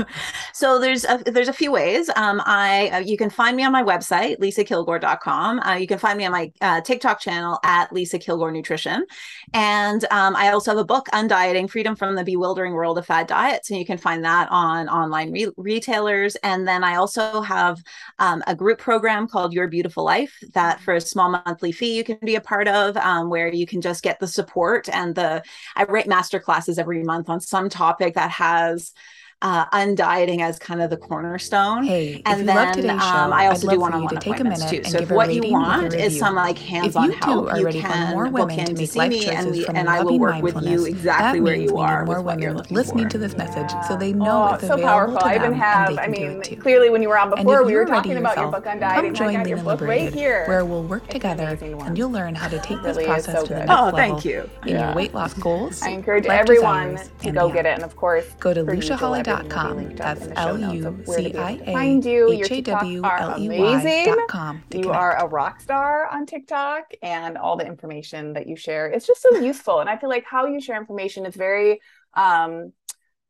so 0.53 0.79
there's 0.79 1.05
a, 1.05 1.21
there's 1.25 1.47
a 1.47 1.53
few 1.53 1.71
ways. 1.71 2.09
Um, 2.15 2.41
I 2.45 2.89
uh, 2.89 2.97
you 2.99 3.17
can 3.17 3.29
find 3.29 3.55
me 3.55 3.63
on 3.63 3.71
my 3.71 3.83
website 3.83 4.39
lisakilgour.com. 4.39 5.59
Uh, 5.59 5.75
you 5.75 5.87
can 5.87 5.97
find 5.97 6.17
me 6.17 6.25
on 6.25 6.31
my 6.31 6.51
uh, 6.61 6.81
TikTok 6.81 7.19
channel 7.19 7.59
at 7.63 7.91
Lisa 7.93 8.19
Kilgour 8.19 8.51
Nutrition, 8.51 9.05
and 9.53 10.05
um, 10.11 10.35
I 10.35 10.49
also 10.49 10.71
have 10.71 10.79
a 10.79 10.85
book, 10.85 11.07
Undieting: 11.13 11.69
Freedom 11.69 11.95
from 11.95 12.15
the 12.15 12.23
Bewildering 12.23 12.73
World 12.73 12.97
of 12.97 13.05
Fad 13.05 13.27
Diets, 13.27 13.69
and 13.69 13.79
you 13.79 13.85
can 13.85 13.97
find 13.97 14.23
that 14.25 14.47
on 14.51 14.89
online 14.89 15.31
re- 15.31 15.51
retailers. 15.57 16.35
And 16.37 16.67
then 16.67 16.83
I 16.83 16.95
also 16.95 17.41
have 17.41 17.81
um, 18.19 18.43
a 18.47 18.55
group 18.55 18.79
program 18.79 19.27
called 19.27 19.53
Your 19.53 19.67
Beautiful 19.67 20.03
Life 20.03 20.37
that 20.53 20.79
for 20.81 20.95
a 20.95 21.01
small 21.01 21.29
monthly 21.29 21.71
fee 21.71 21.95
you 21.95 22.03
can 22.03 22.17
be 22.23 22.35
a 22.35 22.41
part 22.41 22.67
of, 22.67 22.97
um, 22.97 23.29
where 23.29 23.51
you 23.51 23.65
can 23.65 23.81
just 23.81 24.03
get 24.03 24.19
the 24.19 24.27
support 24.27 24.89
and 24.89 25.15
the 25.15 25.43
I 25.75 25.83
write 25.83 26.07
master 26.07 26.39
classes 26.39 26.79
every 26.79 27.03
month 27.03 27.29
on 27.29 27.39
some 27.41 27.69
topic 27.69 28.15
that 28.15 28.31
has 28.31 28.93
uh, 29.41 29.65
undieting 29.67 30.41
as 30.41 30.59
kind 30.59 30.81
of 30.81 30.89
the 30.89 30.97
cornerstone. 30.97 31.83
Hey, 31.83 32.21
and 32.25 32.47
then 32.47 32.89
um, 32.89 33.31
I 33.31 33.47
also 33.47 33.69
do 33.69 33.79
one-on-one 33.79 34.17
appointments 34.17 34.69
too. 34.69 34.83
So 34.83 34.99
if 34.99 35.11
what 35.11 35.33
you 35.33 35.51
want 35.51 35.93
is 35.93 36.19
some 36.19 36.35
like 36.35 36.57
hands-on 36.57 37.11
help, 37.11 37.57
you 37.57 37.67
can 37.81 38.13
more 38.13 38.29
book 38.29 38.51
in 38.51 38.75
to 38.75 38.87
see 38.87 39.07
me, 39.07 39.27
and 39.27 39.51
we 39.51 39.65
and 39.67 39.89
I 39.89 40.03
will 40.03 40.19
work 40.19 40.41
with 40.41 40.61
you 40.63 40.85
exactly 40.85 41.39
where 41.39 41.55
you 41.55 41.77
are. 41.77 42.05
More 42.05 42.21
women 42.21 42.57
listening 42.69 43.05
for. 43.05 43.11
to 43.11 43.17
this 43.17 43.37
message, 43.37 43.71
so 43.87 43.95
they 43.95 44.11
know 44.11 44.49
oh, 44.49 44.53
it's 44.55 44.67
so 44.67 44.77
powerful. 44.77 45.19
I 45.19 45.35
even 45.35 45.53
have. 45.53 45.97
I 45.97 46.07
mean, 46.07 46.41
clearly, 46.59 46.89
when 46.89 47.01
you 47.01 47.09
were 47.09 47.17
on 47.17 47.29
before, 47.29 47.63
we 47.63 47.75
were 47.75 47.85
talking 47.85 48.17
about 48.17 48.35
your 48.35 48.51
book 48.51 48.65
undieting. 48.65 48.95
Come 48.95 49.13
join 49.13 49.43
Lena 49.43 49.63
Liberated, 49.63 50.15
where 50.47 50.65
we'll 50.65 50.83
work 50.83 51.07
together, 51.07 51.57
and 51.61 51.97
you'll 51.97 52.11
learn 52.11 52.35
how 52.35 52.49
to 52.49 52.59
take 52.59 52.81
this 52.81 52.97
process 52.97 53.43
to 53.43 53.49
the 53.49 53.59
next 53.59 53.69
level. 53.69 53.87
Oh, 53.87 53.91
thank 53.95 54.25
you. 54.25 54.49
In 54.65 54.79
your 54.79 54.93
weight 54.93 55.13
loss 55.13 55.33
goals. 55.33 55.81
I 55.81 55.89
encourage 55.89 56.25
everyone 56.25 56.99
to 57.21 57.31
go 57.31 57.49
get 57.49 57.65
it, 57.65 57.75
and 57.75 57.83
of 57.83 57.95
course, 57.95 58.25
go 58.39 58.53
to 58.53 58.63
luciahawley.com 58.63 59.28
luciahawley.com. 59.29 59.95
That's 59.95 60.27
L 60.35 60.73
U 60.73 61.03
C 61.05 61.35
I 61.37 61.51
A 61.65 62.31
H 62.31 62.51
A 62.51 62.61
W 62.61 63.01
L 63.03 63.39
E 63.39 63.49
Y.com. 63.49 64.63
You 64.73 64.91
are 64.91 65.17
a 65.17 65.27
rock 65.27 65.61
star 65.61 66.07
on 66.07 66.25
TikTok, 66.25 66.91
and 67.01 67.37
all 67.37 67.57
the 67.57 67.65
information 67.65 68.33
that 68.33 68.47
you 68.47 68.55
share 68.55 68.89
is 68.89 69.05
just 69.05 69.21
so 69.21 69.37
useful. 69.37 69.79
And 69.79 69.89
I 69.89 69.97
feel 69.97 70.09
like 70.09 70.25
how 70.25 70.45
you 70.45 70.61
share 70.61 70.79
information 70.79 71.25
is 71.25 71.35
very 71.35 71.81
um 72.13 72.73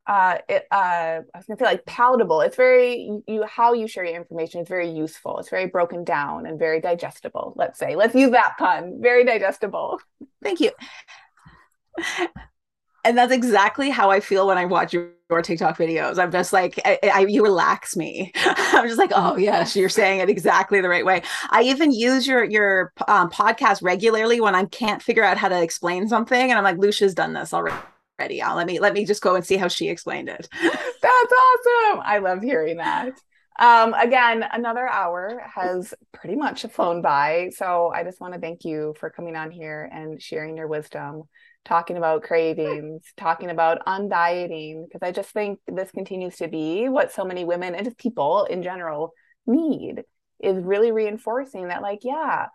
uh, 0.08 0.39
it, 0.50 0.66
uh, 0.72 1.22
I 1.22 1.38
was 1.38 1.45
gonna 1.45 1.58
feel 1.58 1.68
like 1.68 1.86
palatable. 1.86 2.41
It's 2.41 2.56
very 2.56 3.22
you 3.28 3.43
how 3.43 3.74
you 3.74 3.88
share 3.88 4.04
your 4.04 4.16
information 4.16 4.62
is 4.62 4.68
very 4.68 4.89
useful. 4.89 5.38
It's 5.38 5.50
very 5.52 5.68
broken 5.68 6.04
down 6.04 6.47
and 6.47 6.58
very 6.58 6.82
digestible. 6.82 7.54
Let's 7.56 7.78
say, 7.78 7.95
let's 7.95 8.16
use 8.16 8.32
that 8.32 8.58
pun. 8.58 8.97
Very 9.02 9.24
digestible. 9.24 10.00
Thank 10.41 10.62
you. 10.62 10.72
And 13.06 13.18
that's 13.18 13.32
exactly 13.32 13.89
how 13.89 14.10
I 14.12 14.20
feel 14.20 14.47
when 14.47 14.58
I 14.58 14.66
watch 14.66 14.93
your, 14.93 15.12
your 15.30 15.42
TikTok 15.42 15.78
videos. 15.78 16.18
I'm 16.18 16.32
just 16.32 16.52
like, 16.52 16.80
I, 16.84 17.00
I, 17.14 17.20
you 17.22 17.44
relax 17.44 17.96
me. 17.96 18.32
I'm 18.36 18.88
just 18.88 18.98
like, 18.98 19.12
oh 19.14 19.38
yes, 19.38 19.76
you're 19.76 19.90
saying 19.90 20.20
it 20.20 20.30
exactly 20.30 20.82
the 20.82 20.90
right 20.90 21.06
way. 21.06 21.22
I 21.52 21.62
even 21.64 21.92
use 21.92 22.26
your 22.26 22.44
your 22.44 22.92
um, 23.08 23.30
podcast 23.30 23.84
regularly 23.84 24.42
when 24.42 24.56
I 24.56 24.66
can't 24.66 25.02
figure 25.02 25.24
out 25.24 25.38
how 25.38 25.50
to 25.50 25.62
explain 25.62 26.08
something, 26.08 26.50
and 26.50 26.54
I'm 26.54 26.64
like, 26.64 26.78
Lucia's 26.78 27.14
done 27.14 27.34
this 27.34 27.54
already. 27.54 28.42
Uh, 28.42 28.56
let 28.56 28.68
me 28.68 28.80
let 28.80 28.94
me 28.94 29.06
just 29.06 29.22
go 29.22 29.36
and 29.36 29.46
see 29.46 29.58
how 29.58 29.68
she 29.68 29.90
explained 29.90 30.30
it. 30.30 30.48
That's 30.62 31.34
awesome. 31.34 32.02
I 32.04 32.20
love 32.22 32.42
hearing 32.42 32.78
that. 32.78 33.14
Um, 33.60 33.94
again, 33.94 34.44
another 34.52 34.88
hour 34.88 35.44
has 35.54 35.94
pretty 36.14 36.38
much 36.38 36.64
flown 36.68 37.02
by. 37.02 37.52
So 37.56 37.92
I 37.94 38.04
just 38.04 38.22
want 38.22 38.34
to 38.34 38.40
thank 38.40 38.64
you 38.64 38.96
for 39.00 39.10
coming 39.10 39.36
on 39.36 39.52
here 39.52 39.90
and 39.92 40.22
sharing 40.22 40.56
your 40.56 40.68
wisdom 40.68 41.24
talking 41.66 41.97
about 41.97 42.24
cravings, 42.24 43.03
talking 43.18 43.49
about 43.49 43.86
undieting, 43.86 44.86
because 44.86 45.05
I 45.05 45.12
just 45.12 45.30
think 45.30 45.60
this 45.68 45.91
continues 45.91 46.38
to 46.38 46.47
be 46.47 46.89
what 46.89 47.12
so 47.12 47.26
many 47.26 47.45
women 47.45 47.76
and 47.76 47.86
just 47.86 47.97
people 47.97 48.45
in 48.45 48.64
general 48.64 49.14
need 49.45 50.03
is 50.41 50.64
really 50.64 50.91
reinforcing 50.91 51.68
that, 51.68 51.82
like, 51.82 51.99
yeah, 52.03 52.47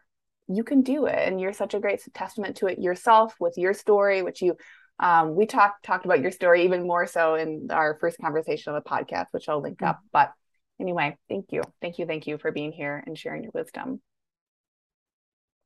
you 0.49 0.65
can 0.65 0.83
do 0.83 1.07
it. 1.07 1.29
And 1.29 1.41
you're 1.41 1.53
such 1.53 1.75
a 1.75 1.81
great 1.81 2.01
testament 2.13 2.57
to 2.57 2.67
it 2.67 2.79
yourself 2.79 3.35
with 3.39 3.55
your 3.57 3.75
story, 3.75 4.23
which 4.23 4.43
you 4.43 4.57
um, 4.99 5.35
we 5.35 5.47
talked 5.47 5.85
talked 5.85 6.05
about 6.05 6.21
your 6.21 6.31
story 6.31 6.65
even 6.65 6.87
more 6.87 7.07
so 7.07 7.35
in 7.35 7.69
our 7.71 7.99
first 8.01 8.19
conversation 8.19 8.73
on 8.73 8.81
the 8.83 8.89
podcast, 8.89 9.27
which 9.33 9.49
I'll 9.49 9.61
link 9.61 9.79
mm-hmm. 9.79 9.91
up. 9.91 10.01
But 10.13 10.33
anyway, 10.81 11.17
thank 11.29 11.47
you. 11.51 11.63
Thank 11.81 11.99
you. 11.99 12.07
Thank 12.07 12.27
you 12.27 12.39
for 12.39 12.53
being 12.53 12.73
here 12.73 13.03
and 13.07 13.19
sharing 13.19 13.43
your 13.43 13.53
wisdom. 13.55 14.01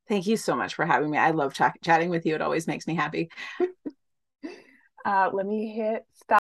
Thank 0.09 0.25
you 0.27 0.37
so 0.37 0.55
much 0.55 0.73
for 0.73 0.85
having 0.85 1.11
me. 1.11 1.17
I 1.19 1.31
love 1.31 1.53
ch- 1.53 1.61
chatting 1.83 2.09
with 2.09 2.25
you. 2.25 2.33
It 2.35 2.41
always 2.41 2.67
makes 2.67 2.87
me 2.87 2.95
happy. 2.95 3.29
uh, 5.05 5.29
let 5.31 5.45
me 5.45 5.67
hit 5.67 6.05
stop. 6.13 6.39